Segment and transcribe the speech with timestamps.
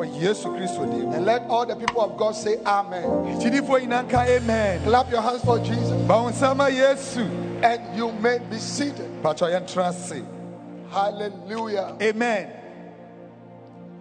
[0.00, 3.02] Ɛwɔ yesu kristo dim And let all the people of God say amen.
[3.40, 5.90] gyidifoɔ nyinaa nka amen Clap your hands for Jesus.
[6.06, 7.28] ba wo yesu
[7.62, 9.22] And you may be seated.
[9.22, 10.22] patɔ yɛntena ase
[10.90, 11.96] Hallelujah.
[12.00, 12.52] amen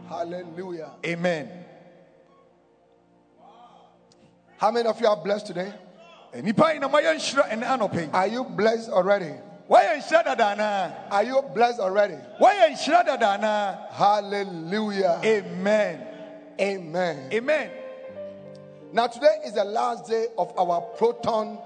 [0.07, 0.91] Hallelujah.
[1.05, 1.49] amen
[4.57, 5.71] How many of you are blessed today?
[6.33, 9.33] Eh, nnipa nyina ma yɛnhyira ɛne anɔpɛ yi Are you blessed already?
[9.69, 12.15] Nhyira dada anaa Are you blessed already?
[12.41, 15.21] nhyira dada anaa Hallelujah.
[15.23, 16.05] amen
[16.59, 17.29] Amen.
[17.33, 17.69] amen
[18.91, 21.59] Now, today is the last day of our Proton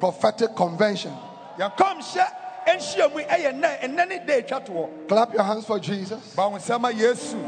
[0.00, 1.12] Prophetic Convention.
[1.58, 2.26] yɛnkɔm hyɛ
[2.66, 6.34] ɛnhyia mu yi ɛyɛ nnɛ ɛnnɛ ne da atwa toɔ Clap your hands for Jesus.
[6.34, 7.38] ba wo yesu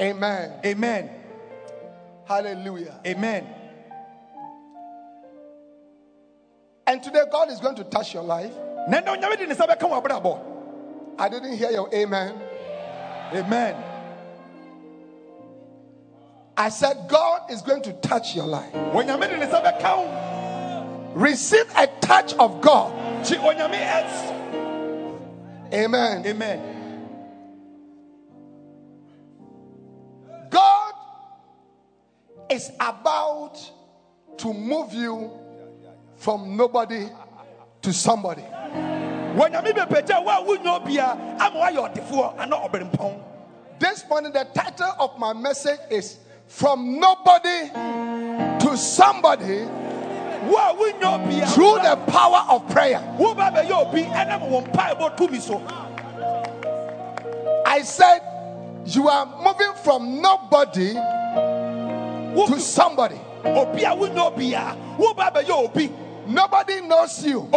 [0.00, 0.52] Amen.
[0.64, 1.10] amen
[2.26, 2.94] Hallelujah.
[3.06, 3.46] amen
[6.88, 8.52] And today, God is going to touch your life.
[8.88, 10.40] na ɛnɛ onyame de ne nsa bɛka wɔ abrabɔ
[11.18, 12.40] I didn't hear your amen.
[13.34, 13.76] amen
[16.56, 18.72] I said, God is going to touch your life.
[18.72, 22.90] onyame de ne nsa bɛka wo Receive a touch of God.
[23.22, 24.34] gye onyame ɛs
[25.74, 26.26] Amen.
[26.26, 26.58] amen
[30.48, 30.94] God
[32.48, 33.60] is about
[34.38, 35.30] to move you
[36.18, 37.08] from nobody
[37.82, 38.42] to somebody.
[39.36, 43.14] wɔnyame bɛpagya wo a wonyɛ obia ama woayɛ ɔdefoɔ ana ɔberempɔn
[43.78, 46.16] This morning, the title of my message is
[46.48, 49.60] From Nobody to Somebody
[50.48, 53.00] wo a wonyɛ obia Through the Power of Prayer.
[53.18, 55.62] woba bɛyɛ obi ɛnam wɔ mpaebɔ tumi so
[57.64, 58.22] I said,
[58.86, 63.20] You are moving from nobody to somebody.
[66.28, 67.48] Obi a wonyɛ obia woba bɛyɛ obi Nobody knows you,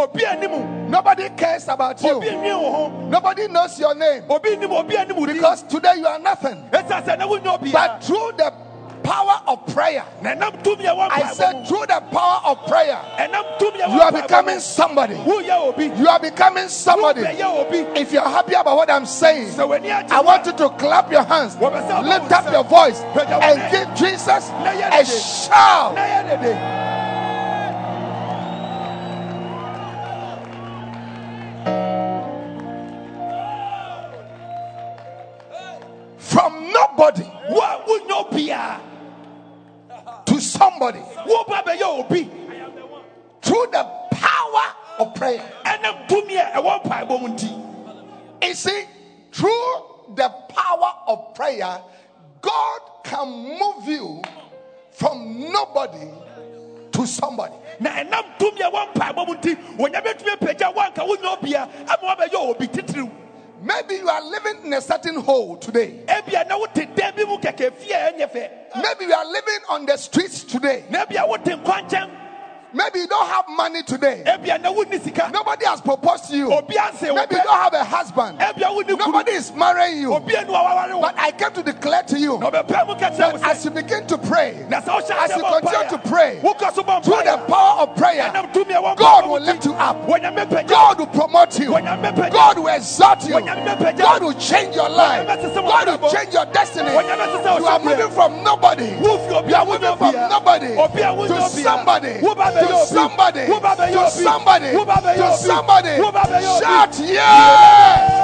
[0.90, 3.09] nobody cares about you, nwie wo ho.
[3.09, 4.24] Nobody knows your name.
[4.30, 6.56] Obi nim obi anim because today you are nothing.
[6.72, 8.54] ɛsiane sɛ na wonyɛ obia But through the
[9.04, 12.98] power of prayer, na ɛnam tumi a ɛwɔ I said, through the power of prayer,
[13.18, 15.16] ɛnam tumi a ɛwɔ you are becoming somebody.
[15.16, 17.22] You are becoming somebody.
[17.24, 21.12] If you're happy about what I'm saying, sɛ w'ani agye I want you to clap
[21.12, 26.81] your hands, lift up your voice, and give Jesus a shout.
[45.22, 45.42] Prayer.
[45.66, 47.50] ɛnam tumi a ɛwɔ mpaebɔ mu nti
[48.44, 48.86] You see,
[49.32, 49.74] through
[50.16, 51.80] the power of prayer,
[52.42, 53.28] God can
[53.60, 54.22] move you
[54.92, 56.08] from nobody
[56.92, 57.54] to somebody.
[57.80, 61.70] na ɛnam tumi a ɛwɔ mpaebɔ mu nti wɔnya bɛtumi apagya wo anka wonyɛ obia
[61.88, 63.12] ama woabɛyɛ obi titiriw
[63.64, 66.00] Maybe you are living in a certain hole today.
[66.08, 68.50] ebia na wote dan bi mu kɛkɛ fie a ɛnyɛ fɛ
[68.81, 70.84] Maybe you are living on the streets today.
[72.74, 74.24] Maybe you don't have money today.
[74.26, 76.54] ebia na wonni sika Nobody has proposed to you.
[76.54, 78.40] obi anse wo Maybe you don't have a husband.
[78.40, 80.13] ebia wonni kunu Nobody is marrying you.
[80.13, 83.10] obi anu awaware wo But I came to declare to you na ɔbɛpɛ mu ka
[83.10, 86.40] kyerɛ that as you begin to pray, na sɛ wohyɛ as you continue to pray,
[86.42, 89.66] wokɔ so bɔ through the power of prayer, ɛnam tumi a ɛwɔ God will lift
[89.66, 90.07] you up.
[90.68, 91.72] God will promote you.
[91.72, 93.40] God will exalt you.
[93.42, 95.28] God will change your life.
[95.54, 96.90] God will change your destiny.
[96.90, 98.86] wɔnya bɛsɛ sɛ You are moving from nobody.
[98.86, 102.13] You are moving from nobody obi a wonyɛ to somebody.
[102.68, 103.46] To somebody.
[103.48, 104.72] To somebody.
[104.72, 105.90] To somebody.
[106.00, 108.22] woba bɛyɛ obi Shout yeah!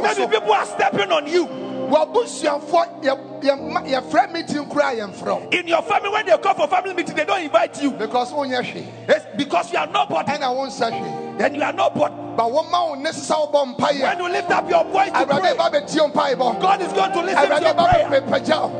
[0.01, 1.47] Maybe people are stepping on you.
[1.89, 5.49] W'abusuafoɔ yɛ yɛ ma yɛfrɛ meeting koraa yɛmfrɛ wo.
[5.51, 7.91] In your family, when they call for family meeting, they don't invite you.
[7.91, 8.33] Because.
[8.35, 10.31] It's because you are nobody.
[10.31, 11.37] Ɛna wo nsa hwee.
[11.37, 12.15] Then you are nobody.
[12.35, 15.69] Ba wɔma wo nne sisa wobɔ When you lift up your voice to pray, ba
[15.69, 16.61] bɛtie mpaebɔ.
[16.61, 18.21] God is going to listen to your prayer.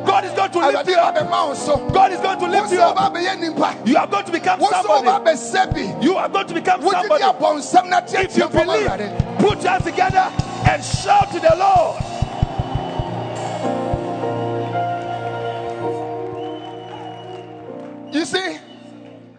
[0.06, 1.16] God is going to lift you up.
[1.16, 1.90] bɛma wo so.
[1.90, 2.98] God is going to lift you up.
[2.98, 3.76] woba bɛyɛ nipa.
[3.86, 6.06] You are going to become Wo sɛ woba somebody.
[6.06, 7.24] You are going to become somebody.
[7.24, 10.32] di abɔnsɛm na If you believe, put your hands together
[10.70, 12.05] and shout to the Lord.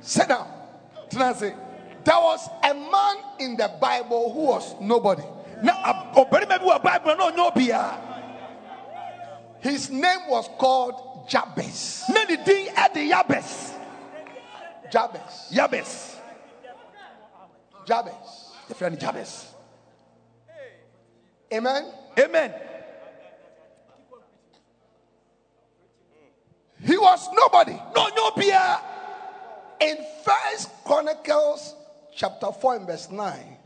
[0.07, 0.49] Sit down.
[1.11, 1.55] Tenase.
[2.05, 5.25] There was a man in the Bible who was nobody.
[5.63, 7.99] Now, ɔbarima bi wɔ Bible ɔnyɛ obiara.
[9.61, 12.05] His name was called Jabez.
[12.09, 13.73] Na ne din ɛde Yabes.
[14.91, 15.51] Jabez.
[15.53, 16.17] Jabez.
[18.71, 19.47] Yɛfrɛ no Jabes.
[21.53, 21.93] Amen.
[22.19, 22.55] Amen.
[26.85, 27.73] He was nobody.
[27.73, 28.96] Na ɔnyɛ obiara.
[29.81, 31.75] In First Chronicles
[32.15, 33.57] chapter 4 and verse 9,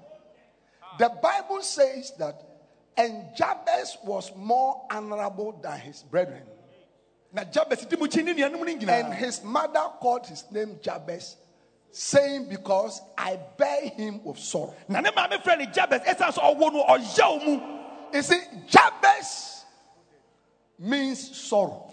[0.98, 2.42] the Bible says that
[2.96, 6.42] and Jabez was more honorable than his brethren.
[7.32, 11.36] Na Jabes di mu kyi ne nuanom no And his mother called his name Jabez,
[11.92, 14.74] saying, Because I bear him with sorrow.
[14.88, 17.60] Na ne maame frɛ no Jabes ɛsiane sɛ ɔwɔ no ɔyaw mu.
[18.12, 19.64] You see, Jabez
[20.78, 21.86] means sorrow.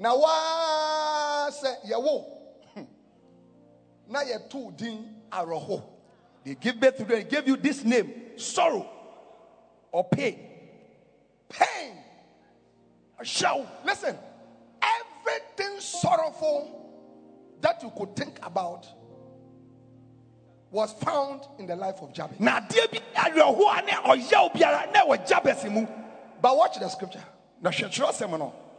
[0.00, 1.50] Na Jabes asekyerɛ ne sɛ ɔyaw.
[1.50, 2.24] Now, wa say yawo.
[2.74, 2.84] Hmm.
[4.08, 5.82] Na ye two din aroho.
[6.42, 7.18] They give birth to them.
[7.18, 8.88] They gave you this name, sorrow
[9.92, 10.38] or pain.
[11.50, 11.98] Pain.
[13.20, 13.66] Ɔyaw.
[13.84, 14.16] Listen,
[14.82, 16.78] everything sorrowful
[17.60, 18.86] that you could think about
[20.70, 22.40] was found in the life of Jabez.
[22.40, 25.86] Na adeɛ bi awerɛhoɔ a ne ɔyaw biara na ɛwɔ Jabes mu.
[26.40, 27.22] But watch the scripture.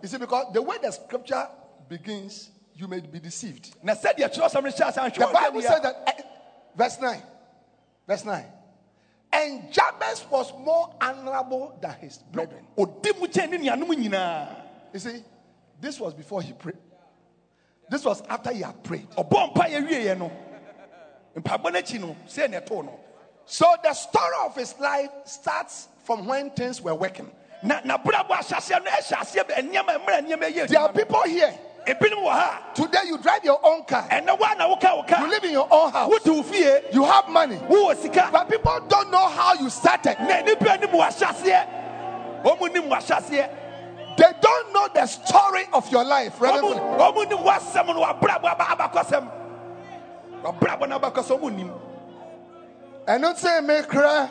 [0.02, 0.08] Na hwɛ Kyerɛwsɛm no.
[0.08, 1.48] You see, because the way the scripture
[1.90, 3.76] begins, you may be deceived.
[3.84, 6.22] Na sɛdeɛ Kyerɛwsɛm no hyɛ ase The Bible said that, eh,
[6.76, 7.22] verse 9,
[8.08, 8.46] verse 9,
[9.34, 12.66] and Jabez was more honorable than his brethren.
[12.78, 14.56] ɔdi mu kyɛn ne nuanom nyinaa.
[14.94, 15.24] You see,
[15.80, 16.78] this was before he prayed.
[17.90, 19.10] This was after he had prayed.
[19.12, 20.32] ɔbɔ mpa yɛ wieɛ no
[21.36, 23.00] mpaebɔ n'akyi no sɛ na ɛtoo no
[23.46, 27.30] So the story of his life starts from when things were working.
[27.64, 31.54] Na n'abrabɔ ahyɛseɛ no ɛhyɛ aseɛ bɛ nneɛma mmerɛ nneɛma yɛ There are people here.
[31.86, 34.04] ebinom wɔ ha Today you drive your own car.
[34.10, 36.10] ɛnɛ wa na woka wo You live in your own house.
[36.10, 37.58] wote wo fie You have money.
[37.70, 40.18] But people don't know how you started.
[40.20, 43.50] na nipa nim wahyɛseɛ ɔmu nim wahyɛseɛ
[44.18, 46.40] They don't know the story of your life.
[46.42, 46.66] Reverend.
[46.76, 49.32] ɔmu ɔmu nim wasɛm no wabrabɔ aba abakɔsɛm
[50.44, 51.72] wabrabɔ no abakɔsɛm ɔmu nim
[53.08, 54.30] And don't say me cry.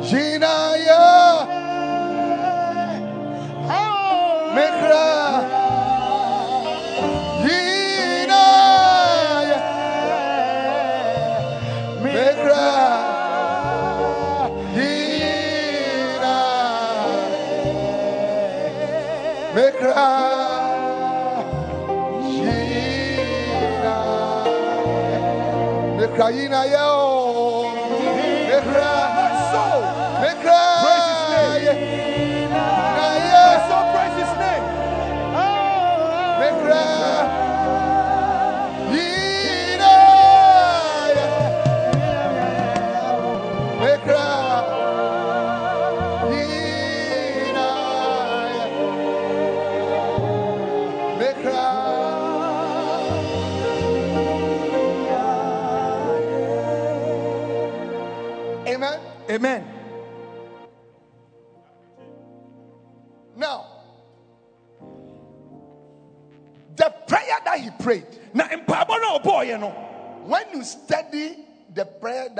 [0.00, 1.46] Jinaya.
[4.54, 4.66] Me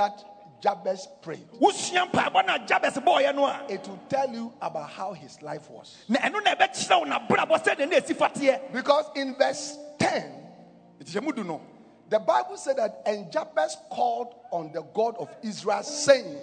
[0.08, 0.24] that
[0.60, 4.90] Jabez prayed, wosua mpaebɔ no a jabes bɔɔyɛ no a it will tell you about
[4.90, 5.96] how his life was.
[6.08, 10.32] na ɛno na ɛbɛkyerɛ wo n'abrabɔ sɛdeɛ na ɛsi fateɛ Because in verse 10,
[11.00, 11.60] ɛtihyɛ du no
[12.08, 16.38] the Bible said that, and Jabez called on the God of Israel, saying,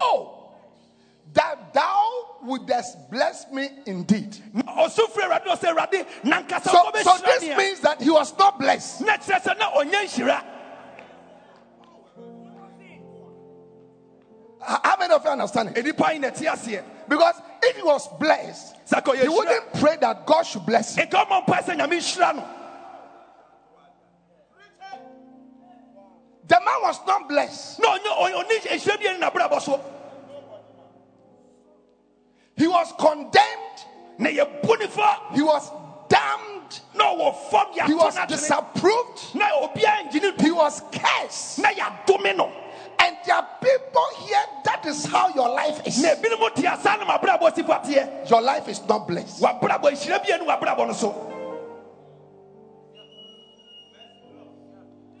[0.00, 0.54] Oh,
[1.34, 4.36] that thou wouldest bless me indeed.
[4.54, 8.36] na ɔso firi awurade ɔsɛ awurade na nkasa So, so this means that he was
[8.38, 9.02] not blessed.
[14.60, 15.84] How many of you understand it?
[15.84, 16.82] Enipa yi na ɛte aseɛ.
[17.08, 18.76] Because if he was blessed,
[19.20, 21.06] he wouldn't pray that God should bless him.
[21.08, 22.44] Nka ɔmɔ mpa sɛ nyame nhyira no.
[26.46, 27.78] The man was not blessed.
[27.80, 29.80] Na ɔnyɛ ɔnyɛ ɔne nhyira bi yɛ ne n'abrabɔ so.
[32.56, 33.84] He was condemned.
[34.18, 35.20] Na yɛ bu ne fa.
[35.32, 35.70] He was
[36.08, 36.80] damned.
[36.94, 39.34] Na ɔwɔ fam yɛ He was disapproved.
[39.34, 41.60] Na obiara ngyi ne He was cursed.
[42.98, 43.04] Na yɛadome no.
[43.04, 46.02] And there are people here, that is how your life is.
[46.02, 48.30] Na ebinom te asa na m'abrabɔ si fa teɛ.
[48.30, 49.42] Your life is not blessed.
[49.42, 51.14] W'abrabɔ nhyira bi yɛ ne w'abrabɔ no so.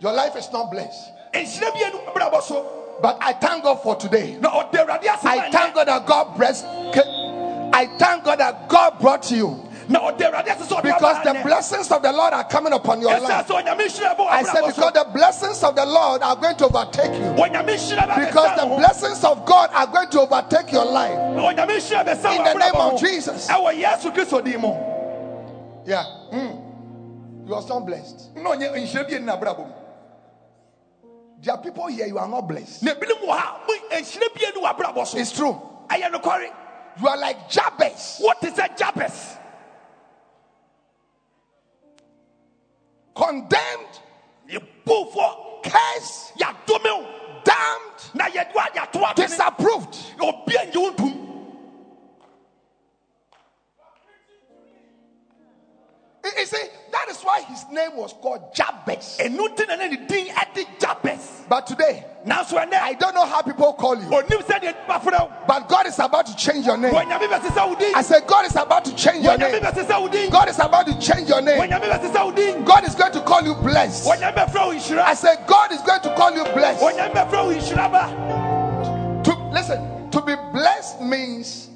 [0.00, 1.10] Your life is not blessed.
[1.34, 2.66] Nhyira bi yɛ ne w'abrabɔ so.
[3.00, 4.38] But I thank God for today.
[4.40, 6.64] Na ɔde Awurade ase ma I thank God that God blessed.
[7.72, 9.67] I thank God that God brought you.
[9.88, 13.46] Na ɔde Awurade ase Because the blessings of the Lord are coming upon your life.
[13.46, 16.66] sɛ onyame nhyira bɔ I said, because the blessings of the Lord are going to
[16.66, 17.26] overtake you.
[17.40, 21.16] Onyame nhyira bɛ Because the blessings of God are going to overtake your life.
[21.16, 23.00] Onyame nhyira bɛsa In the name of.
[23.00, 23.48] Jesus.
[23.48, 24.74] Ɛwɔ Yesu Kristo din mu.
[25.86, 26.04] Yeah.
[26.30, 27.46] Hmm.
[27.48, 28.36] You are not blessed.
[28.36, 29.72] Na ɔnyɛ nhyira bi yɛ ne n'abrabɔ mu.
[31.40, 32.82] There are people here, you are not blessed.
[32.82, 35.16] Na ebinom wɔ ha, mo nhyira bi yɛ ne w'abrabɔ so.
[35.16, 35.62] It's true.
[37.00, 39.38] You are like Jabez, What is a Jabez?
[43.18, 44.00] Condemned,
[44.48, 47.06] Yɛbufo, cursed, yɛadome wo,
[47.44, 49.26] damned, na yɛde wo ayɛto atene.
[49.26, 49.96] disapproved.
[50.20, 51.17] Obi angye wo ntom.
[56.28, 59.18] You you see, that is why his name was called Jabez.
[59.20, 61.44] Ɛno nti na ne ne din ɛde Jabez.
[61.48, 65.32] But today, now, I don't know how people call you, onim sɛdeɛ nipa frɛ wo.
[65.46, 66.92] but God is about to change your name.
[66.92, 67.94] Onyame bɛsesa wo din.
[67.94, 69.60] I said, God is about to change your name.
[69.60, 70.30] bɛsesa wo din.
[70.30, 71.70] God is about to change your name.
[72.64, 74.06] God is going to call you blessed.
[74.06, 76.82] Onyame bɛfrɛ wo I said, God is going to call you blessed.
[76.82, 79.22] Onyame bɛfrɛ wo nhyira ba.
[79.24, 81.68] To listen, to be blessed means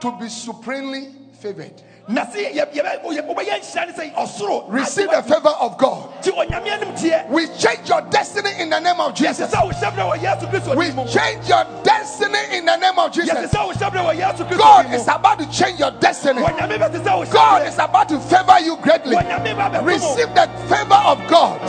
[0.00, 1.08] to be supremely
[1.40, 1.82] favored.
[2.10, 4.64] Na sɛ yɛ- yɛbɛ- yɛ- wobɛyɛ nhyira ne sɛ ɔsoro.
[4.68, 6.08] Receive the favor of God.
[6.22, 7.28] Nti onyame anim teɛ.
[7.28, 9.50] We change your destiny in the name of Jesus.
[9.52, 13.34] Yɛsesa wo hyɛbrɛ wɔ Yesu Kristo We change your destiny in the name of Jesus.
[13.34, 16.40] Yɛsesa wo hyɛbrɛ wɔ Yesu Kristo God is about to change your destiny.
[16.40, 19.14] Onyame bɛsesa wo God is about to favor you greatly.
[19.14, 19.92] Onyame ba bɛfom wo.
[19.92, 21.60] Receive the favor of God.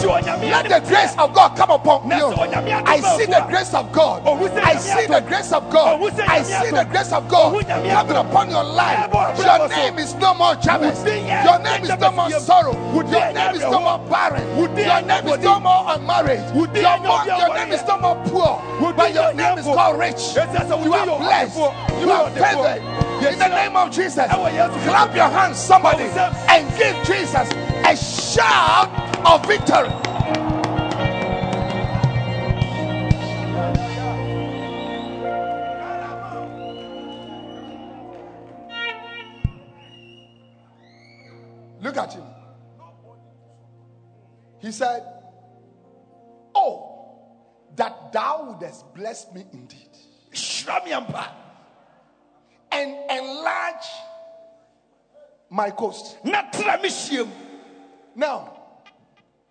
[0.42, 2.16] Let the grace of God come upon you.
[2.16, 4.22] sɛ onyame adom I see the grace of God.
[4.64, 6.02] I see the grace of God.
[6.30, 9.10] I see the grace of God coming upon your life.
[9.38, 10.56] Your name is no more.
[10.56, 12.74] Wo din yɛ Your name is no more sorrow.
[12.94, 14.48] Your name is no more barren.
[14.58, 16.40] Your name is no more unmarried.
[16.56, 18.94] Your, yɛ mo- nyabɔdi your ɔwɔ name is no more poor.
[18.94, 20.16] But your name is called rich.
[20.16, 21.58] Ɛsɛ sɛ wo You are blessed.
[22.02, 22.84] You are favored.
[23.20, 24.28] In the name of Jesus.
[24.28, 27.50] Ɛwɔ Yesu Kristo Clap your hands, somebody, and give Jesus
[27.86, 28.90] a shout
[29.26, 30.49] of victory.
[41.90, 42.24] Look at him.
[44.60, 45.02] He said,
[46.54, 47.18] Oh,
[47.76, 49.90] that thou wouldest bless me indeed
[50.32, 51.32] Hyira me ampa.
[52.72, 53.88] and enlarge
[55.50, 56.18] my coast.
[56.24, 57.32] Na tena me hyia mu.
[58.16, 58.54] Now,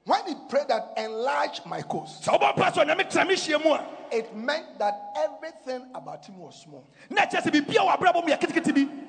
[0.05, 3.59] when he prayed that enlarge my coast, Sɛ wobɔ mpa so onyame tena me hyia
[3.65, 6.85] mu a, it meant that everything about him was small.
[7.11, 9.09] na kyerɛ sɛ biribia wɔ abrabɔ mu yɛ ketekete bi.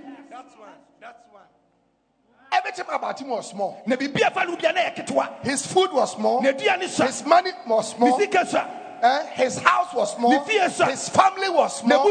[2.52, 3.82] Everything about him was small.
[3.86, 5.44] Na biribia fa no bia na yɛ ketewa.
[5.44, 6.42] His food was small.
[6.42, 7.06] Na aduane sua.
[7.06, 8.20] His money was small.
[8.20, 10.32] Eh, His house was small.
[10.32, 10.86] Ne fie sua.
[10.88, 12.10] His family was small.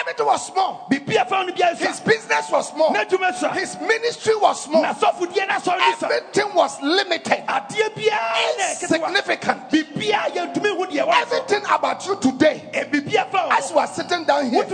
[0.00, 0.86] Everything was small.
[0.90, 2.92] Biribia fa no His business was small.
[2.92, 3.50] Na adwuma sua.
[3.52, 4.82] His ministry was small.
[4.82, 6.08] Na sɔfodie na asɔre ne sua.
[6.08, 7.44] Everything was limited.
[7.46, 9.08] Adeɛ biara na yɛ ketewa.
[9.08, 9.70] Insignificant.
[9.70, 11.22] Biribia yɛntumi hu deɛ wɔn.
[11.22, 12.84] Everything about you today, E
[13.32, 13.48] wo.
[13.50, 14.64] as you are sitting down here,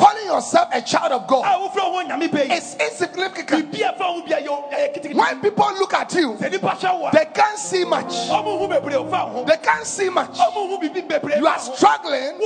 [0.00, 0.06] Wotu wɔ sɛsie yi.
[0.06, 2.52] calling yourself a child of God, wofrɛ wo nyame bɛ yi.
[2.56, 3.70] is insignificant.
[3.72, 5.14] Biribia fa wo bia yɛ ɛyɛ ketekete.
[5.14, 8.12] When people look at you, Sɛ nipa hwɛ wo a, they can't see much.
[8.28, 9.44] ɔmo hu bebree ɔfa wo ho.
[9.44, 10.38] They can't see much.
[10.38, 11.36] ɔmo hu biribi.
[11.36, 12.38] You are struggling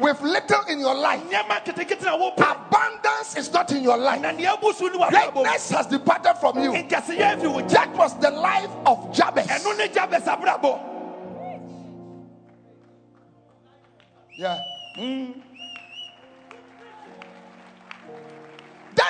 [0.00, 1.22] with little in your life.
[1.30, 2.68] Nneɛma ketekete na wopɛ.
[2.68, 4.20] Abundance is not in your life.
[4.20, 5.42] Na nea abu so ne w'abrabɔ mu.
[5.42, 6.72] Greatness has departed from you.
[6.72, 7.68] Nkɛseyɛ afi wo nkyɛn.
[7.78, 9.46] That was the life of Jabez.
[9.46, 9.88] Ɛno ne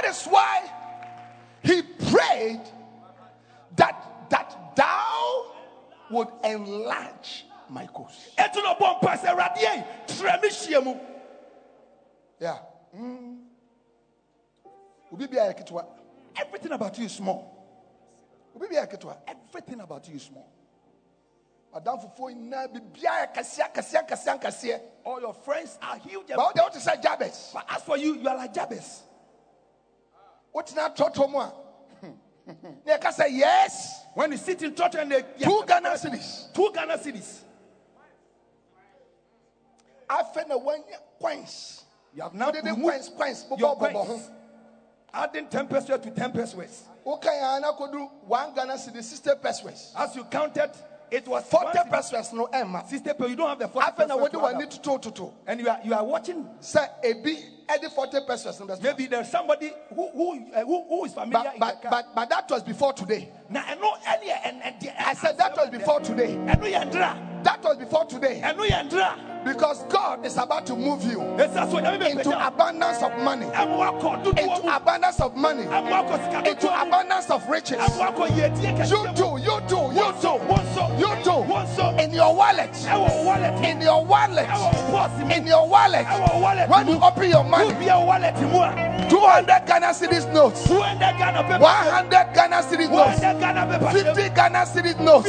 [0.00, 0.70] That is why
[1.60, 2.60] he prayed
[3.74, 5.46] that that thou
[6.10, 8.36] would enlarge my coast.
[8.38, 10.94] Ɛtu na ɔbɔ mpa sɛ Awurade yi, trɛ me hyia mu.
[12.38, 12.58] Yeah.
[12.96, 13.38] Mm.
[15.12, 15.84] Obi biara yɛ ketewa.
[16.36, 17.52] Everything about you is small.
[18.54, 19.16] Obi biara yɛ ketewa.
[19.26, 20.48] Everything about you is small.
[21.74, 26.30] adamfofoɔ nyinaa biribiara yɛ kɛseɛ kɛseɛ kɛseɛ kɛseɛ All your friends are huge.
[26.30, 29.07] and- ba wode wote sɛ jabes But as for you, you are like Jabez.
[30.58, 31.52] Wotena trɔtrɔ mu a
[32.84, 34.04] na yɛka sɛ yes.
[34.14, 36.52] When you sit in church and they two ghana cedis.
[36.52, 37.42] Two Ghana cedis,
[40.08, 41.84] afei na woanya coins
[42.14, 44.30] you have now removed coins coins your coins,
[45.12, 46.82] adding ten pesewas to ten pesewas.
[47.06, 50.70] woka yɛa could do one ghana cedi sixty pesewas As you counted,
[51.10, 54.20] it was 40 pesewas no ɛma Sister, you don't have the forty afei na pesewas
[54.20, 54.70] wode to add w'ani up.
[54.82, 56.44] totototo and you are you are watching.
[57.04, 61.14] ebi ɛde forty pesewas no bɛsɔ Maybe there's somebody who who uh, who, who is
[61.14, 61.52] familiar.
[61.58, 63.28] but but, but but that was before today.
[63.48, 66.34] Now I know earlier and, and I said that was before today.
[66.34, 67.16] And we andra,
[67.48, 68.40] that was before today.
[68.44, 69.16] And we andra.
[69.42, 73.46] because God is about to move you It's as when you into abundance of money.
[73.46, 75.62] Into abundance of money.
[75.62, 77.78] Into abundance of riches.
[78.90, 80.36] You too you too you too
[80.98, 81.40] you too
[82.02, 82.76] in your wallet.
[83.64, 84.48] In your wallet.
[85.32, 86.06] In your wallet.
[86.68, 87.72] When you open your money.
[89.08, 90.68] 200 Ghana cedis notes.
[90.68, 93.20] 100 Ghana cedis notes.
[93.92, 95.28] 50 Ghana cedis notes.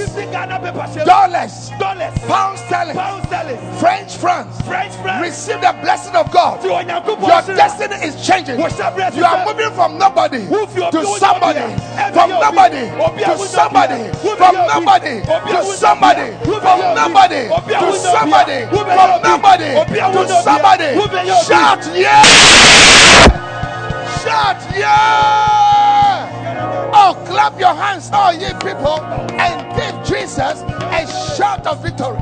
[1.05, 1.69] Dollars
[2.27, 2.95] pound sterling
[3.79, 6.63] French francs French friends, receive the blessing of God.
[6.63, 6.83] Your
[7.55, 8.57] destiny is changing.
[8.59, 8.65] You
[9.25, 11.65] are moving from nobody to somebody.
[12.13, 12.89] from nobody
[13.23, 14.11] to somebody.
[14.37, 16.35] From nobody to somebody.
[16.43, 18.65] From nobody to somebody.
[18.67, 18.87] From
[19.23, 19.69] nobody
[20.27, 20.89] to somebody.
[21.45, 22.23] Shout yeah
[24.23, 25.78] shout yeah
[26.93, 28.99] oh clap your hands all ye people
[29.39, 32.17] and give Jesus a shout of victory.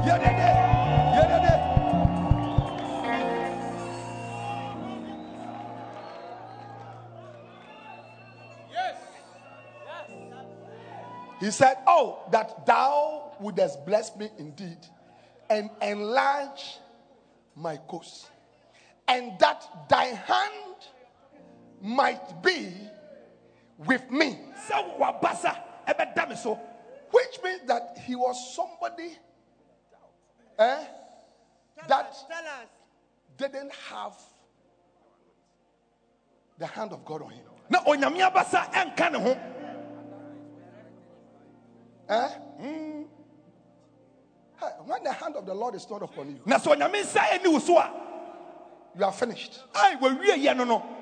[11.40, 14.78] He said, Oh, that thou wouldest bless me indeed
[15.50, 16.78] and enlarge
[17.56, 18.28] my coast,
[19.08, 20.76] and that thy hand
[21.82, 22.74] might be
[23.78, 24.40] with me.
[24.70, 25.56] sɛ wabasa
[25.88, 26.60] ɛbɛda me so
[27.12, 29.16] Which means that he was somebody
[30.60, 30.84] eh,
[31.88, 32.14] that
[33.38, 34.14] didn't have
[36.58, 37.46] the hand of God on him.
[37.70, 39.38] na onyame abasa ɛnka ne ho
[42.10, 42.30] Eh?
[44.60, 47.20] Hey, When the hand of the Lord is not upon you, na sɛ onyame nsa
[47.20, 47.92] ɛni wo so a
[48.98, 49.60] you are finished.
[49.76, 50.97] ai wawie yɛ no no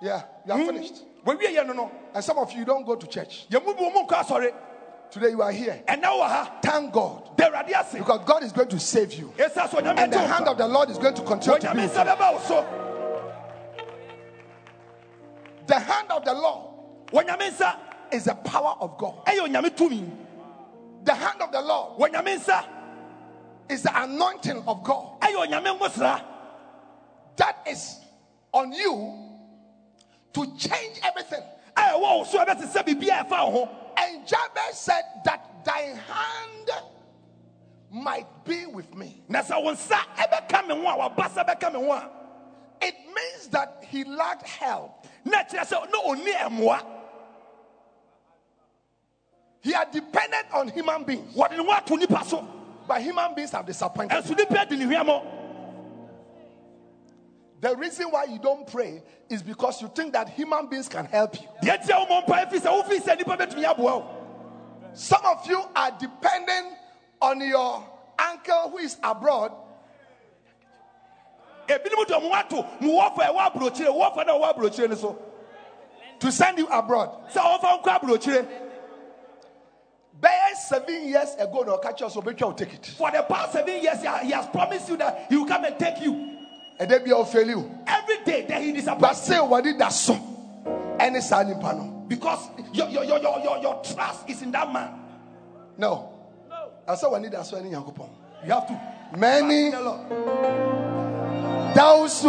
[0.00, 1.02] Yeah, you are finished.
[1.24, 3.46] wawie yɛ no no And some of you don't go to church.
[3.50, 4.54] yɛmu bi wɔn nkɔ asɔre
[5.10, 5.80] Today you are here.
[5.86, 6.18] And now
[6.60, 7.36] Thank God.
[7.36, 9.32] da awurade ase Because God is going to save you.
[9.38, 12.04] And the hand of the Lord is going to continue to be onyame with nsa
[12.04, 12.10] you.
[12.10, 12.80] bɛba wo so
[15.66, 16.70] The hand of the Lord
[18.12, 19.24] is the power of God.
[19.26, 20.10] ɛyɛ onyame tumi
[21.04, 22.00] The hand of the Lord
[23.68, 26.22] is the anointing of God ɛyɛ onyame ngosra
[27.36, 27.98] that is
[28.52, 29.23] on you
[30.34, 31.42] to change everything.
[31.76, 32.24] Eh, ho
[33.96, 36.70] And Jabez said that thy hand
[37.90, 39.22] might be with me.
[39.30, 39.50] It
[43.14, 45.06] means that he lacked help.
[49.62, 51.50] He had depended on human beings, but
[53.00, 54.10] human beings have disappointed.
[54.10, 54.36] ɛnso
[57.64, 61.40] The reason why you don't pray is because you think that human beings can help
[61.40, 61.48] you.
[61.62, 64.06] deɛ ntia wo mmɔ mpa ɛfiri sɛ wofii sɛ nnipa bɛtumi aboa wo
[64.92, 66.76] Some of you are depending
[67.22, 67.82] on your
[68.18, 69.52] uncle who is abroad
[71.66, 75.18] ebinom de ɔmo ato mo wɔfa ɛwɔ aburokyire wɔfa na ɔwɔ aburokyire no so
[76.18, 77.08] to send you abroad.
[77.32, 78.46] sɛ ɔmfa nkɔ aburokyire
[80.20, 82.86] Bare seven years ago, no catch us, obey take ticket.
[82.98, 86.00] for the past seven years he has promised you that he will come and take
[86.02, 86.33] you
[87.04, 87.78] Be all fail you.
[87.86, 88.72] every day that he
[89.16, 90.18] say what did that so?
[90.98, 91.94] Any signing panel?
[92.08, 95.00] because your, your, your, your, your, trust is in that man
[95.78, 96.10] No.
[96.86, 98.10] I said, when did that so any yankopon?
[98.44, 100.10] you have to Many Lord.
[101.74, 102.24] those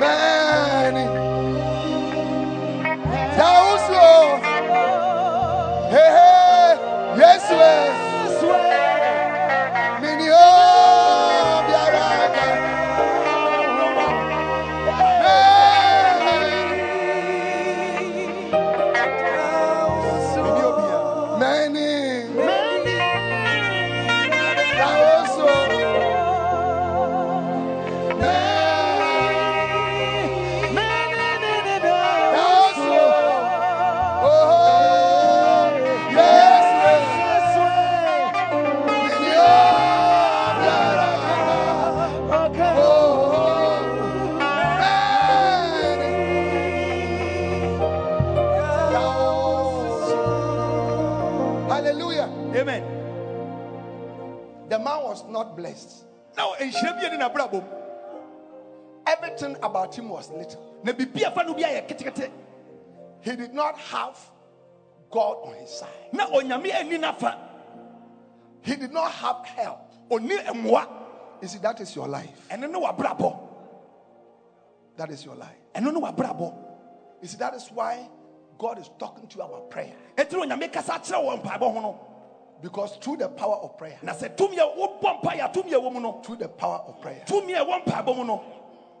[0.00, 0.35] many
[59.22, 60.80] Everything about him was little.
[60.84, 62.30] na biribi a fa no bi ayɛ ketekete
[63.22, 64.16] He did not have
[65.10, 65.88] God on his side.
[66.12, 67.38] na onyame ani nafa
[68.62, 69.92] He did not have help.
[70.10, 72.48] You see, that is your life.
[72.50, 73.38] ɛno ne wabrabɔ
[74.96, 75.56] That is your life.
[75.74, 76.54] ɛno ne wabrabɔ
[77.22, 78.08] You see, that is why
[78.58, 79.92] God is talking to you about prayer.
[80.16, 81.98] ɛtiri onyame kasa kyerɛ wɔ mpaebɔ ho no
[82.62, 85.78] Because through the power of prayer, na sɛ tumi a wobɔ mpaeɛ a tumi a
[85.78, 87.22] ɛwɔ mu no through the power of prayer,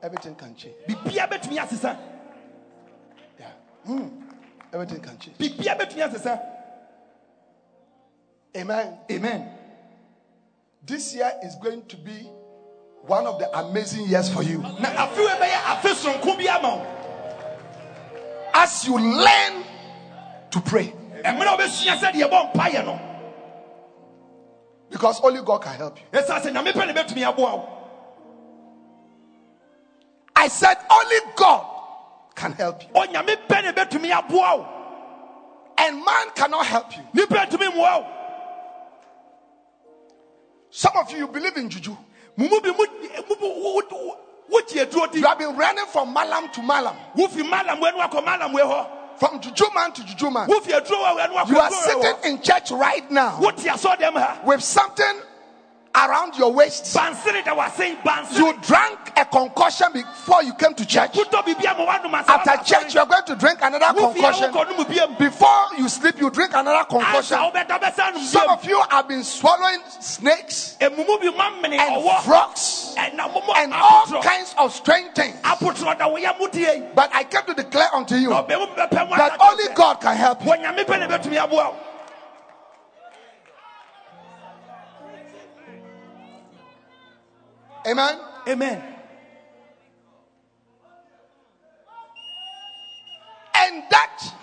[0.02, 0.74] tumi a ɛwɔ mpaebɔ mu no everything can change.
[0.88, 1.96] biribia bɛtumi asesa
[3.38, 3.46] Yeah.
[3.84, 4.08] Hmm.
[4.72, 5.38] Everything can change.
[5.38, 6.40] biribia bɛtumi asesa
[8.56, 8.98] Amen.
[9.10, 9.48] amen
[10.84, 12.30] This year is going to be
[13.06, 14.58] one of the amazing years for you.
[14.58, 16.84] na afe wei bɛyɛ afe sononko bi ama
[18.54, 19.64] As you learn
[20.50, 23.00] to pray, ɛmmerɛ a wobɛsua sɛ deɛ ɛbɔ mpaeɛ no
[24.88, 26.04] because only God can help you.
[26.20, 26.72] ɛsiane sɛ nyame
[30.36, 31.66] I said, only God
[32.34, 32.88] can help you.
[32.90, 34.68] onyame pɛ ne bɛtumi aboa wo
[35.78, 37.02] And man cannot help you.
[37.14, 38.06] nipa ntumi mmoa wo
[40.70, 41.96] Some of you, you believe in juju.
[42.36, 42.48] You
[45.24, 48.86] have been running from malam to malam, wofi malam wei no akɔ malam wei hɔ
[49.18, 50.46] from juju man to juju man.
[50.48, 54.40] wofi aduro wei no akɔ You are sitting in church right now wote asɔdɛm ha
[54.44, 55.20] with something
[55.96, 56.94] around your waist.
[56.94, 61.12] bansere da wasen bansere You drank a concussion before you came to church.
[61.12, 64.52] wotɔ biribi ama woanom asa After church, you are going to drink another concoction.
[64.52, 67.38] wokɔ no mu biam Before you sleep, you drink another ansa concoction.
[67.38, 72.22] wobɛda bɛsa nom Some of you have been swallowing snakes emumu bi ma mene and
[72.24, 75.36] frogs and all kinds of strange things.
[75.42, 79.16] apotorɔ da woyɛ mudie But I came to declare unto you na ɔbɛmu bɛpɛ mu
[79.16, 80.52] that only God can help you.
[87.86, 88.18] Amen.
[88.48, 88.82] amen
[93.54, 94.34] And that,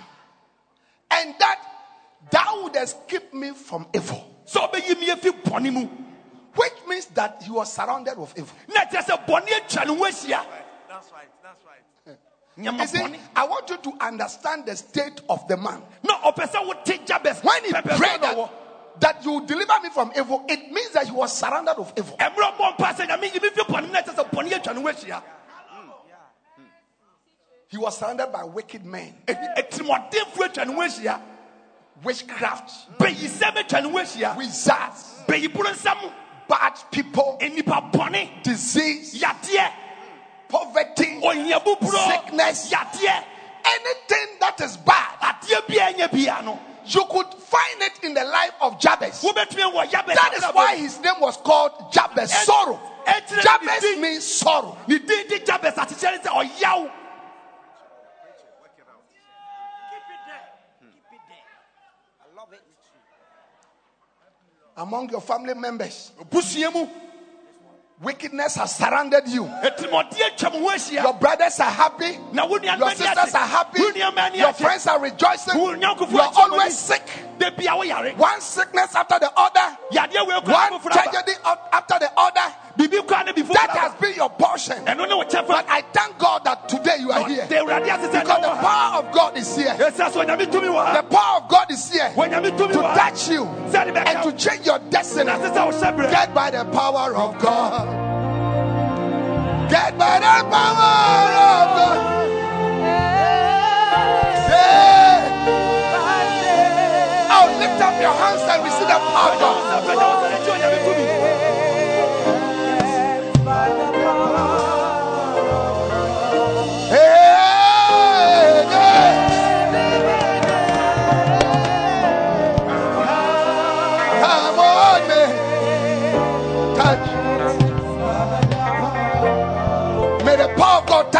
[1.11, 1.61] and that
[2.31, 4.25] thou wouldest keep me from evil.
[4.47, 5.87] sɛ ɔbɛyi mi efi bɔne mu
[6.55, 8.55] Which means that he was surrounded with evil.
[8.69, 9.95] na kyerɛ sɛ bɔne atwa ne
[10.87, 11.29] That's right.
[11.41, 12.17] That's right.
[12.55, 15.81] You see, I want you to understand the state of the man.
[16.03, 18.62] na ɔpɛ sɛ wote Jabes When he pɛpɛ prayed sɛ that,
[18.99, 22.15] that you deliver me from evil, it means that he was surrounded with evil.
[22.17, 24.75] ɛmmerɛ bɔ mpa sɛ nyame yi mi fi bɔne mu na kyerɛ sɛ bɔne atwa
[24.75, 25.23] ne ho ahyia.
[27.67, 31.21] He was surrounded by wicked men, etirimɔdenfo atwa ne ho ahyia.
[32.03, 34.37] Witchcraft, bɛyisɛm atwa ne ho ahyia.
[34.37, 35.23] Wizards,
[36.47, 37.37] bad people,
[38.43, 39.23] disease,
[40.49, 42.73] poverty, sickness,
[43.65, 45.09] anything that is bad.
[46.83, 49.21] Adeɛ bia nyɛ bia no You could find it in the life of Jabez.
[49.21, 52.79] That is why his name was called Jabez, sorrow.
[53.41, 54.77] Jabez means sorrow.
[54.87, 56.91] ne din de Jabes akyekyɛ ne sɛ ɔyaw
[64.75, 66.11] Among your family members,
[68.01, 69.45] wickedness has surrounded you.
[69.45, 72.17] etirimɔden atwa mo ho ahyia Your brothers are happy.
[72.33, 73.81] Your sisters are happy.
[73.81, 75.59] wo nnuama ani Your friends are rejoicing.
[75.59, 77.03] You are always sick.
[77.43, 79.77] Da bia woyare One sickness after the other.
[79.91, 82.53] yadeɛ wei kora One tragedy after the other.
[82.77, 84.77] biribi kora ne bi That has been your portion.
[84.85, 87.45] ɛno ne wo kyɛfa But I thank God that today you are here.
[87.47, 89.73] de awurade ase sɛ Because the power of God is here.
[89.77, 94.23] ɛsia so onyame tumi wɔ The power of God is here to touch you and
[94.23, 95.25] to change your destiny.
[95.25, 97.87] na sɛ sɛ wohyɛ berɛ Get by the power of God.
[99.69, 102.29] Get by the power of God.
[104.49, 105.02] Yeah.
[107.83, 109.33] Up your hands and receive the power.
[116.95, 117.22] Of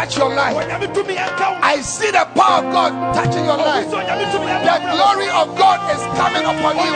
[0.04, 0.56] touch your life.
[0.56, 3.88] onyame tumi ɛnka wo I see the power of God touching your life.
[3.88, 6.92] sɛ onyame tumi ɛnka The glory of God is coming upon you.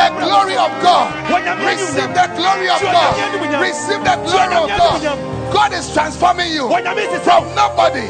[0.00, 1.08] The glory of God.
[1.68, 3.60] Receive the glory of God.
[3.60, 5.31] Receive the glory of God.
[5.52, 6.64] God is transforming you.
[6.68, 8.06] Onyame sɛ sɛ from nobody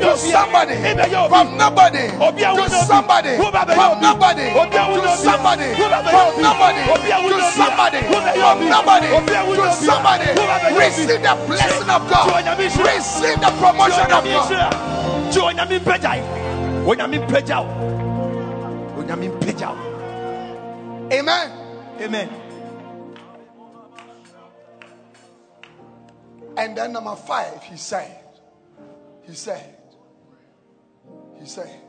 [0.00, 0.74] to somebody.
[0.76, 3.36] From nobody to somebody.
[3.36, 3.50] From
[4.00, 5.68] nobody to somebody.
[5.74, 5.90] From
[6.40, 6.82] nobody
[7.28, 8.00] to somebody.
[8.06, 10.28] From nobody to somebody.
[10.78, 12.46] Receive the blessing of God.
[12.58, 14.72] Receive the promotion of God.
[15.26, 15.80] nti onyame
[26.56, 28.18] And then number five, he said,
[29.22, 29.76] he said,
[31.38, 31.80] he said,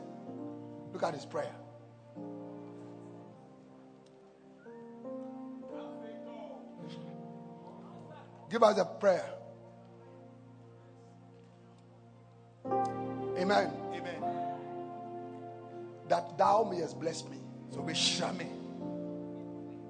[0.92, 1.54] look at his prayer.
[8.50, 9.28] Give us a prayer.
[12.66, 13.70] Amen.
[13.92, 14.22] Amen.
[16.08, 17.36] That thou mayest bless me.
[17.70, 18.48] So be shame.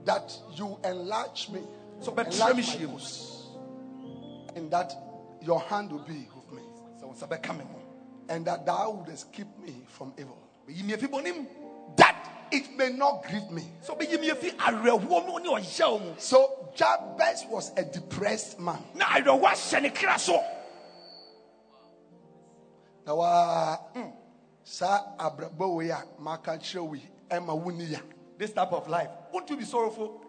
[0.05, 1.61] That you enlarge me.
[2.01, 2.89] So be enlarge my
[4.57, 4.93] And that
[5.43, 6.63] your hand will be with me.
[8.29, 10.37] And that thou wouldest keep me from evil.
[11.97, 13.63] That it may not grieve me.
[16.19, 18.83] So Jabez was a depressed man.
[23.95, 24.11] Hmm,
[27.87, 27.99] ya
[28.39, 29.09] This type of life.
[29.33, 30.21] Won't you be sorrowful?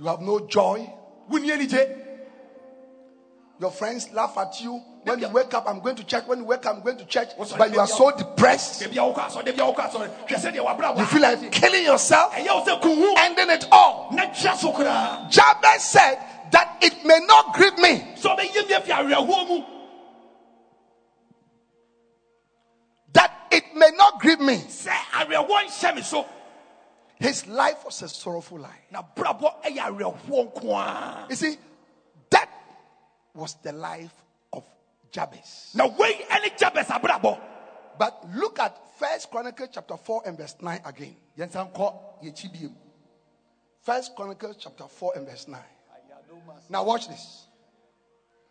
[0.00, 0.90] you have no joy.
[3.60, 4.82] Your friends laugh at you.
[5.02, 6.24] When you wake up i'm going to church.
[6.26, 7.28] When you wake up i'm going to church.
[7.56, 8.82] But you are so depressed.
[8.82, 10.26] Debi a wokɔ asɔ, debi a wokɔ asɔ.
[10.26, 12.34] Hwɛ sɛ deɛ wabra you feel like killing yourself.
[12.36, 14.08] Ending it all.
[14.12, 15.30] Na twa so koraa.
[15.30, 16.18] jabez said
[16.50, 18.04] that it may not grieve me.
[18.14, 19.64] So be yimi efi arewo mu.
[23.12, 26.26] that it may not grieve me Sɛ arewo nhyɛ me so.
[27.20, 31.26] His life was a sorrowful life Na brabɔ ɛyɛ arewo nko ara.
[31.30, 31.56] you see
[32.30, 32.48] that
[33.34, 34.14] was the life
[34.52, 34.64] of
[35.12, 37.38] jabez Now, wei ɛne Jabez abrabɔ.
[37.98, 42.74] but look at first chronicle chapter 4 and verse 9 again Yɛnsa nkɔ yɛkyi biem.
[43.82, 45.58] First Chronicles chapter 4 and verse 9.
[46.68, 47.46] Now watch this.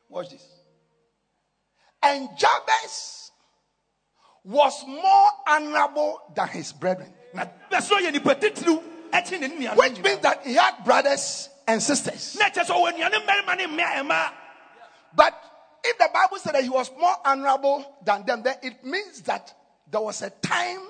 [0.10, 0.44] Watch this.
[2.02, 3.30] And Jabez
[4.44, 7.14] was more honorable than his brethren.
[7.34, 11.82] Na bɛsoro yɛ nipa titiriw ɛkyi ne nuanom Which means that he had brothers and
[11.82, 12.38] sisters.
[12.40, 14.32] Na kyerɛ sɛ ɔwɔ nuane mmarima ne mmea mmaa.
[15.14, 15.34] But
[15.84, 19.54] if the Bible said that he was more honorable than them, then it means that
[19.90, 20.82] there was a time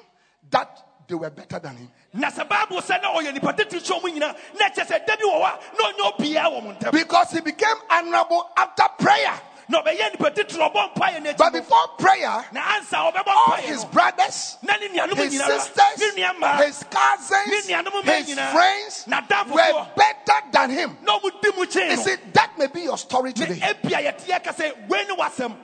[0.49, 1.91] that they were better than him.
[2.13, 4.35] Na sɛ Bible sɛ na ɔyɛ nipa titiriw kyɛn ɔmo nyinaa.
[4.59, 6.91] Na kyerɛ sɛ da bi wɔ hɔ a na ɔnyɛ obiara wɔ mo ntam.
[6.91, 9.41] Because he became honorable after prayer.
[9.69, 13.85] Na ɔbɛyɛ nipa titiriw ɔbɔ mpaeɛ n'akyi But before prayer, Na ansa ɔbɛbɔ all his
[13.85, 19.05] brothers, Na ne nuanom his sisters, his cousins, Ne nuanom mmaa his friends
[19.53, 20.97] were better than him.
[21.03, 23.59] Na ɔmo di mu kyɛn You see, that may be your story today.
[23.59, 25.55] ebia yɛte yɛka sɛ wei ne wasɛm.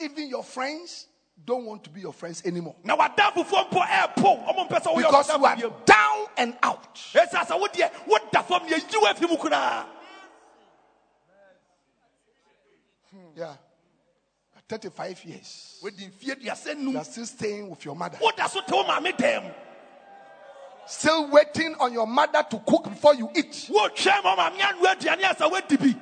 [0.00, 1.06] Even your friends
[1.44, 4.48] don't want to be your friends anymore Na wadamfofoɔ mpo ɛɛpo.
[4.48, 6.92] Ɔmo mpɛ sɛ woyɛ because you are down and out.
[7.14, 9.84] Ɛsɛ sɛ wodeɛ woda fam ne yɛyi wo afi mu koraa.
[13.38, 13.54] Yeah.
[14.68, 15.80] 35 years.
[15.82, 18.18] Mfie aduasa You are still staying with your mother.
[18.20, 19.54] Woda so te wo maame dɛm.
[20.86, 23.70] Still waiting on your mother to cook before you eat.
[23.70, 25.94] Wotwɛn ma maame anoa aduane asa woadi bi.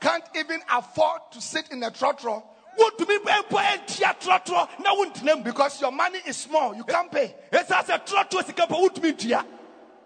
[0.00, 2.42] Can't even afford to sit in a trotro
[2.76, 5.44] Wontumi mpo ɛntia trɔtrɔ na wontena mu.
[5.44, 6.74] because your money is small.
[6.74, 7.34] You can't pay.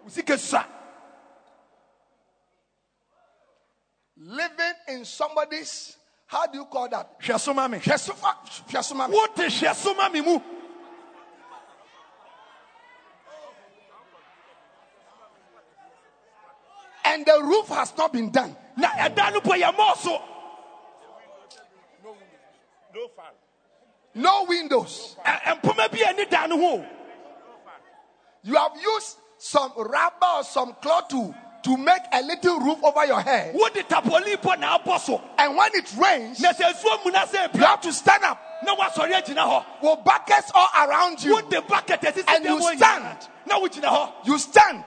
[0.07, 0.37] Ɛsɛ sɛ trɔtrɔ sika mpo wontumi ntua.
[0.37, 0.65] Wo sika sua.
[4.19, 7.19] Living in somebody's, how do you call that?
[7.19, 7.77] Hwɛ so ma me.
[7.79, 8.37] Hwɛsoma-
[8.69, 9.09] hwɛsoma.
[9.09, 10.41] Wote hwɛ so mu.
[17.05, 18.55] And the roof has not been done.
[18.75, 20.21] Na ɛda no po yɛ mɔɔ so.
[24.15, 25.15] No windows.
[25.23, 26.85] Ɛ- Mpoma bi a ɛne da no.
[28.43, 33.05] You have used some rubber or some cloth to, to make a little roof over
[33.05, 33.53] your head.
[33.55, 35.21] Wode tapoli po na abɔ so.
[35.37, 38.41] And when it rains, Na sɛ nsuo mu na sɛ you have to stand up
[38.63, 39.63] Na wasɔre agyina hɔ.
[39.81, 41.33] with buckets all around you.
[41.33, 43.03] Wode bucket ɛsisi And you stand.
[43.03, 43.27] nyinaa.
[43.45, 44.11] Na wogyina hɔ.
[44.25, 44.83] You stand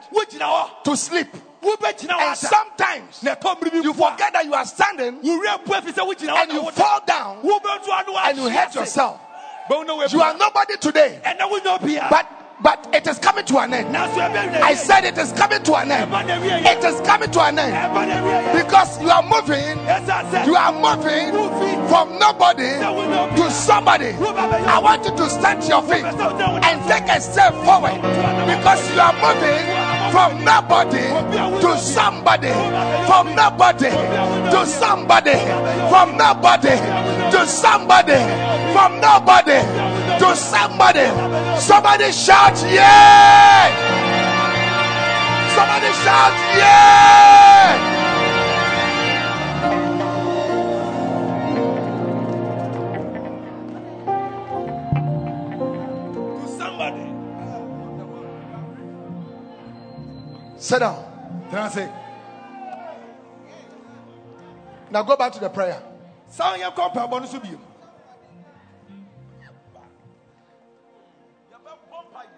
[0.85, 1.29] to sleep.
[1.63, 5.75] And sometimes Na ɛtɔ mmiri bi you forget that you are standing wo werɛ po
[5.75, 7.39] afi sɛ wogyina hɔ and you fall down
[8.25, 9.21] and you hurt yourself.
[9.69, 11.21] Bɛwo na woabu You are nobody today.
[11.25, 12.11] Ɛnɛ wonya obiara.
[12.11, 12.27] But
[12.63, 13.97] but it is coming to an end.
[13.97, 16.13] I said it is coming to an end.
[16.67, 17.73] It is coming to an end.
[18.57, 19.79] Because you are moving
[20.47, 21.33] You are moving
[21.89, 22.71] from nobody
[23.37, 24.13] to somebody.
[24.13, 27.97] I want you to stand to your feet and take a step forward
[28.47, 29.65] because you are moving
[30.13, 31.07] from nobody
[31.61, 32.53] to somebody.
[33.07, 35.37] From nobody to somebody.
[35.89, 36.77] From nobody
[37.33, 38.21] to somebody.
[38.73, 39.90] From nobody
[40.21, 41.07] to somebody.
[41.59, 43.73] Somebody shout, yeah!
[45.57, 47.97] Somebody shout, yeah!
[56.37, 57.07] To somebody,
[60.59, 61.07] Sit down.
[61.49, 61.89] Can I say,
[64.91, 65.83] Now go back to the prayer.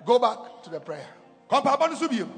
[0.05, 1.07] Go back to the prayer.
[1.51, 2.29] no so bio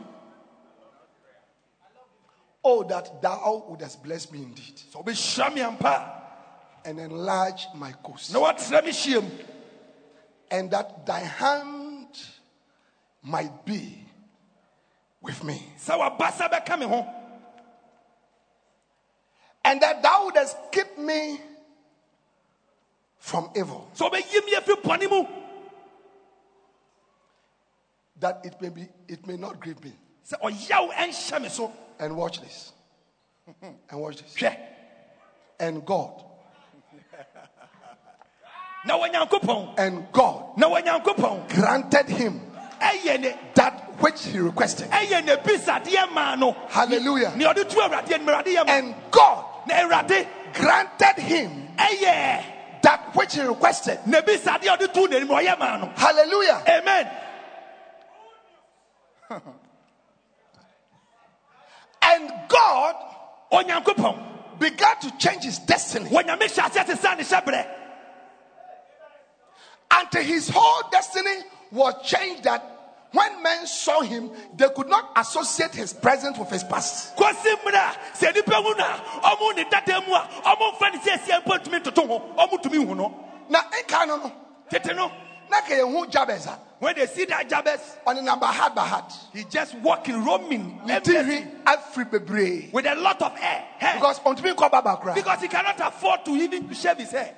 [2.66, 4.80] Oh, that thou wouldest bless me indeed.
[4.92, 6.22] Wobɛhyira me ampa
[6.84, 9.30] and enlarge my a coast, na woatrɛ me hyia
[10.50, 12.08] and that thy hand
[13.22, 13.98] might be
[15.20, 17.06] with me, sɛ wabasa bɛka me ho
[19.64, 21.40] and that thou wouldest keep me
[23.18, 25.43] from evil, sɛ wobɛyi
[28.24, 29.92] that it may be it may not grieve me.
[30.26, 32.72] sɛ ɔyaw ɛnhyɛ me so And watch this.
[33.62, 34.34] And watch this.
[34.34, 34.56] hwɛ
[35.60, 36.24] And God,
[38.86, 42.40] na wɔnyankopɔn and God na wɔnyankopɔn granted him
[43.54, 44.88] that which he requested.
[44.90, 47.34] ɛyɛ ne bisadeɛ maa no Hallelujah.
[47.36, 49.44] nea ɔde tu awurade anim awurade yɛ ma And God
[50.54, 53.98] granted him that which he requested.
[53.98, 54.22] Hallelujah.
[54.22, 56.62] bisadeɛ a ɔde tu n'anim ɔyɛ maa no Hallelujah.
[56.66, 57.10] amen
[62.02, 62.96] And God
[64.58, 66.08] began to change his destiny.
[66.10, 67.66] Wɔnyame hyɛ aseɛ te sa ne hyɛberɛ.
[69.90, 72.62] Until his whole destiny was changed that
[73.12, 77.16] when men saw him, they could not associate his presence with his past.
[77.16, 79.00] kɔsi mmerɛ a sɛ nnipa hu no a
[79.36, 82.84] ɔmo ne dada mu a ɔmo mfa ne sɛasia mpo ntumi ntoto ho ɔmo tumi
[82.84, 83.60] hu no Now,
[86.80, 88.26] in Canon, tete no na ke yehu Jabez a, when they see that Jabez on
[88.26, 92.72] hard by he just walking roaming Ne aimlessly tiri afri bebree.
[92.72, 93.94] with a lot of hair, hair.
[93.94, 95.14] Because ontumi nkɔ baba kora.
[95.14, 97.34] because he cannot afford to even shave his hair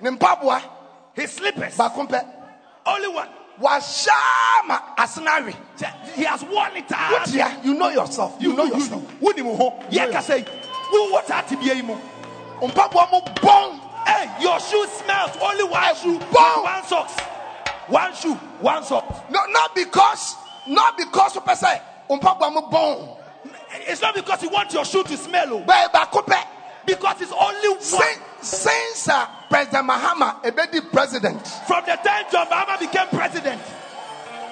[1.14, 5.54] his slippers only one Wahyɛ ma asenare.
[6.14, 8.36] he has worn it out Wotia, you know yourself.
[8.38, 9.02] You know yourself.
[9.20, 10.44] wonim ho yɛ kasa yi
[10.92, 11.96] wo wɔ saa tebea yi mu
[12.60, 13.80] Mpaboa mo bɔn.
[14.06, 15.36] Hey, your shoe smells.
[15.42, 16.62] Only one shoe, bomb.
[16.62, 17.14] one socks,
[17.88, 19.20] one shoe, one socks.
[19.30, 23.16] No, not because, not because o pɛ sɛ mpaboa mo bɔn.
[23.88, 26.42] It's not because you want your shoe to smell, oh, Bɛɛ baako pɛ.
[26.86, 27.80] because it's only one.
[27.80, 31.46] Since, since uh, President Mahama ebedi president.
[31.66, 33.60] From the time John Mahama became president,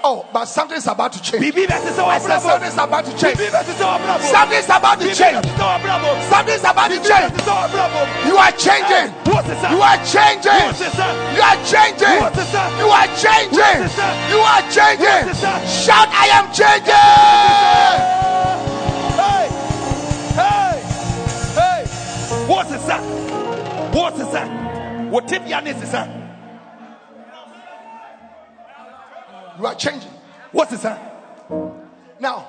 [0.07, 1.57] Oh, but something is about to change.
[1.57, 2.45] I said bravo.
[2.45, 3.39] something is about to change.
[3.39, 4.23] Bibi versus our bravo.
[4.29, 5.41] Something is about to change.
[5.41, 6.21] versus our bravo.
[6.29, 7.33] Something is about to change.
[7.33, 8.05] versus our bravo.
[8.29, 9.17] You are changing.
[9.25, 10.61] You are changing.
[10.61, 11.17] What's the son?
[11.33, 12.21] You are changing.
[12.21, 12.69] What's the son?
[12.77, 13.65] You are changing.
[13.65, 14.13] What's the son?
[14.29, 15.25] You are changing.
[15.25, 15.65] What's the son?
[15.65, 17.01] Shout, I am changing.
[19.17, 19.49] Hey,
[20.37, 20.85] hey,
[21.57, 21.81] hey.
[22.45, 23.01] What's the son?
[23.97, 25.11] What's the son?
[25.11, 25.65] What tip ya
[29.59, 30.11] You are changing.
[30.53, 30.99] What's the son?
[32.21, 32.49] Now,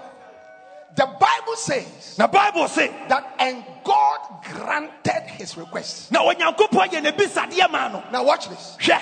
[0.95, 2.87] the Bible says Now Bible say.
[3.09, 6.11] that and God granted his request.
[6.11, 8.77] na onyankopɔn yɛ ne bisadeɛ maa no Now watch this.
[8.79, 9.01] hwɛ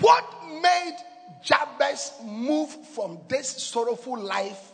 [0.00, 0.24] What
[0.62, 0.96] made
[1.42, 4.72] Jabez move from this sorrowful life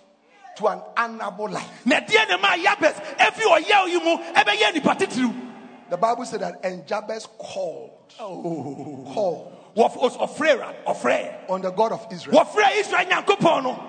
[0.57, 1.87] to an honorable life?
[1.87, 5.45] na deɛ ne ma yabes efi ɔyɛw yi mu ɛbɛyɛ nipa titiriw
[5.91, 9.07] The Bible said that and Jabez called, Oh.
[9.15, 12.45] called Wɔf- os- ɔfrɛ ra ɔfrɛ on the God of Israel.
[12.45, 13.85] wɔfrɛ israel nyankopɔn no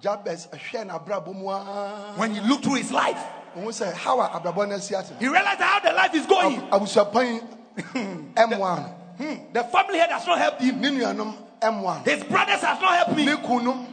[0.00, 2.12] Jabez ɛhwɛ n'abrabɔ mu ara.
[2.16, 3.22] when you look through his life
[3.56, 5.12] Ohun sɛ how a abrabɔ no asi ate.
[5.20, 7.46] he realized how the life is going Abusuapan
[8.34, 8.94] ɛmoa no.
[9.24, 12.12] Hmm, the family does not helped him Ne nuanom ɛmoa no.
[12.12, 13.86] his brothers has not helped me kunum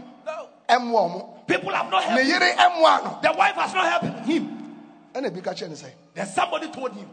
[0.68, 1.46] ɛmoa ɔmo.
[1.48, 3.20] people have not helped him yere ɛmoa no.
[3.22, 4.56] the wife has not helped him
[5.14, 7.08] Ɛna ebi ka kyerɛ ne then somebody told him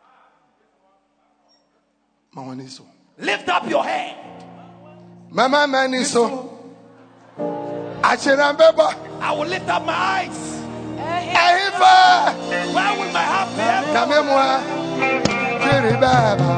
[0.00, 0.08] ma
[0.78, 2.23] wɔn ani so.
[3.18, 4.16] Lift up your head
[5.30, 6.50] Mama ma ani so.
[8.02, 8.54] Akyerɛ
[9.20, 10.54] i will lift up my eyes
[10.96, 11.94] Ɛhifa.
[12.74, 13.62] where will my heart be
[13.94, 14.60] Nyame mua.
[15.62, 16.50] Kiri bɛɛba.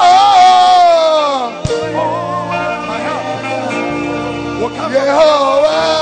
[0.00, 1.62] Oh,
[1.94, 2.48] oh
[2.88, 5.95] my help will come Yehovah.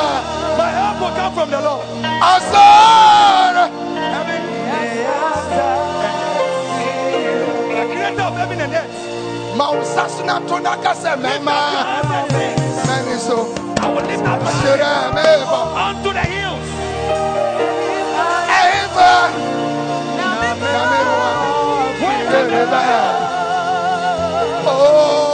[10.27, 11.45] Na to na ka sɛ mɛma.
[11.45, 13.37] Ma ani so.
[13.81, 14.51] I will lift up my
[15.17, 15.61] bɛɛba.
[15.89, 16.69] unto the hills.
[18.95, 19.25] Mua.
[24.67, 25.34] Oh,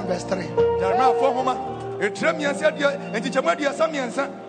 [0.00, 0.44] and verse 3.
[0.80, 1.54] jeremiafoɔ nhoma
[2.00, 4.48] ɛtire mmiɛnsa aduɔ nkyekyɛmu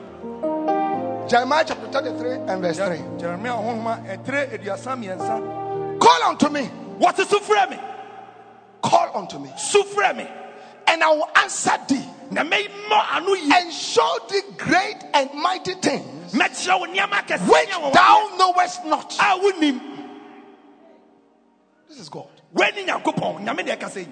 [1.28, 2.97] Jeremiah chapter 33 and verse 3.
[3.18, 7.39] jeremia honhoma ɛtire aduasa Call unto me, wɔte so
[7.70, 7.80] me?
[8.82, 9.49] Call unto me,
[10.16, 10.28] me.
[10.88, 12.04] And I will answer thee.
[12.32, 13.52] Na mɛmmɔ ano yie.
[13.54, 19.10] And show thee great and mighty things mɛkyerɛ wo nneɛma akɛseɛ which thou knowest not.
[21.88, 22.30] This is God.
[22.54, 24.08] wani nyankopɔn nyame na ɛkasa yi.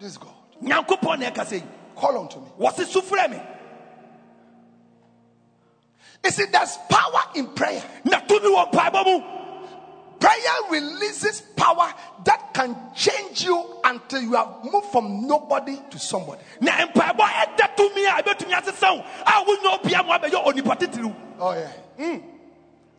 [0.00, 0.39] This is God.
[0.62, 1.62] Nyankopɔn na ɛkasa yi
[1.96, 2.46] Call unto me.
[2.58, 3.40] wɔse so frɛ me
[6.24, 7.82] You see, there's power in prayer.
[8.04, 9.22] na tumi wɔ mpaebɔ mu
[10.20, 11.90] Prayer releases power
[12.24, 16.42] that can change you until you have moved from nobody to somebody.
[16.60, 21.14] na mpaebɔ ɛda tumi a ɛbɛtumi asesa wo a wonya obia ma abɛyɛ onipa titiriw
[21.38, 21.72] Oh, yeah.
[21.98, 22.22] Mm.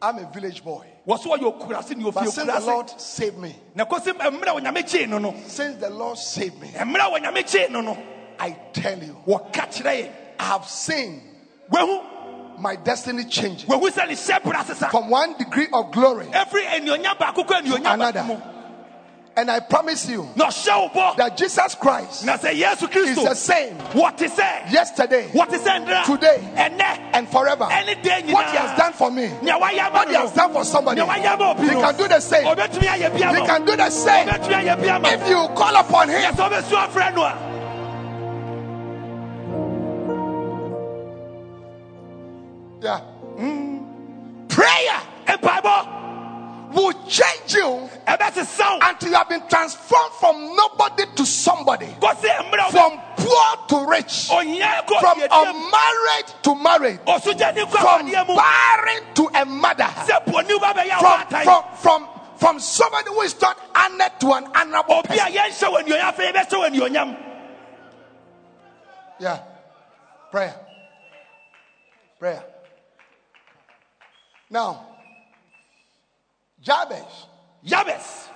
[0.01, 0.85] I'm a village boy.
[1.07, 4.61] wɔ so wɔyɛ okurase ne But since the Lord saved me, na kɔsi mmerɛ wɔ
[4.63, 7.97] nyame kyee no no since the Lord saved me, mmerɛ wɔ nyame kyee no no
[8.39, 11.21] I tell you, wɔka kyerɛ yɛn I have seen
[12.57, 16.25] my destiny changing wahu sɛ ne hyɛ bra sesa from one degree of glory.
[16.27, 18.41] ɛfiri anuonyam baako kɔ anuonyam Another.
[19.33, 23.33] And I promise you na ɔhyɛ wo that Jesus Christ na sɛ yesu is the
[23.33, 26.39] same wɔte sɛ yesterday wɔte sɛ ndra Today.
[27.13, 27.65] and forever.
[27.65, 27.85] What
[28.49, 31.07] he has done for me, nea wayɛ ama what he has done for somebody, nea
[31.09, 32.43] wayɛ ama obi he can do the same.
[32.43, 34.27] ɔbɛtumi ayɛ bi He can do the same.
[34.27, 36.33] ɔbɛtumi ayɛ bi ama if you call upon him.
[36.33, 37.37] sɛ ɔbɛsu afrɛ no a
[42.81, 42.99] Yeah.
[43.37, 44.49] Mm.
[44.49, 44.99] Prayer.
[45.27, 46.00] Mpaebɔ
[46.73, 52.71] will change you until you have been transformed from nobody to somebody, kɔsi mmerɛ wo
[52.71, 60.59] from poor to rich, from unmarried to married, from barren to a mother, sɛ poni
[60.59, 62.07] ba bɛyɛ from from from
[62.37, 65.27] from somebody who is not honored to an honorable person.
[65.33, 67.17] yɛnhyɛ wɔ anuonyam afei yɛbɛhyɛ wɔ anuonyam
[69.21, 69.37] Yeah.
[70.31, 70.55] Prayer.
[72.17, 72.43] Prayer.
[74.49, 74.90] Now,
[76.61, 77.05] Jabez,
[77.65, 78.27] yabes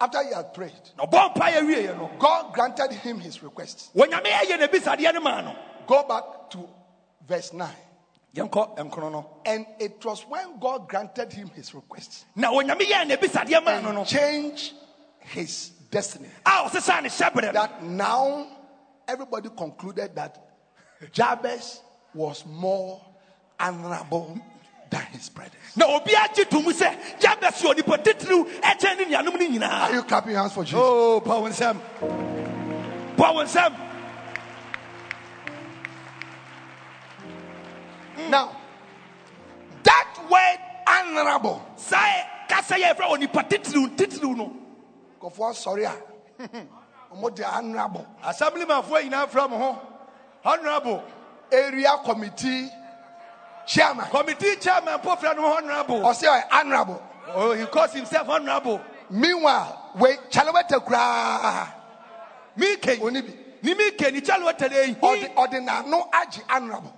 [0.00, 2.10] after he had prayed, na ɔbɔ mpa yɛ wieɛ no.
[2.18, 3.90] God granted him his request.
[3.94, 5.56] wɔnyame ɛyɛ ne bisadeɛ no maa no.
[5.86, 6.68] Go back to
[7.26, 7.68] verse 9.
[8.34, 9.30] yɛnkɔ nkrono no.
[9.46, 13.80] And it was when God granted him his request na wɔnyame yɛ ne bisadeɛ maa
[13.80, 14.00] no no.
[14.00, 14.74] and changed
[15.20, 16.28] his destiny.
[16.44, 18.46] A ɔsesa ne hyɛberɛ that now
[19.08, 20.38] everybody concluded that
[21.12, 21.80] Jabez
[22.12, 23.00] was more
[23.58, 24.38] honorable
[24.94, 25.52] than his brothers.
[25.76, 29.92] na obi agye to mu sɛ yabes yɛ onipa titiriw ɛkyɛn ne nuanom no Are
[29.94, 30.78] you clapping your hands for Jesus?
[30.78, 31.80] o pa wo nsɛm
[33.16, 33.80] pa wo nsɛm
[38.30, 38.56] Now,
[39.82, 44.56] that word honorable, saa kasa onipa titiriw titiriw no
[45.20, 45.86] go for sorry.
[45.86, 45.96] ah.
[47.12, 49.78] Omo de honorable assemblymanfoɔ nyinaa frɛ mo ho
[50.44, 51.02] honorable
[51.50, 52.70] area committee
[53.66, 54.06] chairman.
[54.10, 57.02] committee chairman po frɛ no honorable Or say honorable.
[57.34, 61.72] oh, he calls himself honorable Meanwhile, we chalawete kura
[62.56, 63.34] mike onibi.
[63.62, 66.96] ni mike ni kyalo tɛlɛ Or yi the or the na no aji honorable.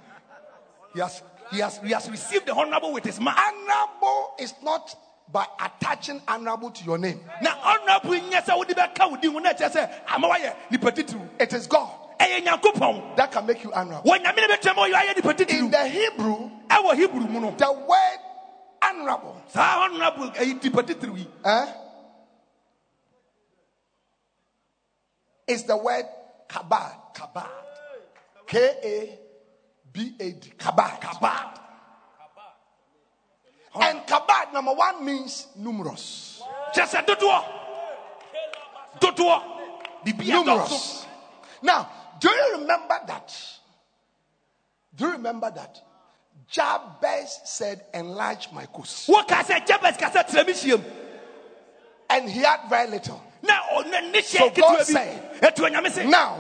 [0.95, 4.95] he has he has he has received the honorable with his mouth Honorable is not
[5.33, 7.21] by attaching honorable to your name.
[7.43, 10.93] Now, honorable nyɛ sɛ wode bɛka wo din ho na ɛkyɛ sɛ ama wayɛ nipa
[10.93, 14.11] titiriw It is God that can make you honorable.
[14.11, 17.73] wɔnyame ne bɛtwɛ ma ɔyɛ ayɛ nipa In the Hebrew, ɛwɔ hebrew mu no the
[17.73, 18.21] word
[18.83, 21.67] honorable saa honorable ɛyɛ nipa titiriw yi eh,
[25.47, 26.07] is the word
[26.49, 26.93] kabad.
[27.15, 27.51] kabad
[28.47, 29.19] K A
[29.93, 30.53] B A D.
[30.59, 31.01] Kabad.
[31.01, 31.59] kabad
[33.79, 36.41] And kabad, number one, means numerous.
[36.75, 37.45] dodoɔ
[39.01, 39.43] dodoɔ
[40.05, 41.07] bibia dɔso Numerous.
[41.63, 41.89] Now,
[42.19, 43.35] do you remember that?
[44.95, 45.83] Do you remember that?
[46.49, 49.09] Jabez said, Enlarge my coast.
[49.09, 50.85] woka sɛ jabes ka sɛ tena me hyiam
[52.09, 53.21] And he had very little.
[53.47, 56.39] Na ɔne ne So God said, bi ɛtu onyame se Now,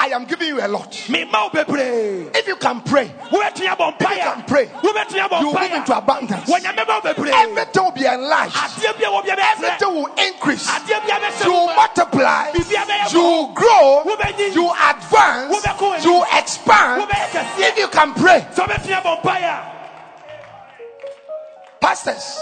[0.00, 0.90] I am giving you a lot.
[1.08, 5.96] mema wo bebree If you can pray, if you can pray, you will move into
[5.96, 6.50] abundance.
[6.50, 8.54] wɔnyame ma wo bebree Everything will be enlarged.
[8.54, 10.66] adeɛ bi a wɔ bia bɛyɛ frɛ Everything will increase.
[10.68, 12.52] adeɛ bi a bɛhyɛ You will multiply.
[13.12, 14.04] You will grow.
[14.52, 16.04] You will advance.
[16.04, 17.08] You will expand.
[17.58, 18.46] If you can pray,
[21.82, 22.38] pastors,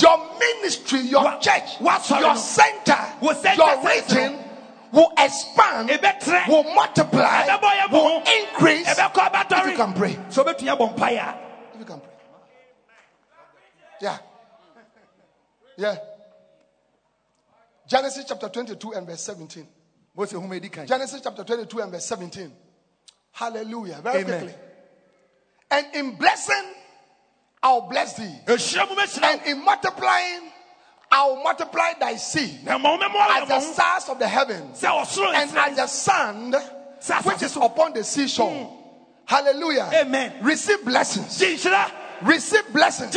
[0.00, 4.38] your ministry, your church, your center, your region
[4.92, 5.90] will expand,
[6.48, 7.46] will multiply,
[7.90, 8.88] will increase.
[8.88, 11.36] If you can pray, sɛ wobɛtumi abɔ mpaeɛ
[11.74, 12.12] if you can pray,
[14.00, 14.18] yeah,
[15.76, 15.96] yeah.
[17.86, 19.66] Genesis chapter 22 and verse 17.
[20.16, 20.86] Mose hu me di kan.
[20.86, 22.52] Genesis chapter 22 and verse 17.
[23.32, 24.00] Hallelujah.
[24.02, 24.40] Very Amen.
[24.40, 24.54] quickly.
[25.70, 26.64] And in blessing,
[27.64, 28.30] I'll bless thee.
[28.46, 30.52] Ehyira mu bɛhyira And in multiplying,
[31.10, 35.34] I'll multiply thy seed na ma wo mɛma as the stars of the heavens sɛ
[35.34, 36.54] and as the sand
[37.24, 38.70] which is upon the seashore.
[39.26, 39.88] Hallelujah.
[39.94, 40.32] Amen.
[40.42, 41.42] Receive blessings.
[42.22, 43.14] Receive blessings.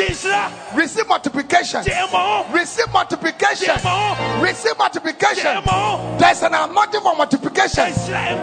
[0.73, 1.83] Receive multiplication.
[1.83, 3.67] gye ma ho Receive multiplication.
[3.75, 5.43] gye ma ho Receive multiplication.
[5.43, 7.93] gye ma ho There's an anointing for multiplication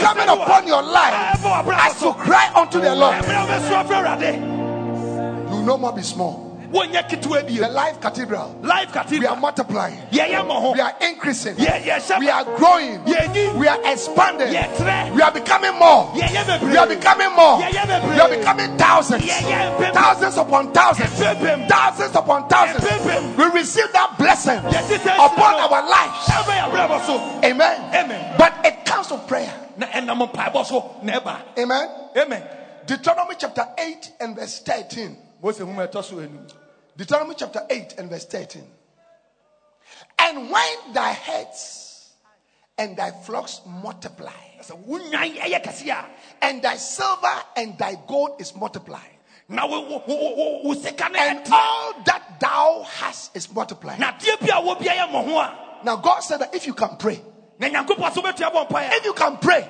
[0.00, 4.53] coming upon your life as you cry unto the Lord.
[5.64, 6.54] No more be small.
[6.74, 8.58] The life cathedral.
[8.62, 9.96] life We are multiplying.
[10.10, 11.54] ho We are increasing.
[11.54, 13.04] Yɛ- yɛhyɛ We are growing.
[13.04, 14.48] We are expanding.
[15.14, 16.10] We are becoming more.
[16.14, 17.58] We are becoming more.
[17.58, 19.24] We are becoming thousands.
[19.24, 21.10] Thousands upon thousands.
[21.68, 23.36] Thousands upon thousands.
[23.36, 26.26] We receive that blessing upon our lives.
[26.26, 27.94] ɛbɛ yɛ abrabɔ so Amen.
[27.94, 28.34] Amen.
[28.36, 29.52] But it comes to prayer.
[29.76, 31.88] na ɛnam mpaebɔ so na ɛba Amen.
[32.16, 32.42] amen
[32.86, 35.16] Deuteronomy chapter 8 and verse 13.
[35.44, 36.50] Mose hu ma ɛtɔ so enum
[36.96, 38.62] Deuteronomy chapter 8 and verse 13.
[40.18, 42.12] And when thy herds
[42.78, 44.30] and thy flocks multiply,
[44.62, 46.06] sɛ wo nwan ɛyɛ kɛse a
[46.40, 49.18] and thy silver and thy gold is multiplied,
[50.80, 53.98] sika and all that thou hast is multiplied.
[53.98, 55.60] na adeɛ bi a wɔ bi ayɛ mo ho a.
[55.84, 57.20] Now, God said that if you can pray,
[57.58, 58.92] na nyankopɔn sɛ wobɛtua bɔ mpaeɛ.
[58.94, 59.68] if you can pray,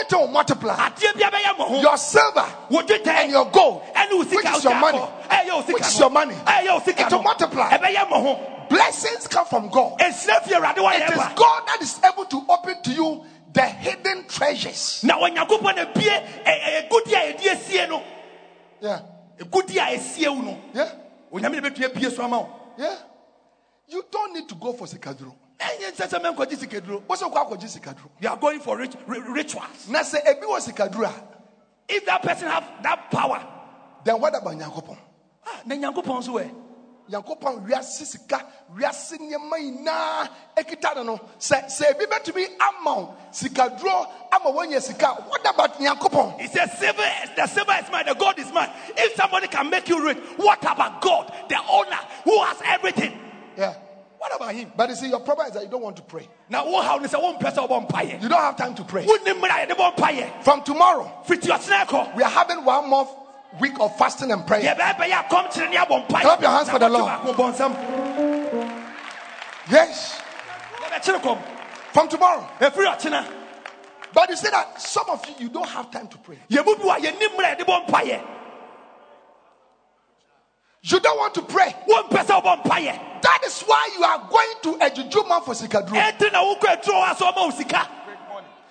[0.00, 0.76] a wobɛtua bɔ mpaeɛ a everything will multiply.
[0.76, 3.82] adeɛ bi abɛyɛ mo ho Your silver and your gold,
[4.30, 7.12] which is your money, akɔ ɛyɛ wo which is your money, ɛyɛ wo sika it
[7.12, 7.70] will multiply.
[7.70, 9.98] ɛbɛyɛ mo ho Blessings come from God.
[9.98, 14.26] ɛhyira fie awurade It is God that is able to open to you the hidden
[14.28, 15.02] treasures.
[15.04, 18.02] na onyankopɔn na bie ɛ- ɛ- egudi a asie no
[18.80, 19.00] Yeah,
[19.40, 20.90] a wo no yeah,
[21.32, 22.46] onyame na bɛtua bie so ama
[22.76, 22.94] yeah.
[23.90, 25.32] You don't need to go for sikaduro.
[25.58, 28.10] Ɛnyɛ nsɛ sɛ mɛnkɔgye What's your call sikaduro?
[28.20, 31.12] you are going for rich, ri- rituals Now say ebi was sikaduro.
[31.88, 33.44] if that person have that power
[34.04, 34.96] Then what about Nyankopon?
[35.46, 36.50] ah, na nyankopɔn so ɛ
[37.10, 38.44] Nyankopon wiase sika,
[38.76, 40.28] wiase nneɛma nyinaa
[40.58, 41.20] ekita no no.
[41.38, 45.06] Sɛ sɛ ebi bɛtumi ama wo sikaduro ama wɔnyɛ sika.
[45.26, 46.38] What about Nyankopon?
[46.38, 47.02] He says, silver,
[47.34, 48.68] the silver is mine, the gold is mine.
[48.94, 53.18] If somebody can make you rich, what about God, the owner who has everything?
[53.56, 53.72] Yeah.
[54.18, 54.72] What about him?
[54.76, 56.28] But you see, your problem is that you don't want to pray.
[56.48, 57.62] Now, what how is one person?
[58.20, 59.04] You don't have time to pray.
[59.04, 60.32] Who name the empire?
[60.42, 61.88] From tomorrow, Fit your snack.
[61.92, 62.10] Oh.
[62.16, 63.08] we are having one more
[63.60, 64.62] week of fasting and prayer.
[64.62, 66.22] Yeah, baby, yeah, come to the near empire.
[66.22, 67.12] Clap your hands for the Lord.
[69.70, 70.20] Yes.
[71.92, 72.48] From tomorrow.
[74.14, 76.38] But you see that some of you, you don't have time to pray.
[76.48, 78.24] You move you name the empire.
[80.82, 81.74] You don't want to pray.
[83.18, 83.20] One person of empire.
[83.22, 85.96] That is why you are going to a juju man for sikadru.
[85.96, 87.88] Enter na wuko draw us almost sika.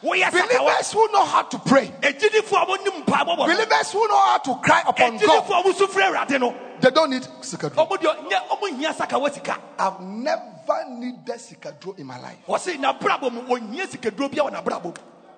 [0.01, 1.87] Believers who know how to pray.
[2.01, 3.35] Ejidi for our nim pa bo.
[3.35, 5.45] Believers who know how to cry upon God.
[5.45, 6.55] for our sufre rade no.
[6.79, 7.75] They don't need sikadru.
[7.75, 9.59] Omo dio nya omo hia saka wa sika.
[9.79, 12.37] I've never needed sikadru in my life.
[12.47, 14.93] wɔse na brabɔ mu wɔnyia sikaduro bia wɔ na brabɔ mu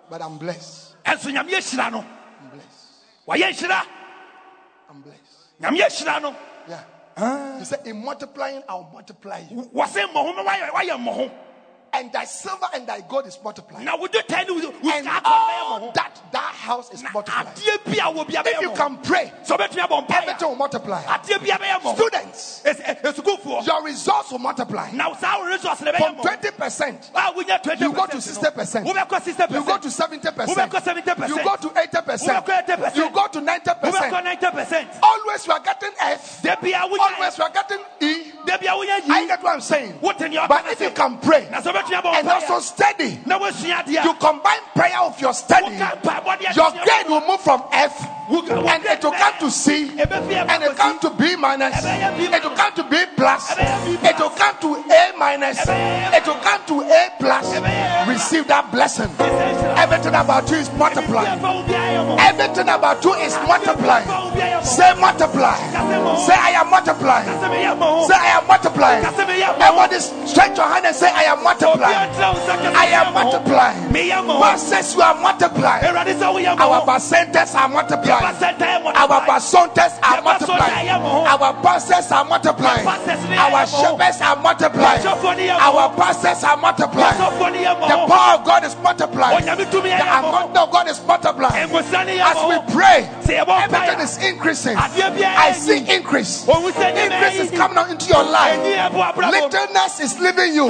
[0.09, 0.95] But I'm blessed.
[1.05, 1.91] ɛnso nyame ahyira I'm
[2.51, 4.89] blessed.
[4.89, 5.01] I'm
[5.73, 6.05] blessed.
[6.05, 6.35] nyame
[7.19, 7.59] no Yeah.
[7.59, 9.69] He said, In multiplying, I'll multiply you.
[11.91, 13.83] Wɔse mmɔho no woayɛ woayɛ mmɔho And thy silver and thy gold is multiplied.
[13.83, 15.93] Now, would you tell wo And sika akɔ bɛyɛ all mmɔho
[16.31, 17.47] that house is multiplied.
[17.47, 21.01] adeɛ bi a wɔ bia If you can pray, sɛ wobɛtumi abɔ everything will multiply.
[21.03, 24.91] a, adeɛ bia bɛyɛ mmɔho Students, ɛ- ɛsukuufoɔ eh, eh, your results will multiply.
[24.91, 28.17] na saa wo resource ne bɛyɛ From mmɔho 20%, a wonya 20 you go to
[28.17, 28.85] 60%.
[28.85, 31.27] you go to 70%.
[31.29, 32.95] You go to 80%.
[32.95, 33.81] You go to 90%.
[33.81, 36.41] wobɛkɔ 90 percent Always you are getting F.
[36.41, 38.31] da bia wonya Always you are getting E.
[38.45, 39.97] da bia wonya I get what I'm saying.
[40.01, 41.47] But if you can pray
[41.79, 45.33] na sɛ wobɛtumi abɔ and also study, na woasua adeɛ you combine prayer with your
[45.33, 45.75] study,
[46.55, 50.99] your grade will move from F and it will come to C and it come
[50.99, 51.73] to B minus.
[51.83, 53.55] It will come to B plus.
[53.57, 55.57] It will come to A minus.
[55.67, 58.07] It will come to A plus.
[58.07, 59.09] Receive that blessing.
[59.77, 61.41] Everything about you is multiplying.
[62.19, 64.05] Everything about you is multiplying.
[64.63, 65.57] Say multiply.
[66.21, 67.25] Say I am multiplying.
[68.05, 69.05] Say I am multiplying.
[69.05, 69.99] Everybody
[70.29, 71.68] stretch your hand and say I am multiplying.
[71.77, 73.93] I am multiplying.
[74.27, 75.83] God says you are multiplying.
[76.59, 78.25] Our percentages are multiplying.
[78.95, 80.89] Our basontas are multiplying.
[80.89, 82.87] Our pastors are multiplying.
[82.87, 85.05] Our shepherds are multiplying.
[85.59, 87.17] Our pastors are multiplying.
[87.17, 89.45] The power of God is multiplying.
[89.45, 89.55] The
[90.19, 91.69] anointing of God is multiplying.
[91.69, 93.09] As we pray,
[93.63, 94.77] everything is increasing.
[94.77, 96.47] I see increase.
[96.47, 98.59] Increase is coming out into your life.
[99.17, 100.69] Littleness is leaving you.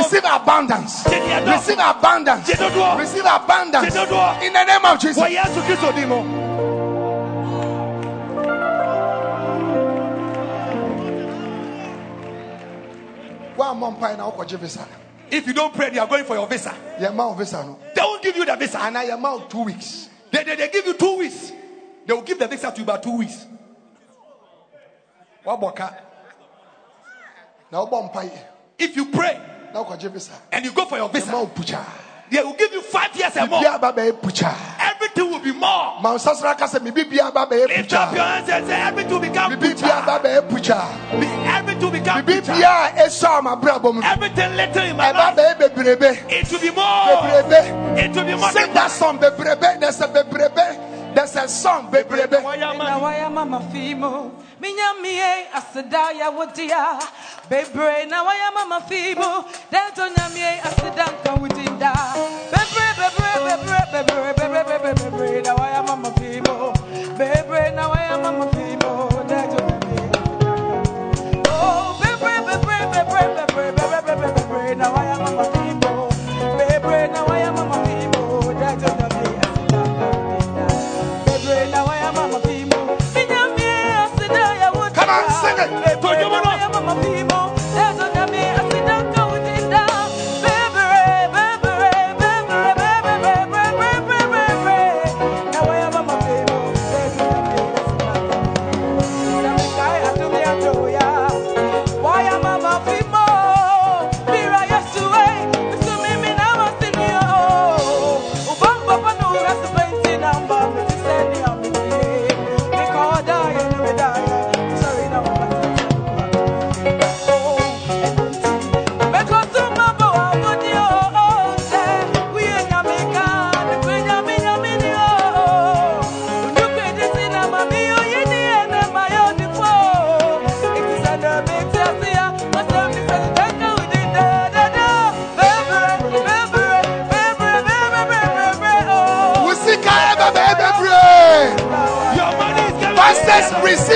[0.00, 1.56] Ketewa fi w'abrabɔ mu.
[1.56, 2.44] Receive abundance.
[2.46, 2.98] Gye deɛ dɔɔso.
[2.98, 3.84] Receive abundance.
[3.86, 4.44] Receive abundance.
[4.44, 5.22] In the name of Jesus.
[5.22, 6.50] Wɔ Yesu Kristo din mu.
[13.56, 14.86] One more pie now, Okoji visa.
[15.30, 16.74] If you don't pray, they are going for your visa.
[16.98, 17.78] Your mouth visa no.
[17.94, 18.80] They won't give you the visa.
[18.80, 20.08] And I am out two weeks.
[20.30, 21.52] They, they, they give you two weeks.
[22.06, 23.46] They will give the visa to you about two weeks.
[25.44, 25.94] Waboka.
[27.70, 28.10] Now bomb.
[28.78, 29.59] If you pray Now Okoji visa.
[30.52, 31.30] And you go for your visa,
[32.30, 33.60] they will give you five years and more.
[33.60, 34.54] Bibia baba pucha.
[34.78, 36.00] Everything will be more.
[36.00, 39.52] Mount Sasra kase mi bibia baba Lift up your hands and say, everything will become
[39.52, 39.86] Bibia richer.
[40.06, 41.20] baba pucha.
[41.20, 42.52] Be- Everything will become richer.
[42.52, 44.00] Bibia eso ma brabo mu.
[44.02, 47.98] Everything little in my life, it will be more.
[47.98, 48.50] It will be more.
[48.52, 49.18] Sing that song.
[51.14, 52.30] There's a song bebrebe.
[52.42, 54.30] Na waya mama fimo
[54.60, 57.00] minya mie aseda ya wodia
[57.48, 61.92] bebre na waya mama fimo dento nya mie aseda nka wudinda
[62.52, 66.72] bebre bebre bebre bebre bebre bebre bebre na waya mama fimo
[67.16, 70.04] bebre na waya mama fimo dento nya mie
[71.48, 75.59] oh bebre bebre bebre bebre bebre bebre bebre na waya mama fimo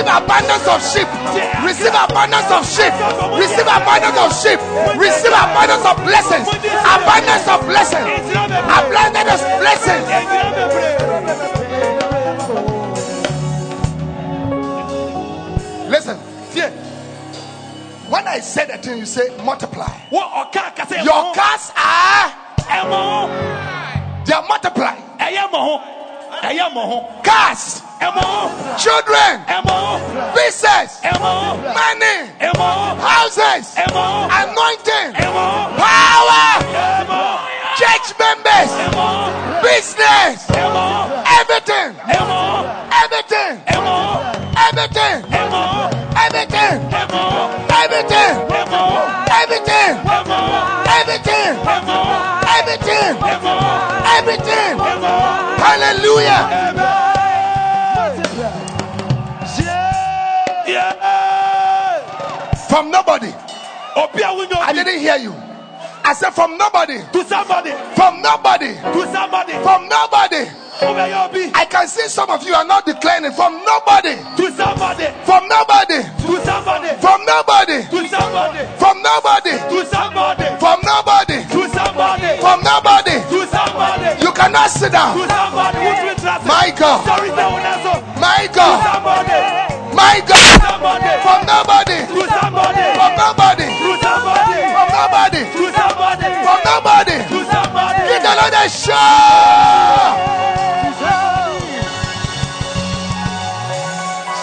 [0.05, 1.07] receive abundance of sheep.
[1.65, 2.93] Receive abundance of sheep.
[3.39, 4.59] Receive abundance of sheep.
[4.97, 6.47] Receive abundance of blessings.
[6.85, 8.05] Abundance of blessings.
[8.69, 10.05] Abundance of blessings.
[15.89, 16.17] Listen,
[16.53, 16.69] Tie.
[18.09, 19.89] when I say the thing, you say multiply.
[20.11, 22.33] Wo ɔka kasa ɛmɔ Your cars are
[24.25, 25.01] they are multiplying.
[25.19, 25.81] ɛyɛ mɔ ho.
[26.43, 27.21] ɛyɛ mɔ ho.
[27.23, 27.81] Cars
[28.77, 29.41] children,
[30.35, 32.17] business, money,
[32.99, 35.13] houses, anointing,
[35.79, 36.45] power,
[37.77, 38.71] church members,
[39.63, 40.49] business,
[41.39, 42.44] everything.
[62.75, 63.31] From nobody.
[63.95, 65.31] Obi a wunyo I didn't hear you.
[66.03, 66.99] I said from nobody.
[67.15, 68.75] to somebody, From nobody.
[68.75, 69.53] to somebody.
[69.63, 70.43] From nobody.
[70.83, 73.31] Obi a obi I can see some of you are not declaring.
[73.31, 74.19] From nobody.
[74.19, 76.03] to somebody, From nobody.
[76.03, 77.79] to somebody, From nobody.
[77.87, 79.55] to somebody, From nobody.
[79.55, 81.47] to somebody, From nobody.
[81.47, 83.15] to somebody, From nobody.
[83.23, 85.15] to somebody, You cannot sit down.
[86.43, 87.07] My God.
[88.19, 89.34] My God.
[90.05, 90.61] My God.
[90.61, 91.97] somebody, From nobody.
[92.05, 93.65] to somebody, From nobody.
[93.65, 95.41] to somebody, From nobody.
[95.49, 97.15] to somebody, From nobody.
[97.25, 98.01] to somebody.
[98.05, 100.13] Give the Lord a shout.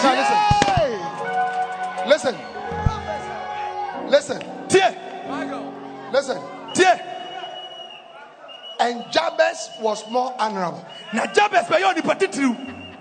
[0.03, 0.39] Now listen.
[2.11, 2.35] Listen.
[4.09, 4.39] Listen.
[4.67, 4.95] Tie,
[6.11, 6.39] Listen.
[6.73, 7.01] tie.
[8.79, 10.85] And Jabez was more honorable.
[11.13, 12.55] Na Jabez bɛyɛ onipa titiriw.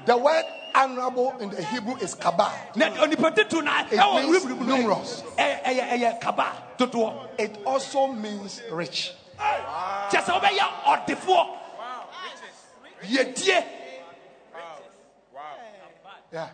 [0.07, 0.45] The word
[0.75, 2.53] honorable in the Hebrew is kabah.
[2.75, 5.23] It means numerous.
[5.39, 9.13] It also means rich.
[9.39, 10.09] Wow.
[11.79, 12.09] wow.
[13.05, 13.65] Yedie.
[15.35, 15.59] Wow.
[16.33, 16.49] Yeah.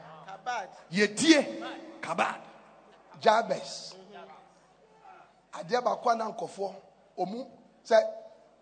[0.92, 1.46] Yedie.
[2.00, 2.36] Kabad.
[3.20, 3.94] Jabez.
[5.52, 6.74] Adeɛ baako anan nkɔfoɔ
[7.18, 7.46] ɔmu
[7.84, 7.96] sɛ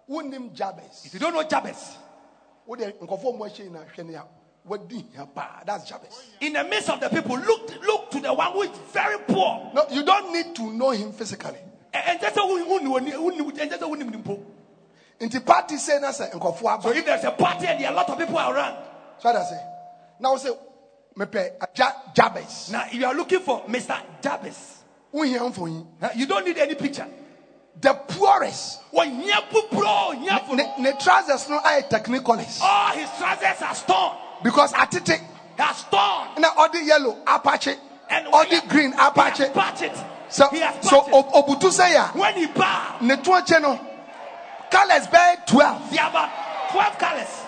[0.09, 1.05] wunim Jabez.
[1.05, 1.97] If you don't know Jabez.
[2.65, 4.23] Wo de nkɔfoɔ mu ahyɛ nyinaa hwɛ ne ya
[4.69, 6.23] that's Jabez.
[6.41, 9.71] in the midst of the people, look, look to the one who is very poor
[9.75, 11.59] No, you don't need to know him physically.
[11.95, 14.19] Ɛ- ɛnkyɛ sɛ wo- wo ni wɔ ni- wo ni- ɛnkyɛ sɛ wo nim ne
[14.19, 14.43] mpo
[15.21, 17.97] Nti party say na say nkɔfo so if there's a party and there are a
[17.97, 18.77] lot of people around
[19.19, 19.61] So I say.
[20.21, 20.51] Now say
[21.17, 22.71] mepe ja, Jabez.
[22.71, 24.83] now you are looking for mr jabez
[25.15, 25.87] Unhia mfonyin.
[26.01, 26.11] Huh?
[26.17, 27.07] you don't need any picture
[27.81, 28.81] The poorest.
[28.93, 32.59] wɔnyia buburo ɔnyia Ne, ne trousers no ayɛ technicolors.
[32.61, 34.79] Oh, all his trousers are torn Because he
[35.59, 36.29] has torn.
[36.39, 37.75] na ɔde yellow apache.
[38.11, 39.45] and Ɔde green apache.
[39.47, 41.15] So so patched it.
[41.15, 42.97] ob- obutu say when he bow.
[43.01, 43.81] Ne to akyi no.
[44.71, 47.46] Colors bɛyɛ 12 there are uh, about 12 colors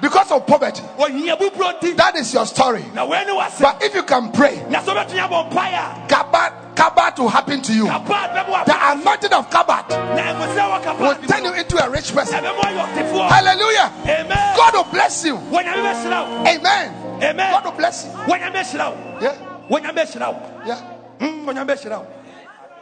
[0.00, 0.82] because of poverty.
[0.98, 2.84] wɔnyia buburo ti That is your story.
[2.94, 5.28] na wɔn ani wa se But if you can pray, na sɔ bɛ tún yà
[5.28, 7.86] bɔ mpaeɛ Kabat, Kabat will happen to you.
[7.86, 11.52] a kaba bɛ bɔ The anointing of Kabat na egusi awɔ kaba will turn you
[11.54, 12.42] into a rich person.
[12.44, 13.92] ɛbɛ mɔ ayɔ tifoɔ Hallelujah.
[14.04, 15.36] amen God will bless you.
[15.36, 17.22] wɔnyame bɛ hyira wo Amen.
[17.22, 18.10] amen God will bless you.
[18.10, 19.34] wɔnyame bɛ hyira wo Yeah,
[19.70, 20.78] wɔnyame bɛ hyira wo yeah,
[21.20, 22.06] Mm, wɔnyame bɛ hyira wo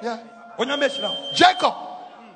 [0.02, 0.16] yeah.
[0.58, 1.74] wɔnyame bɛ hyira wo Jacob,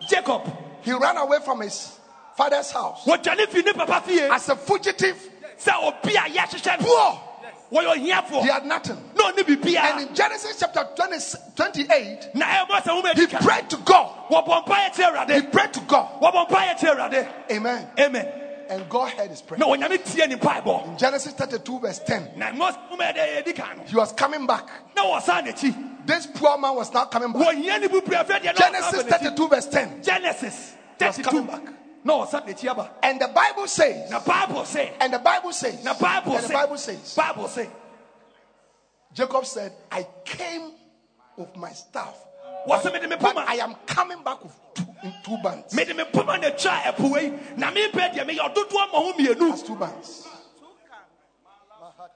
[0.09, 0.43] jacob
[0.83, 1.96] he ran away from his
[2.37, 5.17] father's house wɔtwɛne fi ne papa fie as a fugitive,
[5.59, 7.23] sɛ obi a yɛahyehyɛ no poor.
[7.69, 8.97] He had nothing.
[9.17, 11.17] ɔne And in Genesis chapter 20,
[11.57, 14.13] 28, na ɛyɛ mɔ sɛ he prayed to God.
[14.31, 16.21] wɔbɔ mpaeɛ kyerɛ He prayed to God.
[16.21, 17.89] wɔbɔ mpaeɛ kyerɛ awurade Amen.
[17.99, 18.29] amen
[18.69, 19.59] And God heard his prayer.
[19.59, 23.57] na wɔnyame tie ne mpaebɔ In Genesis 32, verse 10, na mɔ woma ɛdɛ yɛdi
[23.57, 24.69] ka he was coming back.
[24.95, 27.43] na wɔsan n'akyi This poor man was not coming back.
[27.43, 30.03] wɔhia ne bubua fɛ deɛ Genesis wɔsan 32, verse 10.
[30.05, 31.63] genesis was 32 coming back.
[32.07, 35.85] Na wɔsan n'akyi aba And the Bible says, The bible sɛ and the Bible says,
[35.85, 37.69] na bible and the Bible says, bible sɛ
[39.13, 40.73] Jacob said, I came
[41.37, 42.15] with my staff,
[42.69, 45.75] me but I am coming back with two, in two bands.
[45.75, 49.13] mede me put poma na twa ɛpoa yi na mempɛ deɛ meyɛ ɔdodoɔ ma ho
[49.13, 50.29] mmienu That's two bands.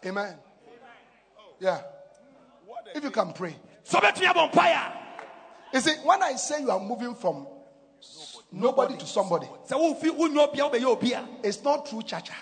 [0.06, 0.36] Amen.
[1.58, 1.80] Yeah.
[2.94, 3.56] If you can pray.
[3.84, 4.92] sɛ ɔbɛtumi abɔ mpaeɛ a
[5.72, 7.46] You see, when I say you are moving from
[8.52, 12.32] nobody to somebody, sɛ wofi wonyɛ obia wobɛyɛ obi a it's not true chacha.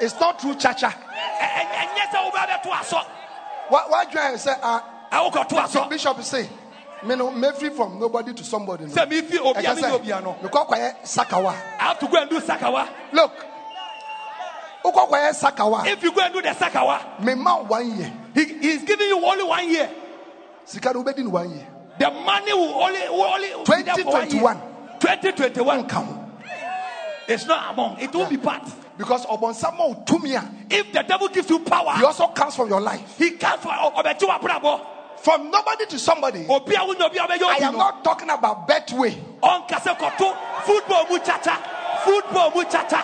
[0.00, 0.88] It's not true chacha.
[0.88, 3.04] ɛ- ɛ- ɛnyɛ sɛ wobɛbɛto asɔ
[3.68, 4.52] What, what do I say?
[4.62, 4.80] Uh,
[5.10, 6.48] ɛwokɔto so asɔ Bishop say,
[7.02, 8.84] me no me free from nobody to somebody.
[8.84, 8.90] No.
[8.94, 11.54] sɛ mefi obia Ɛka menyɛ sɛ, obia no mekɔ akɔyɛ sakawa.
[11.78, 13.32] I have to go and do sakawa Look,
[14.84, 15.86] wokɔ akɔyɛ sakawa.
[15.86, 18.12] if you go and do the sakawa Me ma one year.
[18.34, 19.90] he, he's giving you only one year
[20.66, 21.66] Sika no bedi one year.
[21.98, 24.40] The money will only will only be there for one year.
[24.40, 24.60] 2021.
[25.00, 26.30] 2021 Come.
[27.28, 28.62] it's not among it will be part
[28.96, 30.42] Because obonsamo tumia.
[30.70, 33.16] if the devil gives you power He also comes from your life.
[33.18, 34.80] he comes wa
[35.18, 36.46] From nobody to somebody.
[36.48, 39.12] obi a wonya obi a I am not talking about betway.
[40.64, 41.56] football mu chacha
[42.04, 43.02] football mu chacha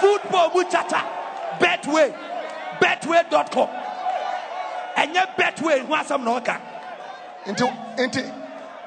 [0.00, 1.04] football mu chacha
[1.58, 2.14] betway
[2.80, 3.68] betway.com
[4.96, 6.73] ɛnyɛ betway ho asɛm na ɔka Into
[7.46, 7.66] into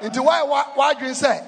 [0.02, 1.40] into why why why do you say?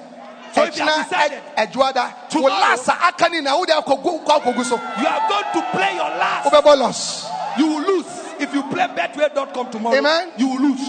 [0.53, 4.75] So if you have decided, Ejuada tomorrow- Ulasa akani na ude akogu kwa akogu so.
[4.75, 7.25] you are going to play your last loss.
[7.57, 8.05] you will lose
[8.39, 10.31] if you play betway.com tomorrow Amen.
[10.37, 10.81] you will lose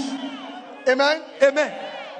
[0.89, 1.23] Amen.
[1.43, 1.73] amen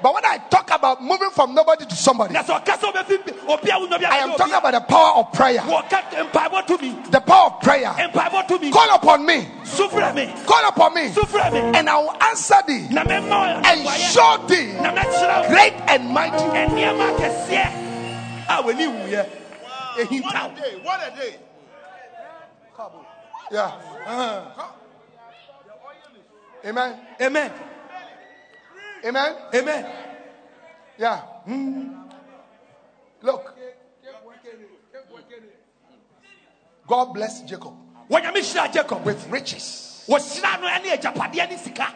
[0.03, 3.47] But when I talk about moving from nobody to somebody, na sɛ ɔka sɛ ɔbɛfi
[3.47, 5.61] obi a wonya obi a I am talking about the power of prayer.
[5.61, 7.87] wɔka mpaebɔ to me The power of prayer.
[8.11, 9.47] mpaebɔ to me Call upon me.
[9.63, 11.03] sufrɛ me Call upon me.
[11.79, 16.09] And I will answer thee na mɛma and show thee na mɛkyerɛ wo great and
[16.09, 16.35] mighty.
[16.35, 17.67] nneɛma akɛseɛ
[18.49, 19.29] a w'ani wuyɛ
[19.99, 21.35] ehintaw What a day.
[23.51, 23.71] Yeah.
[24.05, 24.65] Uh-huh.
[26.65, 26.99] Amen.
[27.21, 27.51] amen
[29.05, 29.35] Amen.
[29.53, 29.85] amen
[30.97, 31.17] Yeah.
[31.45, 31.95] Hmm.
[33.21, 33.57] Look.
[36.87, 37.73] God bless Jacob
[38.09, 40.05] jacob with riches.
[40.07, 41.87] wɔhyira no ne agyapadeɛ ne sika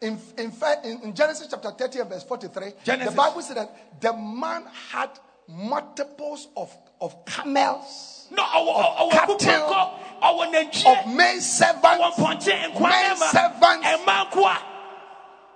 [0.00, 3.10] In, in, fact, in, Genesis chapter 30 and verse 43, Genesis.
[3.12, 5.10] the Bible said that the man had
[5.46, 9.36] multiples of, of camels, na ɔwɔ ɔwɔ Cattle.
[9.36, 9.90] kukurukɔ
[10.22, 12.18] ɔwɔ of maid ɔwɔ servants.
[12.18, 13.86] mpɔnkye nkwa Men servants.
[13.86, 14.56] ɛma nkoa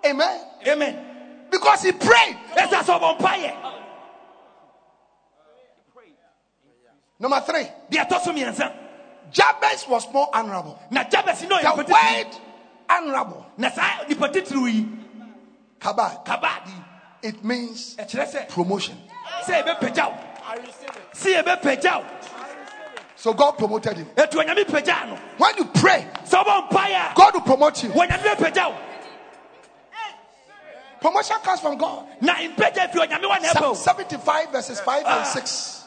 [0.07, 0.41] Amen.
[0.69, 0.99] Amen.
[1.51, 2.37] Because he prayed.
[2.57, 3.73] ɛsɛ sɛ ɔbɔ mpayɛ
[7.19, 8.73] Number three, deɛ ɛtɔ so mmiɛnsa
[9.33, 10.79] Jabez was more honorable.
[10.91, 12.37] na jabes no The ɔyɛ nipa titiri word
[12.89, 14.89] honorable, na saa nipa titiri yi
[15.81, 16.73] kabad, kabaadi
[17.23, 17.97] it means
[18.51, 18.97] promotion.
[19.45, 20.19] sɛ ebɛpagya wo
[21.15, 22.05] sɛ ebɛpagya wo
[23.19, 24.07] So God promoted him.
[24.15, 25.17] etu onyame pagya no.
[25.39, 27.91] When you pray, sɛ ɔbɔ mpayɛ God will promote you.
[31.07, 32.07] Wɔnyame bɛpagya wo Promotion comes from God.
[32.21, 35.19] na mpagya fi onyame wa na ɛbɛ Psalm 75 verses 5 Ah.
[35.19, 35.85] and 6.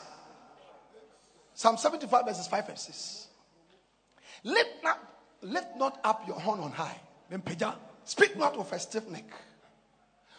[1.53, 3.27] Psalm 75 verses 5 and 6.
[4.43, 4.99] Lift up,
[5.41, 6.99] lift not up your horn on high.
[8.05, 9.25] Speak not with a stiff neck.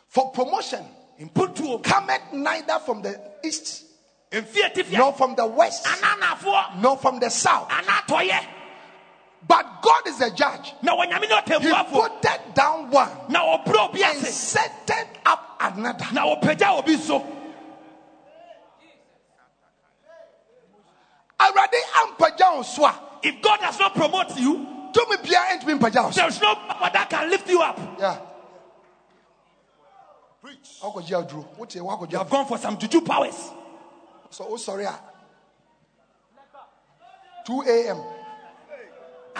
[0.09, 0.85] For promotion
[1.85, 3.85] cometh neither from the east,
[4.91, 5.87] nor from the west,
[6.79, 7.71] nor from the south.
[9.47, 10.75] But God is a judge.
[10.83, 14.91] na wɔnyame ne He put down one na ɔbrɛ obi and set
[15.27, 16.07] up another.
[16.13, 17.27] na ɔpagya obi so
[21.41, 22.15] Already I'm
[23.23, 26.13] if god does not promote you Do me bia ain't been pajao.
[26.13, 28.19] there's no power that can lift you up Yeah.
[30.43, 30.79] Preach.
[30.83, 31.43] I'll go jail, Drew.
[31.57, 33.51] What's your walk you have gone for some juju powers
[34.31, 34.87] So, oh, sorry.
[34.87, 34.99] ah.
[37.47, 38.03] 2 a.m.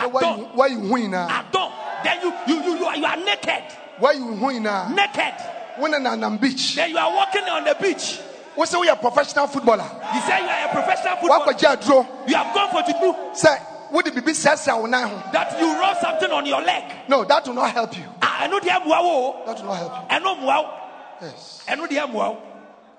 [0.01, 1.27] I Why you, you win now?
[1.29, 1.73] I don't.
[2.03, 3.63] Then you, you, you, you, are, you are naked.
[3.99, 4.89] Why you win now?
[4.89, 5.35] Naked.
[5.79, 6.75] When in an beach.
[6.75, 8.21] Then you are walking on the beach.
[8.55, 9.89] What's we a professional footballer?
[10.15, 11.53] You say you are a professional footballer.
[11.53, 12.07] go jail, Drew.
[12.27, 13.35] You have gone for juju.
[13.35, 13.57] Say,
[13.93, 14.65] would it be says?
[14.65, 17.09] That you rub something on your leg.
[17.09, 18.05] No, that will not help you.
[18.21, 18.67] I know the.
[18.67, 21.29] That will not help I know you.
[21.29, 21.65] Yes.
[21.69, 21.95] I know the.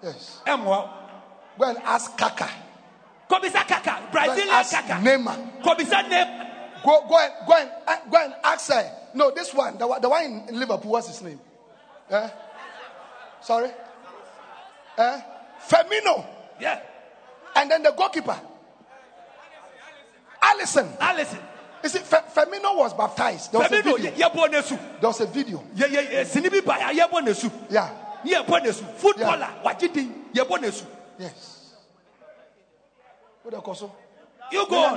[0.04, 0.42] Yes.
[0.48, 0.90] Eh, Mua.
[1.60, 2.50] Go and ask Kaka.
[3.30, 4.10] Kobisa kaka.
[4.12, 5.00] Brazilian kaka.
[5.04, 5.62] Neymar.
[5.64, 6.51] Kobisa name.
[6.84, 8.92] Go, go and go and uh, go and ask her.
[9.14, 10.92] No, this one, the, the one in Liverpool.
[10.92, 11.40] What's his name?
[12.10, 12.30] Eh?
[13.42, 13.70] Sorry.
[14.98, 15.22] Eh?
[15.68, 16.26] Firmino,
[16.60, 16.80] Yeah.
[17.56, 18.40] and then the goalkeeper,
[20.42, 20.98] Alisson.
[20.98, 21.40] Alisson.
[21.84, 23.52] You see, Fe- Firmino was baptized.
[23.52, 23.98] There was a video.
[23.98, 24.78] Ye bo nesu.
[25.00, 25.64] There was a video.
[25.76, 25.88] Yeah.
[28.24, 28.84] Ye bo nesu.
[28.96, 29.50] Footballer.
[29.64, 30.12] Wajidi.
[30.34, 30.86] Ye bo nesu.
[31.20, 31.74] Yes.
[33.44, 33.96] What do you so?
[34.52, 34.96] You go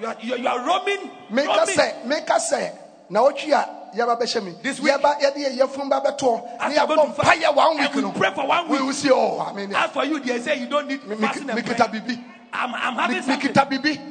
[0.00, 1.10] You are, you are, you are roaming.
[1.30, 2.72] Make us say, make us say.
[3.10, 4.54] Na otwi a yaba bɛhyɛ mi.
[4.62, 6.58] This week- Yaba yɛde yɛ yɛfun ba bɛtɔ.
[6.60, 8.92] After Ne yabɔ going to fast, mpaeɛ one week we pray for one We will
[8.92, 9.10] see.
[9.10, 12.18] Oh, I mean, As for you, they say you don't need fasting and prayer.
[12.50, 13.54] I'm, I'm having something.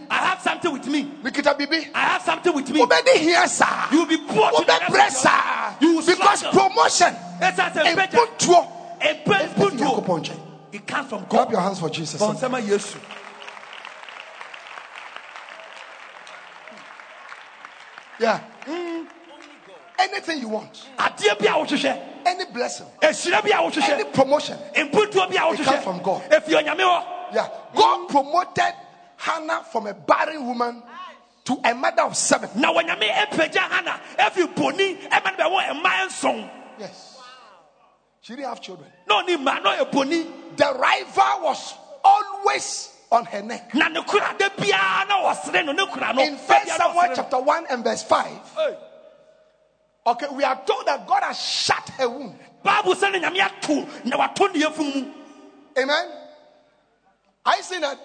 [0.09, 1.03] I have something with me.
[1.23, 1.87] Mi kita bibi.
[1.93, 2.85] I have something with me.
[3.15, 3.87] Hia saa.
[3.91, 5.73] You will be poor to the rest of Wobɛbrɛ your- saa.
[5.79, 6.69] You will Because struggle.
[6.69, 7.15] promotion.
[7.41, 8.17] It's as a better.
[8.17, 8.67] Mputuo.
[9.01, 9.85] A put Ɛfi you.
[9.85, 10.39] Nyankopɔn nkyɛn.
[10.71, 11.29] It comes from God.
[11.29, 12.19] Clap your hands for Jesus.
[18.19, 18.41] Yeah.
[18.65, 19.07] Mm.
[19.99, 20.87] Anything you want.
[20.97, 22.01] Adeɛ bi a wohwehwɛ.
[22.25, 22.87] Any blessing.
[23.01, 24.57] A Any promotion.
[24.75, 26.01] A It comes from.
[26.03, 26.21] God.
[26.29, 27.05] Efi onyame hɔ.
[27.33, 27.49] Yeah.
[27.75, 28.73] God promoted
[29.17, 30.83] Hannah from a barren woman
[31.45, 32.49] to a mother of seven.
[32.55, 36.49] Now Na wɔnyame apagya Hana efi boni ɛma no bɛwɔ mmaa nson.
[36.79, 37.17] Yes.
[38.21, 38.91] She didn't have children.
[39.07, 40.25] No, no boni.
[40.57, 43.73] The rival was always on her neck.
[43.73, 46.21] Na ne kura de biara na wɔsere no ne kura no.
[46.21, 48.31] In First Samuel chapter 1 and verse 5.
[50.07, 52.37] Okay, we are told that God has shut her womb.
[52.63, 55.13] Bible sɛ ne nyame ato na wato ne yɛfunu mu.
[55.77, 56.11] Amen.
[57.45, 57.99] I see that.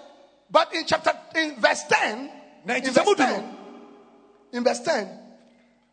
[0.49, 2.31] But in chapter in verse 10,
[2.65, 3.57] in verse 10,
[4.53, 5.19] in verse 10,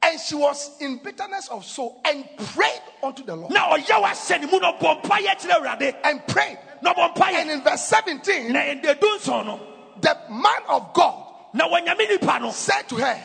[0.02, 3.52] and she was in bitterness of soul and prayed unto the Lord.
[3.52, 5.96] Na ɔyɛ wahyɛ ne mu na ɔbɔ mpaeɛ kyerɛ Awurade.
[6.04, 6.58] And prayed.
[6.82, 9.60] And in verse 17, Na edu nson
[10.00, 12.50] the man of God Na wɔnyame nipa no.
[12.52, 13.20] said to her,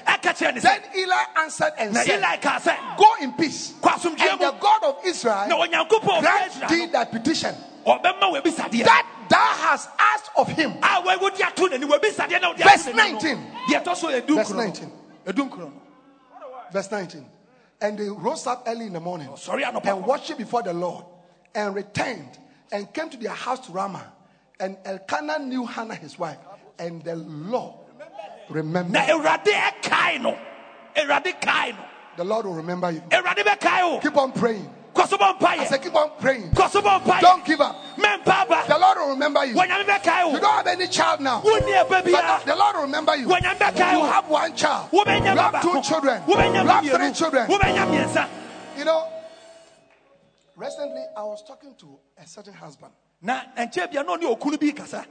[0.62, 0.82] Then.
[0.96, 2.80] Eli answered and said.
[2.98, 3.74] Go in peace.
[3.84, 4.56] And the.
[4.60, 8.00] God of Israel grant thee thy petition no.
[8.00, 8.84] Ɔbɛma wɔ ebisadeɛ.
[8.84, 10.72] that thou hast asked of him.
[10.82, 13.20] A wɔn wodi ato n'ani wɔ ebisadeɛ na ɔde Verse ato n'ani no.
[13.20, 13.52] 19.
[13.70, 14.64] Deɛ ɛtɔ so edu Verse nkuro no.
[14.64, 14.92] 19.
[15.28, 15.74] Edu nkuro no.
[16.72, 17.26] Verse 19.
[17.82, 21.06] And they rose up early in the morning and worshipped before the Lord
[21.54, 22.40] and returned
[22.76, 24.12] and came to their house to Ramah.
[24.60, 26.38] And Elkanah knew Hannah his wife,
[26.80, 27.74] and the Lord
[28.50, 28.94] remembered.
[28.94, 30.38] Na Awurade ɛkae no.
[30.96, 31.76] Awurade kae.
[32.18, 33.02] The Lord will remember you.
[33.10, 34.00] Awurade bɛkae o.
[34.00, 34.70] Keep on praying.
[34.94, 35.84] Kɔ so bɔ I mpaeɛ.
[35.84, 36.52] keep on praying.
[36.52, 37.20] Kɔ so bɔ.
[37.20, 37.76] Don't give up.
[37.98, 39.52] The Lord will remember you.
[39.52, 41.42] You don't have any child now.
[41.44, 41.66] But
[42.46, 43.28] the Lord will remember you.
[43.28, 44.90] You have one child.
[44.94, 46.24] You have two children.
[46.28, 47.50] You have three children.
[48.78, 49.15] You know,
[50.56, 54.72] recently I was talking to a certain husband Na nkyɛn bia na ɔne okunu bi
[54.72, 55.06] kasa.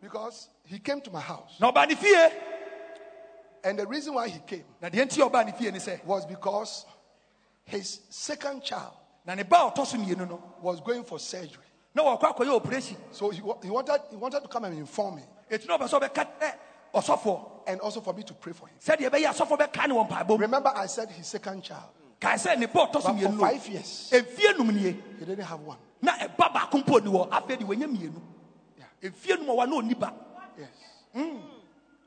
[0.00, 1.56] because he came to my house.
[1.60, 2.30] Na ɔbaa ne fie.
[3.64, 6.04] And the reason why he came Na deɛ nti ɔbaa ne fie ne sɛ.
[6.04, 6.86] was because
[7.64, 8.92] his second child
[9.26, 10.42] Na ne ba ɔtɔ so mmienu no.
[10.60, 11.64] was going for surgery.
[11.94, 12.96] Na wɔkɔ akɔyɛ operation.
[13.12, 15.88] So he, wa- he, wanted, he wanted to come and inform me Eti na ɔbɛ
[15.88, 16.54] sɛ ɔbɛka ɛ
[16.94, 17.50] ɔsɔfoɔ.
[17.68, 18.76] and also for me to pray for him.
[18.80, 20.36] Sɛdeɛ ɛbɛyɛ asɔfoɔ bɛka ne wɔ mpaebɔ mu.
[20.36, 21.90] Remember, I said his second child,
[22.26, 24.96] Kae sɛ ne a ɔtɔ so but for five years, Efie num nie.
[25.18, 25.78] he didn't have one.
[26.02, 27.28] Na ɛba baako mpo ni hɔ.
[27.30, 28.20] Afei de wɔnyɛ mmienu.
[28.76, 28.84] Yeah.
[29.10, 30.12] Efie num a wa na ɔni ba.
[30.58, 30.68] Yes.
[31.14, 31.40] Mm.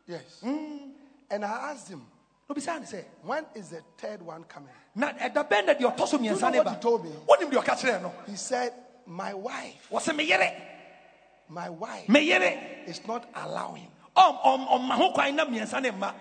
[0.08, 0.42] Yes.
[0.44, 0.92] Mm.
[1.32, 2.06] And I asked him,
[2.50, 3.04] Na obisa ne sɛ.
[3.24, 4.70] when is the third one coming?
[4.96, 7.04] Na ɛda bɛn na deɛ ɔtɔ so You mmiɛnsa ne what ba.
[7.04, 7.10] me?
[7.28, 8.14] Wɔnim deɛ ɔka kyerɛ no.
[8.28, 8.74] He said,
[9.06, 10.52] My wife, Wɔsɛ me yere.
[11.48, 12.84] my wife Me yere.
[12.88, 16.14] is not allowing Ɔm ɔm ɔmma ho kwan na mmiɛnsa ne mma.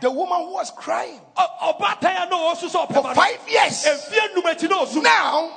[0.00, 3.84] The woman who was crying Ɔ- ɔbaatan a na ɔsu sɛ for five years.
[3.86, 5.50] mfie nnum akyi na Now,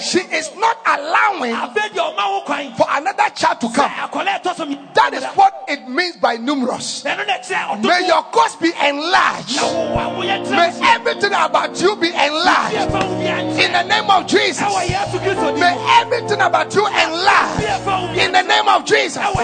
[0.00, 3.90] she is not allowing afɛ deɛ ɔma ho kwan for another child to come.
[3.90, 7.04] akɔla ɛtɔ so mi- That is what it means by numerous.
[7.04, 9.56] ɛno na ɛkyerɛ May your cause be enlarged.
[9.56, 12.76] na wo wa woyɛ May everything about you be enlarged.
[12.76, 14.62] fie fa wo bi ankyɛ In the name of Jesus.
[14.62, 17.62] ɛwɔ yesu kristo di May everything about you enlarged.
[17.62, 19.22] fie fa wo bi In the name of Jesus.
[19.22, 19.40] ɛwɔ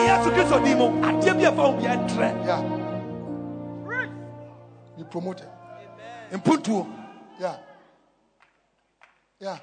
[5.21, 5.51] yesu kristo
[6.31, 6.93] di mu adeɛ bi ɛfa wo bi ɛtrɛ
[7.39, 7.57] Yeah.
[9.39, 9.41] Promoted.
[9.41, 9.59] Yeah.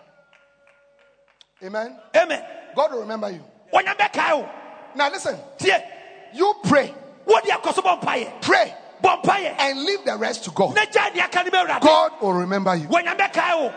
[1.64, 2.00] Amen.
[2.16, 2.44] amen
[2.76, 3.44] God will remember you.
[3.74, 4.50] wɔnya bɛkae wo
[4.96, 5.40] Now listen.
[6.34, 6.94] You pray,
[7.26, 8.76] wode akɔ so bɔ mpayɛ pray,
[9.60, 10.76] and leave the rest to God.
[10.76, 12.88] na gya deɛ aka ne bɛwurade God will remember you.
[12.88, 13.74] wɔnya bɛkae wo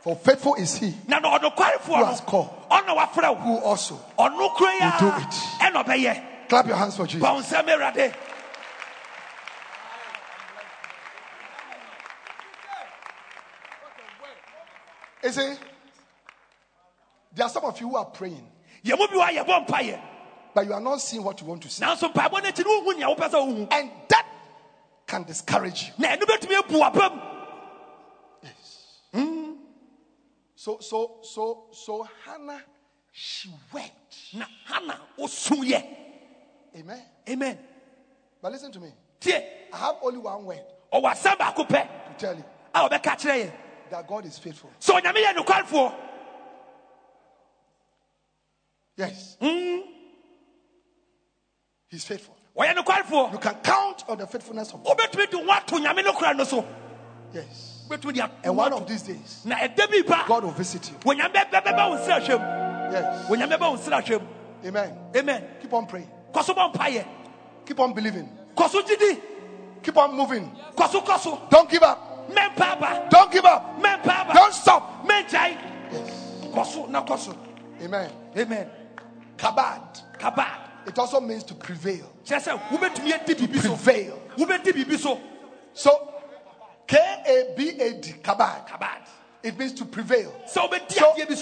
[0.00, 2.50] For faithful is He Who has called?
[2.70, 3.94] no ɔna wafrɛ who also.
[4.18, 4.50] Will
[5.00, 6.22] do it.
[6.48, 7.26] Clap your hands for Jesus.
[7.26, 8.14] bɔ wo nsɛm awurade
[15.22, 15.54] You see,
[17.34, 18.46] there are some of you who are praying,
[18.84, 20.00] yɛ mu bi wa yɛbɔ mpayɛ
[20.54, 21.84] but you are not seeing what you want to see.
[21.84, 24.26] nanso mpaebɔ no akyi no wohu nea wopɛ sɛ wohu And that
[25.06, 25.92] can discourage you.
[25.98, 27.22] na ɛno bɛtumi abu w'abam
[30.56, 32.60] So, so, so, so Hannah,
[33.12, 34.34] she wept.
[34.34, 34.44] na
[35.18, 35.84] wosuyɛ
[36.76, 37.02] Amen.
[37.28, 37.58] amen.
[38.42, 38.92] But listen to me.
[39.26, 42.18] I have only one word ɔwɔ asɛm baako pɛ.
[42.18, 43.52] to tell you
[43.92, 44.70] a ɔbɛka kyerɛ yɛn that God is faithful.
[44.80, 45.94] sɛ onyame yɛ nokwarefoɔ
[48.96, 49.36] Yes.
[49.40, 49.78] Hmm?
[51.88, 52.36] He's faithful.
[52.56, 54.98] ɔyɛ nokwarefoɔ You can count on the faithfulness of God.
[54.98, 56.64] wobɛtumi de wo ato nyame no kora no so
[57.32, 57.84] Yes.
[57.88, 60.90] wobɛtumi de ato And one of these days, na ɛda bi ba God will visit
[60.90, 60.96] you.
[60.98, 63.28] onyame bɛ- bɛba wo nsra hwɛm Yes.
[63.28, 64.26] onyame bɛ wo nsra hwɛm
[64.66, 64.98] Amen.
[65.16, 66.10] amen Keep on praying.
[66.32, 67.06] kɔ so bɔ mpayɛ
[67.64, 68.28] Keep on believing.
[68.56, 69.22] kɔ so gyidi
[69.82, 70.50] Keep on moving.
[70.76, 72.07] kɔ so kɔ so Don't give up.
[73.10, 73.82] Don't give up.
[74.32, 75.04] Don't stop.
[75.08, 76.50] Yes.
[76.52, 77.36] kɔ na kɔ
[77.82, 78.10] Amen.
[78.36, 78.70] amen
[79.36, 80.02] Kabad.
[80.18, 80.46] kaba
[80.86, 82.10] It also means to prevail.
[82.24, 84.20] kyerɛ sɛ wobɛtumi adi biribi so Prevail.
[84.36, 85.18] wobɛdi biribi so
[85.74, 86.12] So,
[86.86, 88.66] K A B A D, kabad.
[88.68, 89.02] kabad
[89.42, 90.32] It means to prevail.
[90.48, 90.68] So,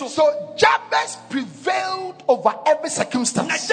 [0.09, 3.69] so Jabez prevailed over every circumstance.
[3.69, 3.73] to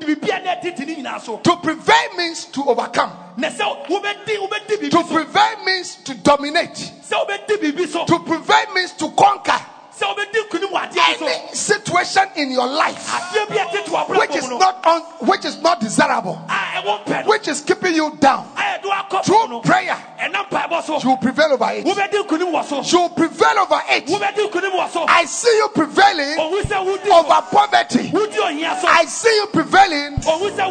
[0.00, 3.12] biribia na ɛtete ne nyinaa so To prevail means to overcome.
[3.36, 6.74] na sɛ wobɛdi wobɛdi To prevail means to dominate.
[7.02, 9.60] sɛ wobɛdi biribi so To prevail means to conquer
[9.98, 11.26] sɛ wobɛdi nkonim wɔ adeɛ bi so.
[11.26, 14.58] Any situation in your life adeɛ bi a ɛtete wɔ which is abrabɔ mu no.
[14.58, 17.30] not on, which is not desirable, a ɛwɔ mpɛ no.
[17.30, 18.46] which is keeping you down.
[19.24, 21.84] Through prayer, you will prevail over it.
[21.84, 22.82] wobɛdi nkonim wɔ so.
[22.82, 24.06] You will prevail over it.
[24.06, 25.04] wobɛdi nkonim wɔ so.
[25.08, 28.10] I see you prevailing ɔhu sɛ wodi over poverty.
[28.10, 28.88] wodi ɔhia so.
[28.88, 30.18] I see you prevailing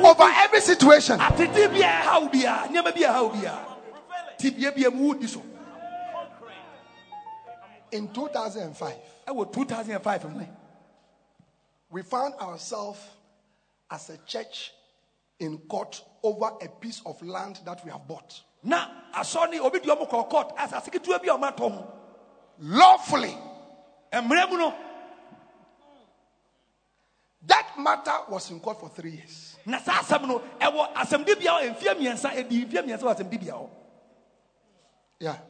[0.05, 1.19] over every situation.
[1.19, 3.76] atete bi a ɛhaw biara nneɛma bi a ɛhaw biara
[4.38, 5.41] tibia bia mu wodi so.
[7.91, 8.93] In 2005,
[9.28, 10.45] ɛwɔ 2005 mu
[11.91, 12.99] we found ourselves
[13.91, 14.71] as a church
[15.39, 18.41] in court over a piece of land that we have bought.
[18.63, 21.91] na asɔre obi di ɔmo kɔ court asase ketewa bi a ɔmo atɔ ho
[22.59, 23.38] Lawfully,
[24.13, 24.73] mmerɛ mu no
[27.47, 29.55] that matter was in court for three years.
[29.65, 33.39] na saa asɛm no ɛwɔ asɛmdi bia hɔ mfie mmiɛnsa edi mfie mmiɛnsa wɔ asɛmdi
[33.39, 33.69] bia hɔ
[35.19, 35.32] Yeah.
[35.32, 35.41] Are-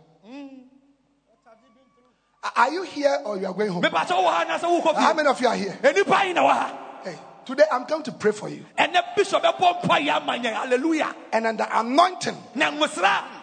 [2.55, 3.81] Are you here or you are going home?
[3.81, 5.77] mepa sɛ wowɔ ha na sɛ wokɔ How many of you are here?
[5.81, 6.71] enipa yi na wɔ
[7.03, 7.15] Hey,
[7.45, 8.65] today I'm coming to pray for you.
[8.77, 12.37] ɛnɛ bishop bɛbɔ mpa yi ama hallelujah And then the anointing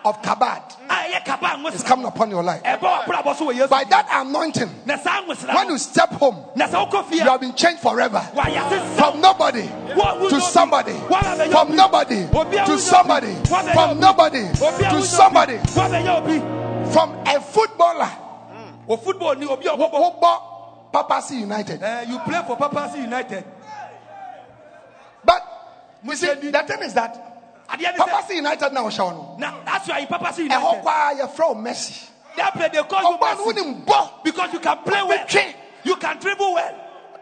[0.05, 2.62] of Kabad is coming upon your life.
[2.62, 6.36] ɛbɔ w'abrabɔ so wɔ yesu By that anointing, na saa nwosra when you step home,
[6.55, 8.20] you have been changed forever.
[8.20, 10.92] From nobody to somebody.
[11.50, 13.34] From nobody to somebody.
[13.46, 15.59] From nobody to somebody.
[16.92, 18.11] From a footballer
[18.89, 20.53] o football ni obi who ɔbɔbɔ who
[20.93, 21.83] Papasi United.
[21.83, 23.45] Eh, you play for Papa United
[25.24, 25.43] But
[26.05, 29.89] you see, the thing is that adeɛ ni sɛ Papasi United now show na that's
[29.89, 30.43] why Papa no.
[30.45, 32.09] United ɛhɔ kɔa yɛfrɛ wo Messi.
[32.37, 35.55] that play they call you Messi wonim bɔ because you can play well Between.
[35.85, 36.74] you can dribble well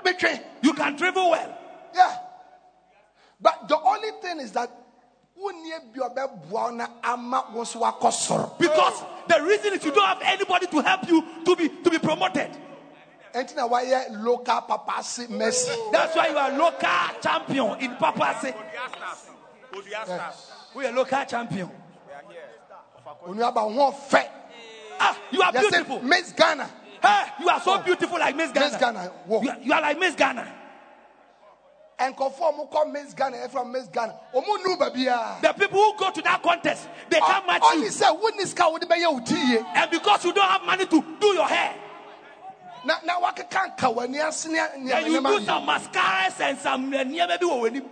[0.03, 0.41] between.
[0.63, 1.57] you can dribble well
[1.95, 2.17] Yeah.
[3.41, 4.71] But the only thing is that
[8.59, 11.99] because the reason is you don't have anybody to help you to be to be
[11.99, 12.51] promoted
[13.32, 15.93] Ɛnti na wayɛ local Papasi Messi.
[15.93, 16.88] that's why you are local
[17.20, 18.55] champion in Papa
[19.88, 20.51] Yes.
[20.74, 21.70] we are local champion
[23.26, 24.28] wo ho fɛ.
[24.99, 26.68] ah you are beautiful Miss Ghana.
[27.03, 29.12] hey you are so beautiful like Miss Ghana Miss Ghana.
[29.28, 30.60] You are, you are like Miss Ghana
[32.09, 34.15] nkɔfoɔ a wɔkɔ miss ghana ɛfra miss ghana.
[34.33, 37.83] The people who go to that contest, they can't match you.
[37.85, 39.65] sɛ wuni sika wodi bɛyɛ o ti yie.
[39.75, 41.75] And because you don't have money to do your hair,
[42.85, 46.95] na na wakeka nka w'ani ase ne and nneɛma you do some mascaras and some
[46.95, 47.85] eh, uh, nneɛma bi wɔ w'anim.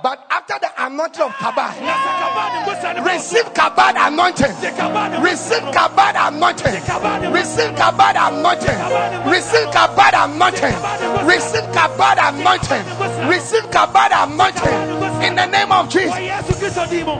[0.00, 3.94] but after the anointing of kabad Na sɛ kabad ngo sɛ ne bɔ receive kabad
[4.08, 4.52] anointing.
[4.52, 7.32] Sɛ kabad ngo Receive kabad anointing.
[7.32, 9.30] Receive kabad anointing.
[9.30, 11.26] Receive kabad anointing.
[11.26, 13.28] Receive kabad anointing.
[13.28, 15.22] Receive kabad anointing.
[15.22, 16.14] In the name of Jesus.
[16.14, 17.16] Yesu Kristo din mu.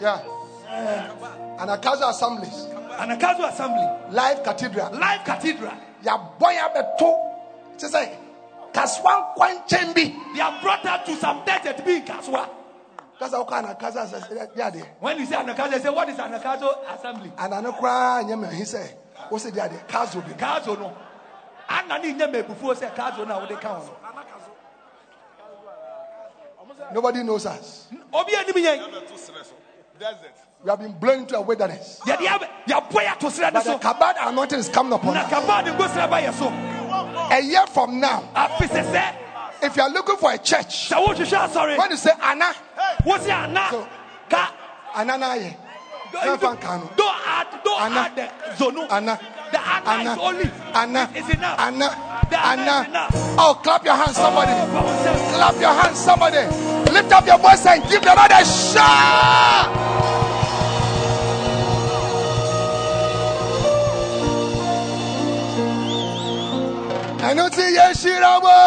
[0.00, 0.22] Yeah.
[1.58, 2.68] And Akazo assemblies,
[2.98, 4.92] Anakazo Assembly, live cathedral.
[4.92, 7.27] Life Cathedral, ya bɛto.
[7.78, 8.08] Te sɛ
[8.72, 10.02] kasuwa nkwankyɛn bi.
[10.34, 12.48] they have brought her to some desert being Kasoa.
[13.18, 14.86] Kasa ɔkɔ Anakazo asɛ yadeɛ.
[15.00, 17.30] When you say Anakazo, they say, What is Anakazo Assembly?
[17.36, 18.88] Nyɛ mɛ hi sɛ
[19.30, 20.22] wosi di adeɛ kazo.
[20.36, 20.92] Kazo no.
[21.68, 23.96] Anna ni nye mebufuo sɛ Kazo na wode ka ho.
[26.92, 27.86] Nobody knows us.
[28.12, 28.80] Obi anim yɛn.
[30.62, 32.00] We have been blown into a wilderness.
[32.04, 36.77] Yɛde ab- yɛabɔ yɛ But the kabad anointing is coming upon us.
[37.30, 39.14] A year from now, Afi sɛ sɛ
[39.62, 42.52] if you are looking for a church, when you say Anna,
[43.04, 43.86] ana So-
[44.94, 45.56] Anna na ye.
[46.10, 46.90] Don't Na fa nka no.
[46.96, 48.00] don't add, don't Anna.
[48.00, 48.90] add the zono.
[48.90, 49.18] Anna.
[49.52, 50.12] The Anna, Anna.
[50.12, 50.50] is only.
[50.74, 51.10] Anna.
[51.14, 51.60] It's enough.
[51.60, 51.88] Anna.
[52.30, 52.88] The Anna Anna.
[52.88, 53.14] enough.
[53.38, 54.52] Oh, clap your hands, somebody.
[54.52, 56.38] Oh, Clap your hands, somebody.
[56.92, 60.17] Lift up your voice and give the Lord a shout.
[67.28, 68.58] Ẹnu tí yẹ ṣíra wò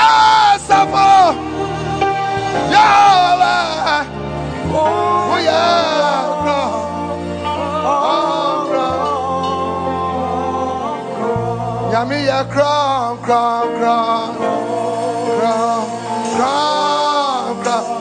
[0.00, 1.08] àṣàfò
[2.74, 3.54] yóò wá
[5.28, 5.62] bóyá
[6.46, 6.60] rọ
[7.96, 8.88] ọrọ
[11.90, 14.30] nyàmí yẹ kúrọ̀m kúrọ̀m kúrọ̀m
[15.26, 15.82] kúrọ̀m
[16.36, 17.93] kúrọ̀m kúrọ̀m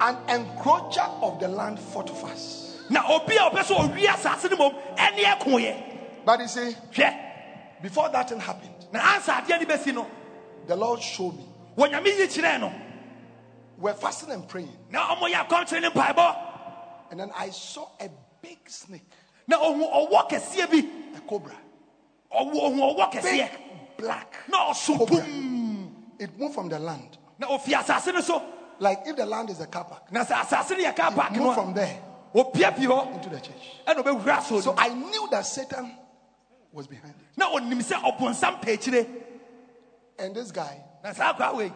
[0.00, 2.82] An encroacher of the land fought of us.
[2.90, 6.24] Na obi a sɛ owi asase no mom ɛne ɛko.
[6.24, 7.82] But he see, Hwɛ.
[7.82, 10.06] before that thing happened, Na ansa adeɛ no bɛsi no,
[10.66, 11.46] the Lord showed me.
[11.78, 12.72] wɔ nyame yi kyerɛɛ no.
[13.78, 14.76] We're fasting and praying.
[14.90, 16.36] Now, ɔmo yɛ akɔnkyere ne mpaebɔ.
[17.10, 18.08] And then I saw a
[18.42, 19.02] big snake,
[19.46, 19.80] Na ohun
[20.10, 21.16] ɔwɔ kɛseɛ bi.
[21.16, 21.56] a cobra,
[22.32, 23.48] ohun ɔwɔ big kɛseɛ.
[23.96, 25.53] black Na pum.
[26.18, 27.18] It moved from the land.
[27.38, 28.42] Na ofi asase no so.
[28.78, 31.16] Like if the land is a car park, Na sɛ asase no yɛ car it
[31.16, 32.00] park moved from there
[32.34, 33.80] opia pii hɔ into the church.
[33.86, 34.74] ɛna so.
[34.76, 35.96] I knew that Satan
[36.72, 37.26] was behind it.
[37.36, 39.06] Na onim sɛ ɔbɔnsam pɛ akyire.
[40.18, 41.72] And this guy, Na saa akwa wei.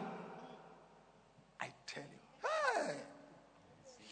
[1.60, 2.94] I tell you, hey,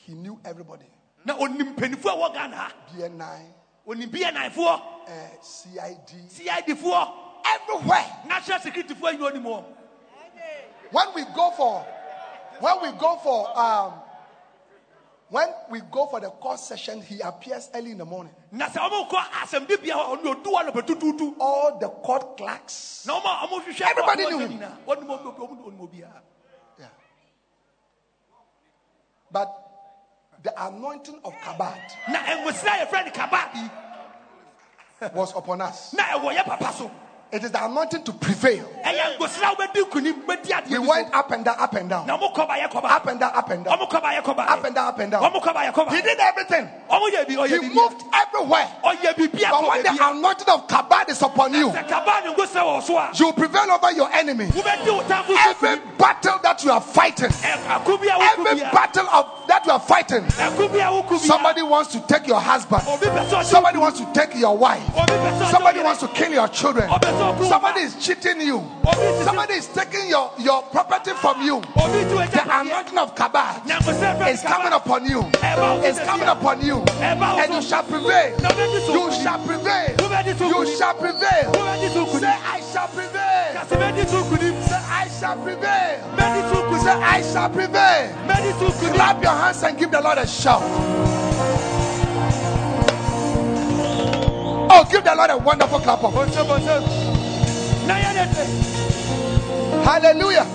[0.04, 0.86] he knew everybody.
[1.24, 2.72] Na onim mpanyinfoɔ a ɛwɔ Ghana ha.
[2.94, 3.42] BNI,
[3.88, 7.12] Onim BNI-foɔ, uh, CID, CID-foɔ,
[7.54, 8.06] everywhere.
[8.26, 9.64] National Security-foɔ nyɛ onim wɔn.
[10.90, 11.84] When we go for,
[12.60, 13.92] when we go for, um,
[15.28, 18.32] when we go for the court session, he appears early in the morning.
[18.52, 21.34] Na sɛ ɔmo kɔ asɛmdibea hɔ, ɔno odu hɔ anɔpa tutuutu.
[21.40, 24.58] All the court clerks, Na ɔmo a ɔmo hwehwɛ Everybody knew him.
[24.60, 24.76] nyinaa.
[24.86, 26.20] Wɔnim obi- obi- ɔmo onim obiara.
[26.78, 26.86] yeah.
[29.30, 29.62] But
[30.44, 33.70] the anointing of Kabad Na nwosira a yɛfrɛ no kaba yi,
[35.12, 35.92] was upon us.
[37.32, 37.42] Na ɛwɔ yɛ papa so.
[37.42, 38.64] It is the anointing to prevail.
[38.84, 42.06] Ɛyɛ nwosira a wobɛdi nkonim, wobɛdi adeɛ We went up and down, up and down,
[42.06, 42.90] Na ɔmo kɔ baeɛ kɔ baeɛ.
[42.90, 44.48] up and down, up and down, Ɔmo kɔ baeɛ kɔ baeɛ.
[44.50, 45.22] up and down, up and down.
[45.22, 46.70] Ɔmo kɔ baeɛ kɔ He did everything.
[46.90, 48.68] Ɔmo yɛ bi, ɔyɛ He moved everywhere.
[48.82, 52.96] But when the anointing of Kabad is upon you, Sɛ kaba ne nwosira wɔ so
[52.98, 54.46] a, you prevail over your enemy.
[54.46, 58.46] wobɛdi wo tamfo so Every battle that you are fighting, Ɛ- ako bi a woko
[58.46, 61.18] every battle of that you are fighting, Ako bi a woko biara.
[61.26, 64.56] somebody wants to take your husband, Obi pɛ sɛ ɔgye somebody wants to take your
[64.56, 67.48] wife, Obi pɛ sɛ ɔgye somebody wants to kill your children, Obi sɛ ɔko wo
[67.48, 71.56] somebody is cheating you, Obi ti sɛ- somebody is taking your, your property from you.
[71.76, 75.24] Obi ti wo The anointing of Kabad Na nwosira fɛ is coming upon you.
[75.84, 76.82] It's coming upon you.
[77.00, 78.38] And you shall prevail.
[78.40, 79.96] Na wobɛdi so You shall prevail.
[80.48, 81.52] You shall prevail.
[82.20, 82.26] Say.
[82.26, 83.52] I shall prevail.
[83.54, 84.62] Kasi mɛdi so nkonim.
[84.68, 86.00] Say, I shall prevail.
[86.82, 86.90] Say.
[87.02, 88.12] I shall prevail.
[88.26, 88.94] Mɛdi so nkonim.
[88.94, 90.62] Clap your hands and give the Lord a shout.
[94.68, 96.14] Oh, give the Lord a wonderful clap of.
[99.84, 100.46] Hallelujah.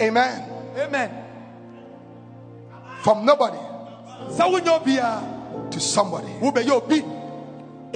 [0.00, 0.48] Amen.
[0.78, 1.10] Amen.
[3.02, 3.56] From nobody
[4.30, 6.28] Sɛ wonyɛ obiara, to somebody.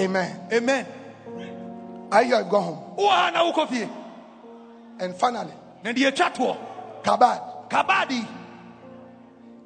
[0.01, 0.41] Amen.
[0.53, 0.87] Amen.
[2.11, 2.79] I hear you go home.
[2.97, 3.89] Wowɔ ha na wokɔ fie.
[4.99, 5.53] And finally,
[5.85, 6.57] Na deɛ atwa toɔ.
[7.05, 7.69] kabad.
[7.71, 8.27] Kabaadi.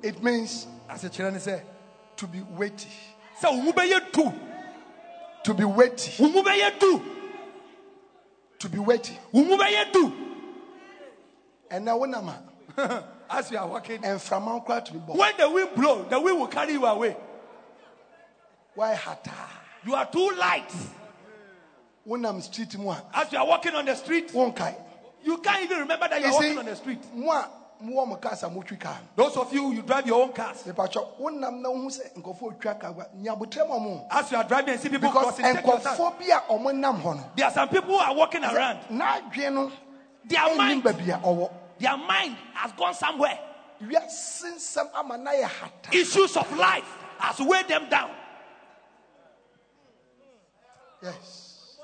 [0.03, 1.61] It means Asekyerɛ ne sɛ,
[2.17, 2.89] to be weighty.
[3.41, 4.33] sɛ wo mu bɛyɛ du.
[5.45, 6.23] To be weighty.
[6.23, 7.03] Wo mu bɛyɛ du.
[8.61, 9.17] To be waiting.
[9.33, 10.13] Wo mu bɛyɛ du.
[11.71, 12.31] And now when I'm
[13.31, 14.03] As you are walking.
[14.05, 15.19] and from Uncle to be born.
[15.19, 17.17] When the wind blow, the wind will carry you away.
[18.75, 19.31] Why hata?
[19.85, 20.73] You are too light.
[22.05, 22.97] When I'm street moi.
[23.13, 26.35] As you are walking on the street, you can't even remember that you You are
[26.35, 27.01] walking see, on the street.
[27.15, 27.45] moi,
[27.81, 28.99] moi, my car, some much car.
[29.17, 30.63] Those of you, you drive your own cars.
[30.63, 34.07] The patch, when I'm now who say, and go for track, nyabutremo.
[34.11, 36.01] As you are driving and see people Because crossing, take your time.
[36.49, 37.03] or when I'm.
[37.37, 38.81] There are some people who are walking around.
[38.89, 43.39] Their mind, their mind has gone somewhere.
[43.87, 45.97] we are since some amanaya hata.
[45.97, 46.85] Issues of life
[47.19, 48.11] has weighed them down.
[51.03, 51.77] Yes.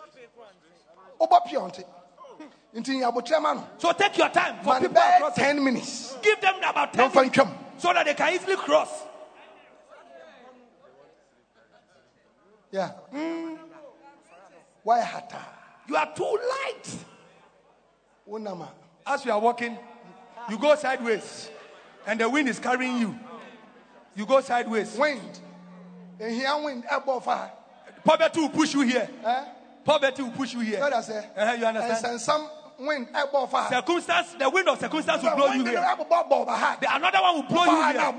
[2.74, 5.44] So take your time for Man people who are bear crossing.
[5.44, 6.16] 10 minutes.
[6.22, 8.90] Give them about 10 Don't minutes so that they can easily cross.
[12.72, 12.90] Yeah.
[14.82, 15.38] Why hata?
[15.88, 16.96] You are too light.
[18.28, 18.68] Unama.
[19.06, 19.78] As you are walking,
[20.50, 21.50] you go sideways,
[22.06, 23.18] and the wind is carrying you.
[24.16, 24.96] You go sideways.
[24.96, 25.40] Wind.
[26.18, 27.52] And here wind above fire.
[28.04, 29.08] Poverty will push you here.
[29.24, 29.44] Eh?
[29.84, 30.80] Poverty will push you here.
[30.80, 31.28] What I say?
[31.36, 31.98] Uh-huh, you understand?
[31.98, 32.48] send some
[32.78, 33.08] wind.
[33.70, 35.74] Circumstance, the wind of circumstance will blow you here.
[35.74, 38.14] The another one will blow you here.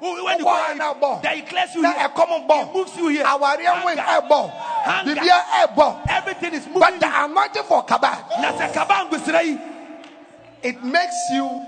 [0.00, 1.22] When you Ọkọ go, náà bọ̀.
[1.22, 1.94] then it clears you here.
[1.98, 3.24] It moves you here.
[3.26, 4.02] Anger.
[4.02, 4.52] ẹ̀bọ̀.
[4.86, 5.14] Anger.
[5.14, 5.28] Bìbí
[5.64, 6.08] ẹ̀bọ̀.
[6.10, 6.80] Everything is moving.
[6.80, 9.60] But the anointing for kabad, Na sɛ kaba ngusira
[10.62, 11.66] it makes you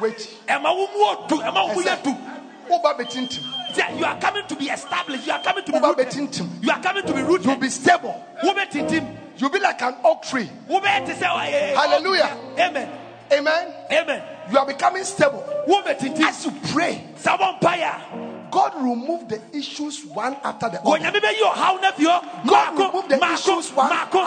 [0.00, 0.30] weighty.
[0.48, 2.16] ɛma wo mu odu, ɛma wo mu yɛ du.
[2.70, 3.42] Oba betintim.
[3.74, 5.26] Sɛ, You are coming to be established.
[5.26, 6.40] You are coming to be rooted.
[6.62, 8.24] You are coming to be You'll be stable.
[9.40, 9.50] Wo bɛ tintim.
[9.50, 10.50] You'll be like an oak tree.
[10.66, 12.36] Wo bɛ te sɛ ɔyɛ- Hallelujah.
[12.58, 12.88] Amen.
[13.32, 13.74] Amen.
[13.92, 14.22] Amen.
[14.50, 15.44] You are becoming stable.
[16.24, 17.04] As you pray.
[18.50, 20.90] God remove the issues one after the other.
[20.90, 22.20] Wɔnyame bɛ yi ɔhaw na fio.
[22.46, 24.18] God remove the issues one after.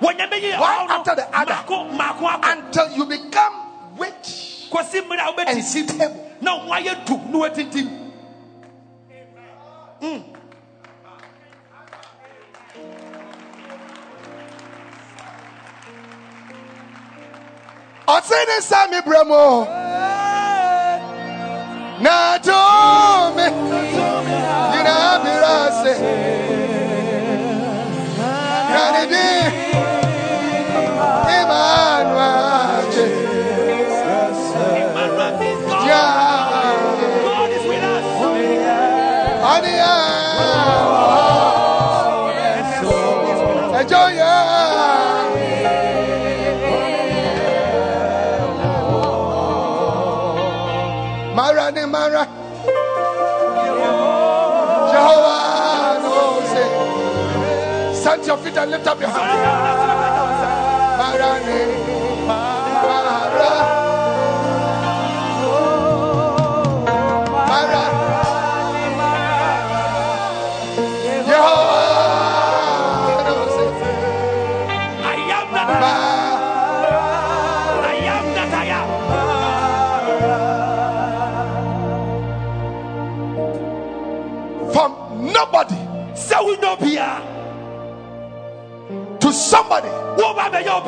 [0.00, 1.54] One after the other.
[1.54, 2.52] maako, maako akɔ.
[2.52, 3.54] Until you become
[3.96, 5.88] weighty Kɔsi mmiri a wobɛ and tintim.
[5.88, 6.26] stable.
[6.42, 6.84] Na wɔn
[18.20, 18.50] na wɔtintim.
[18.50, 19.66] Ọ̀sìn sami bremo.
[22.00, 22.69] Na.
[58.30, 60.30] Your feet and lift up your hands.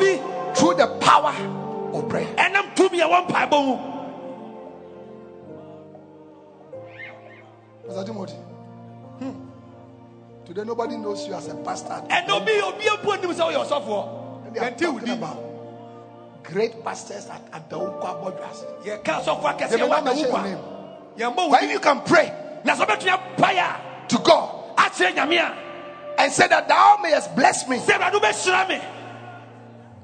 [0.03, 0.33] Obi.
[0.55, 1.33] through the power
[1.93, 2.27] of prayer.
[2.35, 3.77] Ɛnam tumi a wɔn mpaebɔ mu.
[7.87, 8.33] Pastor Timothy.
[9.19, 9.31] hmm,
[10.45, 12.01] Today nobody knows you as a pastor.
[12.09, 14.53] Ɛna obi obi ebu onim sɛ ɔyɛ ɔsɔfoɔ.
[14.53, 15.37] They are Yɛnti talking about
[16.43, 18.65] great pastors at Adauko Abodras.
[18.83, 20.59] Yɛka asɔfoɔ They akɛseɛ may not mention your name.
[21.17, 21.71] Yɛmbɔ When wudi.
[21.71, 22.33] you can pray
[22.65, 25.55] ɔbɛtua mpaeɛ to God a,
[26.19, 27.79] and say that thou mayest bless me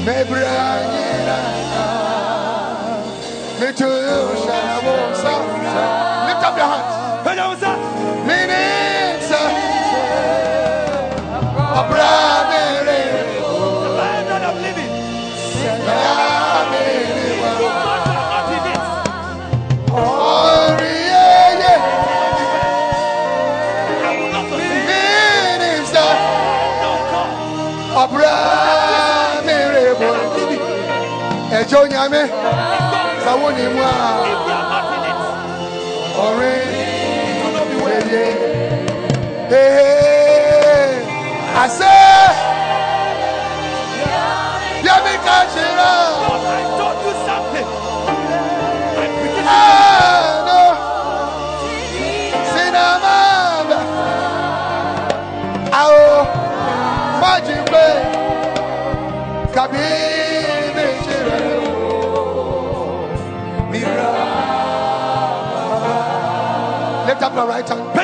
[0.00, 1.38] Me Mebranyera,
[3.60, 3.90] Metu
[4.44, 6.09] Shabon Sabra.
[31.82, 32.22] onyame
[33.24, 34.79] sɛ wo ne mu a
[67.30, 67.94] Clap your right hand.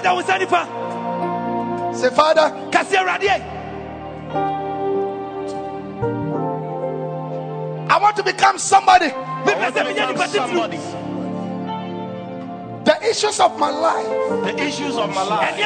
[1.96, 2.52] Say father.
[2.70, 2.96] Kasi.
[7.88, 9.06] I want to become somebody.
[9.06, 10.76] I want to become somebody.
[12.84, 14.06] The issues of my life.
[14.44, 15.56] The issues of my life.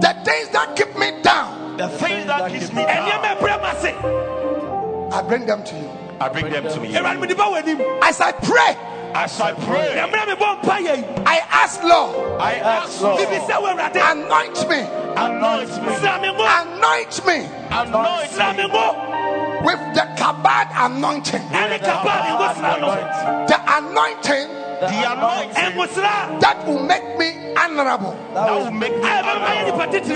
[0.00, 1.76] The things that keep me down.
[1.76, 3.08] The things, the things that, that keep me down.
[5.12, 5.88] I bring them to you.
[6.20, 6.88] I bring, I bring them, them to me.
[8.02, 8.76] As I pray.
[9.14, 14.80] As I pray, I ask Lord, I ask Lord, anoint me,
[15.16, 17.36] anoint me, anoint me,
[17.70, 18.68] anoint me.
[19.58, 23.48] With the kabad anointing, and the, kabad anointing.
[23.48, 24.48] the anointing,
[24.80, 29.08] the anointing that will make me honorable, that will make me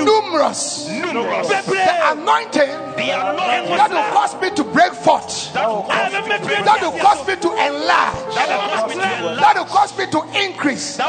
[0.05, 0.89] numerous.
[0.89, 1.49] numerous.
[1.49, 8.35] The anointing that will cause me to break forth, that will cause me to enlarge,
[8.35, 11.05] that will cause me to increase, the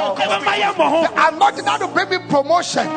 [1.16, 2.90] anointing that will bring me promotion, the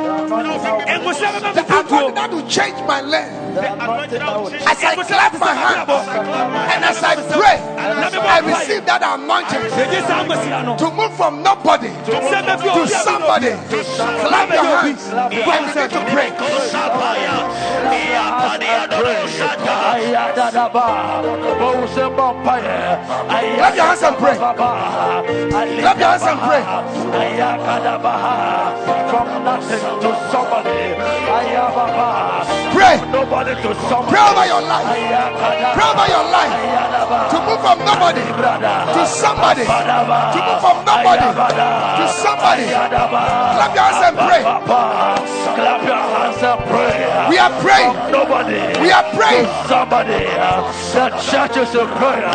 [1.69, 3.43] anointing that will change my land.
[3.57, 11.15] As I clap my hands and as I pray, I receive that anointing to move
[11.17, 12.13] from nobody to
[12.89, 13.53] somebody somebody.
[14.29, 16.31] Clap your hands and begin to pray.
[23.57, 24.37] Clap your hands and pray.
[24.37, 26.63] Clap your hands and pray.
[29.11, 30.87] From nothing to somebody.
[32.97, 33.11] Pray.
[33.13, 34.11] Nobody to somebody.
[34.13, 34.87] Pray over your life.
[35.75, 36.55] Pray over your life.
[37.31, 39.65] To move from nobody to somebody.
[39.65, 41.29] To move from nobody
[42.01, 42.67] to somebody.
[42.67, 45.26] Clap your hands and pray.
[45.57, 47.01] Clap your hands and pray.
[47.33, 47.93] We are praying.
[48.13, 48.61] Nobody.
[48.77, 49.49] We are praying.
[49.65, 50.29] Somebody,
[50.93, 52.29] the church is in prayer.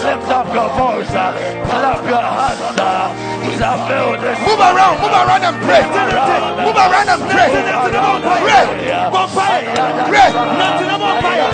[0.00, 1.12] Lift up your voice.
[1.12, 3.16] Clap your hands.
[3.46, 5.82] Move around, move around and pray.
[6.64, 7.48] Move around and pray.
[8.40, 8.64] Pray.
[10.08, 10.30] Pray.
[10.56, 11.48] Nante na bɔ mpaeɛ.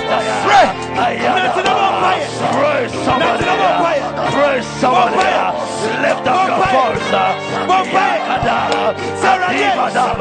[0.46, 0.66] Pray.
[0.94, 2.26] Nante na bɔ mpaeɛ.
[2.54, 3.22] Pray somebody.
[3.22, 4.06] Nante na bɔ mpaeɛ.
[4.32, 5.16] Pray somebody.
[6.02, 8.11] Lift up your voice.
[8.43, 10.19] Ibada,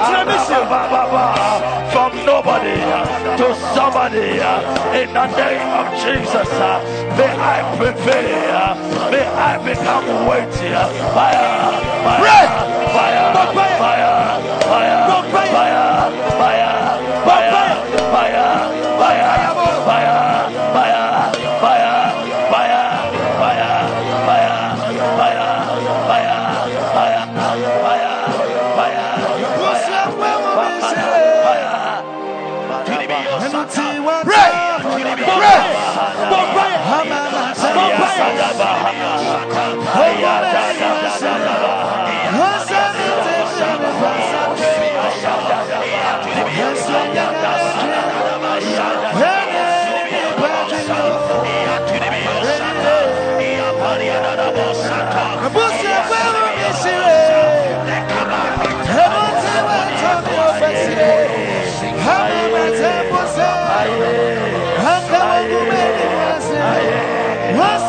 [0.00, 1.20] Ibadaba,
[1.92, 2.76] from nobody
[3.36, 4.40] to somebody.
[4.96, 6.48] In the name of Jesus.
[7.18, 8.76] May I prevail,
[9.10, 11.72] may I become weightier, Fire,
[12.04, 12.48] fire,
[12.94, 13.76] fire, fire,
[14.68, 15.39] fire, fire.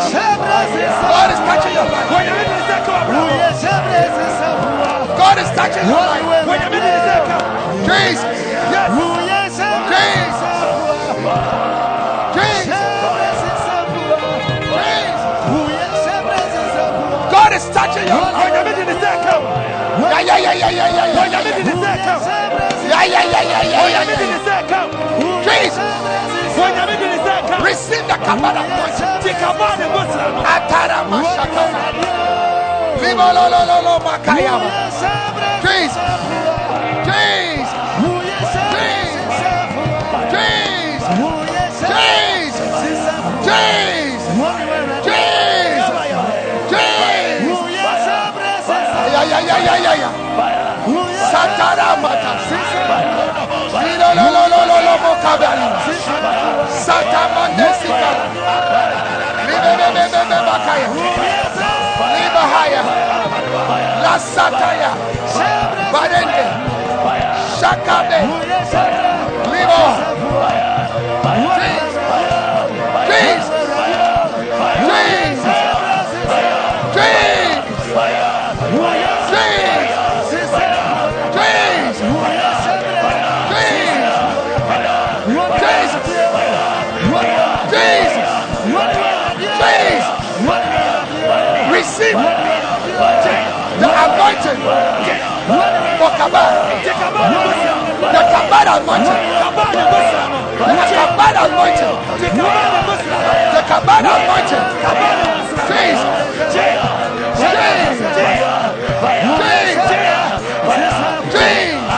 [0.00, 2.08] God is touching your life.
[5.20, 6.24] God is touching your life.
[7.84, 8.24] Jesus.
[9.92, 10.40] Jesus.
[12.34, 12.80] Jesus.
[17.30, 18.52] God is touching your life.
[20.00, 21.24] Yeah, yeah, yeah, yeah, yeah, yeah, yeah.
[22.90, 24.30] Yeah, yeah, yeah, yeah, yeah, yeah, yeah.
[25.44, 25.78] Jesus.
[27.64, 28.64] Receive the kabbalah
[30.54, 31.64] Atara mashaka.
[33.02, 34.54] Libo lo lo lo lo makaya.
[35.62, 35.96] Jesus.
[37.06, 37.70] Jesus.
[40.32, 41.06] Jesus.
[41.90, 42.68] Jesus.
[43.46, 44.26] Jesus.
[49.10, 50.12] Yeah, yeah, yeah, yeah, yeah.
[51.30, 52.32] Satara mata.
[54.00, 54.59] Lo lo lo lo
[55.22, 55.66] lo mokabali.
[56.84, 58.24] Satamande sikara.
[59.46, 60.88] Libe be be be be bakaya.
[62.14, 62.82] Libe haya.
[64.02, 64.90] La sataya.
[65.92, 66.44] Barende.
[67.60, 68.99] Shakabe.
[92.10, 93.46] Receive
[93.78, 94.58] the anointing
[95.98, 96.82] for Kabbalah.
[96.82, 99.14] The Kabbalah anointing.
[99.14, 101.94] The Kabbalah anointing.
[103.54, 104.66] The Kabbalah anointing.
[105.70, 106.50] Jesus.
[106.50, 106.98] Jesus.
[109.38, 109.90] Jesus.
[110.64, 111.89] God is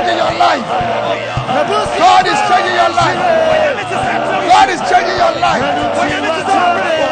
[0.00, 0.64] changing your life.
[1.98, 3.20] God is changing your life.
[4.48, 5.64] God is changing your life.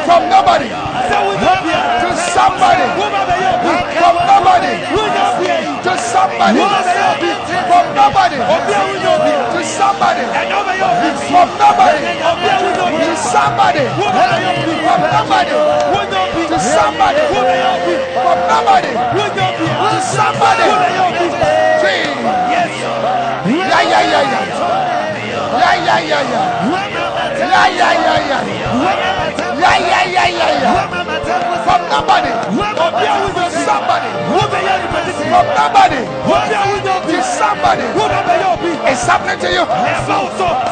[0.09, 2.87] From nobody to somebody.
[2.97, 4.73] From nobody
[5.85, 6.61] to somebody.
[7.69, 8.39] From nobody
[9.49, 10.25] to somebody.
[10.25, 10.25] From nobody to somebody.
[11.13, 11.91] From nobody
[12.97, 13.85] to somebody.
[18.25, 18.93] From nobody
[19.69, 20.69] to somebody.
[21.81, 22.18] Jesus.
[25.69, 26.65] Yeah, yeah, yeah, yeah.
[27.37, 28.41] Yeah, yeah, yeah, yeah.
[29.61, 30.89] Yeah, yeah, yeah, yeah, yeah.
[31.69, 34.09] From nobody to somebody.
[35.29, 36.01] From nobody
[37.05, 37.85] to somebody.
[38.89, 39.65] It's happening to you.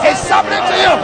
[0.08, 0.96] It's happening to you.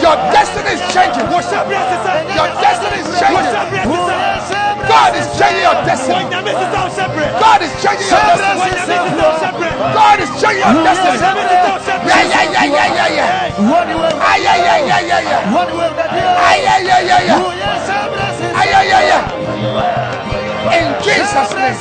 [0.00, 1.26] Your destiny is changing.
[1.26, 4.63] Your destiny is changing.
[4.94, 6.24] God is changing your destiny.
[6.30, 8.62] God is changing your destiny.
[9.98, 11.18] God is changing your destiny.
[12.04, 13.58] Yeah, yeah, yeah, yeah, yeah, yeah.
[14.22, 15.50] Ah, yeah, yeah, yeah, yeah, yeah.
[16.46, 17.42] Ah, yeah, yeah, yeah, yeah.
[18.54, 19.22] Ah, yeah, yeah, yeah.
[20.78, 21.74] In Jesus' name.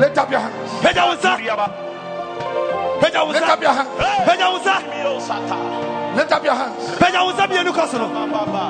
[0.00, 1.85] Lift up your hands.
[3.32, 3.88] Lift up your hands.
[6.16, 6.76] Lift up your hands.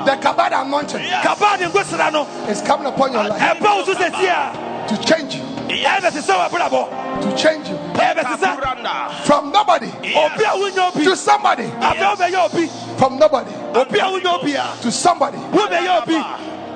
[0.05, 1.01] The Kabbalah anointing
[2.49, 3.39] is coming upon your life.
[4.87, 5.43] To change you.
[7.21, 7.77] To change you.
[9.25, 9.91] From nobody.
[11.03, 11.67] To somebody.
[12.97, 13.51] From nobody.
[14.81, 15.37] To somebody.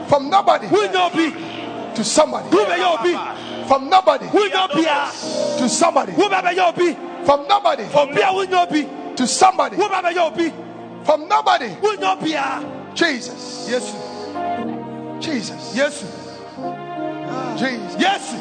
[0.08, 0.68] From nobody.
[1.96, 2.50] To somebody.
[3.68, 4.28] From nobody.
[5.58, 6.12] To somebody.
[7.26, 9.76] From nobody From Will Be to somebody.
[9.78, 11.76] From nobody.
[12.36, 12.92] Ah.
[12.94, 13.68] Jesus.
[13.70, 13.96] Yes.
[15.20, 15.76] Jesus.
[15.76, 16.02] Yes.
[17.60, 17.96] Jesus.
[18.00, 18.36] Yes.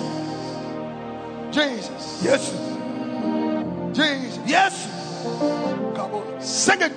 [1.50, 2.22] Jesus.
[2.24, 2.50] Yes.
[3.92, 4.38] Jesus.
[4.46, 4.86] Yes.
[5.94, 6.40] Come on.
[6.40, 6.92] Sing it.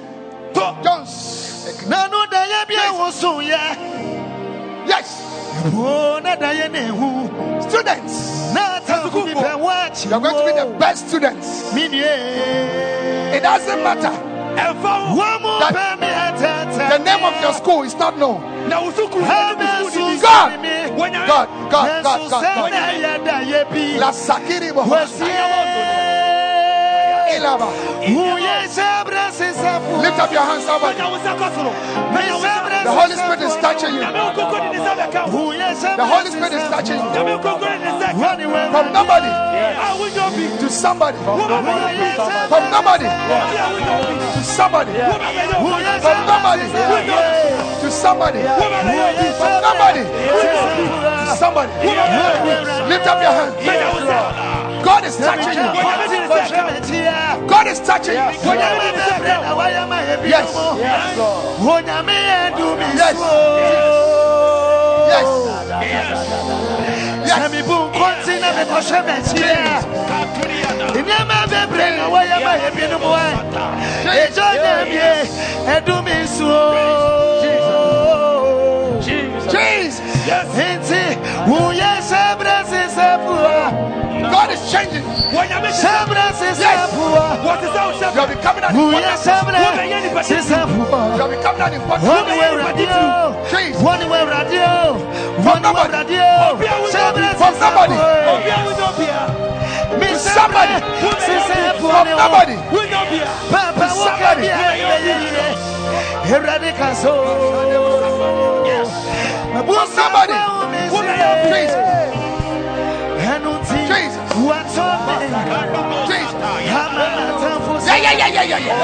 [0.83, 1.43] Jones.
[1.87, 3.61] nanu da yɛ bi a woso yɛ
[4.87, 5.09] Yes.
[5.73, 7.29] wo na da ne hu
[7.69, 8.32] Students.
[8.53, 11.73] Na atamfo bi pɛ wɔ You're going to be the best students.
[11.75, 14.11] It doesn't matter.
[14.55, 15.21] Ɛnfa wo.
[15.21, 15.73] wɔn mu That-
[16.89, 18.41] The name of your school is not known.
[18.69, 20.21] Na wo sukuu ha yɛ bɛ sukuu sun ni bi.
[20.21, 20.51] God.
[20.51, 20.69] sani mi
[21.01, 21.27] Wɔnyame.
[21.27, 22.71] God, God, God, God, God.
[22.71, 24.89] na yɛ da yɛ bi La Sakiri Bohos.
[24.89, 25.33] wɔsie
[27.35, 27.67] Ilaba.
[28.15, 30.97] wo yɛ sɛ brɛ sisan fo Lift up your hands, somebody.
[32.83, 33.13] Wɔnya wo nsa kɔ soro.
[33.13, 34.01] mi sɛ brɛ The Holy Spirit is touching you.
[34.01, 35.39] nyame nkoko de ne nsa bɛka wo
[35.97, 37.09] The Holy Spirit is touching you.
[37.13, 39.31] nyame nkoko de ne nsa ka wo From nobody.
[39.33, 41.17] A wonyɛ obi to somebody.
[41.23, 42.07] wo ba bɛyɛ obi
[42.49, 43.05] From nobody.
[43.07, 44.91] Obi a wonyɛ obi to somebody.
[44.91, 46.65] wo ba bɛyɛ obi From nobody.
[47.81, 48.39] To somebody.
[48.39, 51.71] wo ba bɛyɛ obi From nobody to somebody.
[52.89, 54.62] Lift up your hand.
[54.83, 55.63] Yɛyɛ wo sɛ God is touching you.
[55.63, 58.19] nyame de ne nsa ka wo God is touching you.
[58.19, 60.49] nyame de ne nsa ka wo Yes.
[65.13, 65.27] Yes.
[65.73, 66.17] Yes.
[69.35, 69.83] Yes.
[71.03, 73.25] nneɛma bebree na wɔyɛ ma yɛ binom ɛ
[74.23, 74.47] ɛgya
[84.33, 84.81] nyamie ɛdome nsuo Jesus.
[84.81, 84.99] enti
[85.33, 85.93] woyɛ hyɛ berɛ sesɛ fua God is changing.
[85.93, 88.73] wɔ nyame hyɛ hyɛ berɛ sesɛ fua wɔte sɛ wo You hyɛ are becoming an
[88.73, 89.15] important.
[89.23, 89.59] hyɛ berɛ
[90.23, 92.03] sesɛ fua You are becoming an important.
[92.03, 93.81] wɔne wɔ awurade o Jesus.
[93.81, 94.99] wɔne wɔ awurade o
[95.45, 96.57] wɔne wɔ awurade o
[96.93, 97.93] hyɛ berɛ From somebody.
[97.93, 99.23] fua obi a wonyɛ obi a
[99.99, 100.77] me To somebody.
[101.03, 102.55] From ne wo nobody.
[102.73, 104.41] wonyɛ obi a Papa To woka somebody.
[104.41, 105.13] bi a ɛyɛ
[106.33, 107.11] Awurade ka so.
[109.67, 110.33] From somebody.
[111.53, 112.22] Jesus.
[113.39, 114.17] Nti Jesus.
[115.89, 116.33] me Jesus.
[117.87, 118.77] Yeah, yeah, yeah, yeah, yeah, yeah.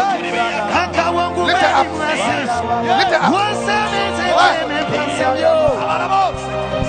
[1.49, 1.87] Lift it up.
[2.99, 3.31] Lift it up.
[3.33, 5.53] wɔnsɛ me nti wɔyɛ me mpasɛm yo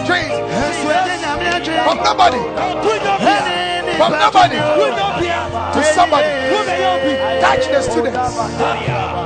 [0.06, 0.38] Jesus.
[0.60, 4.56] ɛnso ɛgye nyame adwe From nobody wonyɛ obi a ɛne ne From nobody.
[4.56, 5.40] wonyɛ obi a
[5.74, 6.32] to somebody.
[6.52, 8.36] wo bɛyɛ obi Touch the students.
[8.36, 8.44] wo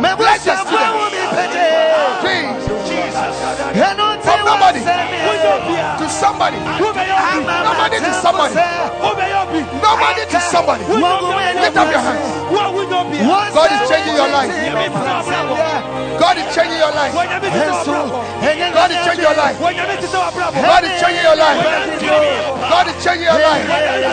[0.02, 1.65] me pɛgye
[2.89, 4.03] Jesus.
[4.55, 4.81] Ɛno nti From nobody.
[4.81, 4.94] wɔnsɛ
[5.24, 6.56] wonyɛ me obi a To somebody.
[6.59, 8.55] wo bɛyɛ obi Nobody to somebody.
[8.55, 10.85] wo bɛyɛ obi Nobody to somebody.
[10.85, 12.28] Lift up your hands.
[12.51, 14.51] wo a wonyɛ obi a God is changing your life.
[14.55, 17.14] nyame te sɛ wabrabɔ God is changing your life.
[17.14, 18.20] wɔ nyame te sɛ wabrabɔ
[18.74, 19.59] God is changing your life.
[19.59, 21.59] wɔ nyame te sɛ wabrabɔ God is changing your life.
[22.70, 24.05] God is changing your life.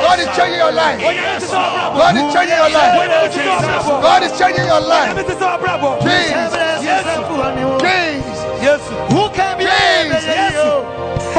[0.00, 1.00] God is changing your life.
[1.00, 2.94] wɔ nyame te sɛ wabrabɔ God is changing your life.
[2.94, 5.08] nyame te sɛ wabrabɔ God is changing your life.
[5.14, 6.52] nyame te sɛ wabrabɔ Jesus.
[8.64, 9.13] Jesus.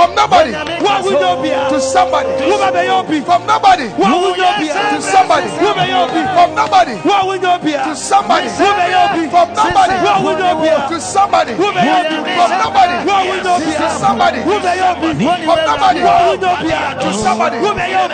[0.06, 2.30] From nobody wo a wonyɛ obi to somebody.
[2.46, 5.50] wo ba bɛyɛ obi From nobody wo a wonyɛ obi to somebody.
[5.66, 8.46] wo bɛyɛ obi From nobody wo a wonyɛ obi to somebody.
[8.46, 11.54] wo bɛyɛ obi From nobody wo a wonyɛ obi to somebody.
[11.58, 14.40] wo bɛyɛ obi From nobody wo a wonyɛ obi to somebody.
[14.46, 17.58] wo bɛyɛ obi From nobody wo a wonyɛ obi a to somebody.
[17.58, 18.06] wo bɛyɛ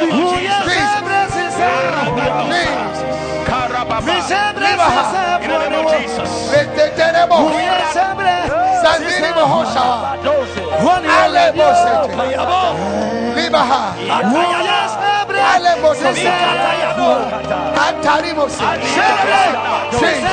[3.91, 5.11] obi Jesus.
[5.43, 6.31] In the name of Jesus.
[6.51, 7.35] Reteterebo.
[8.81, 9.85] Sandini mohosha.
[11.23, 12.13] Alebo sete.
[13.35, 13.81] Libaha.
[15.61, 16.25] Alebo sete.
[17.77, 18.81] Antarimo sete.
[19.93, 20.25] Jesus.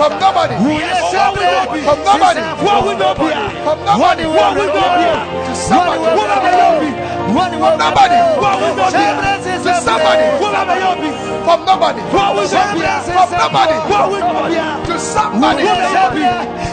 [0.00, 0.56] From nobody.
[0.56, 2.40] From nobody.
[2.56, 4.24] wo a wonyɛ obi a From nobody.
[4.24, 6.00] wo a wonyɛ obi a To somebody.
[6.00, 6.90] wo ba bɛyɛ obi
[7.36, 8.16] From nobody.
[8.40, 10.24] wo a wonyɛ obi a To somebody.
[10.40, 11.10] wo ba bɛyɛ obi
[11.44, 12.00] From nobody.
[12.12, 13.76] wo a wonyɛ obi a From nobody.
[13.92, 15.62] wo a wonyɛ obi a To somebody.
[15.62, 16.24] wo bɛyɛ obi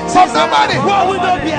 [0.08, 0.76] From nobody.
[0.80, 1.50] wo a wonyɛ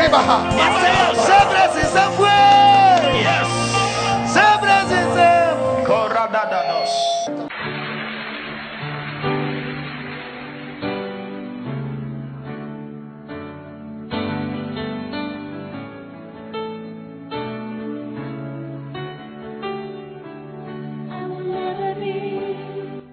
[0.00, 0.38] Ribaha.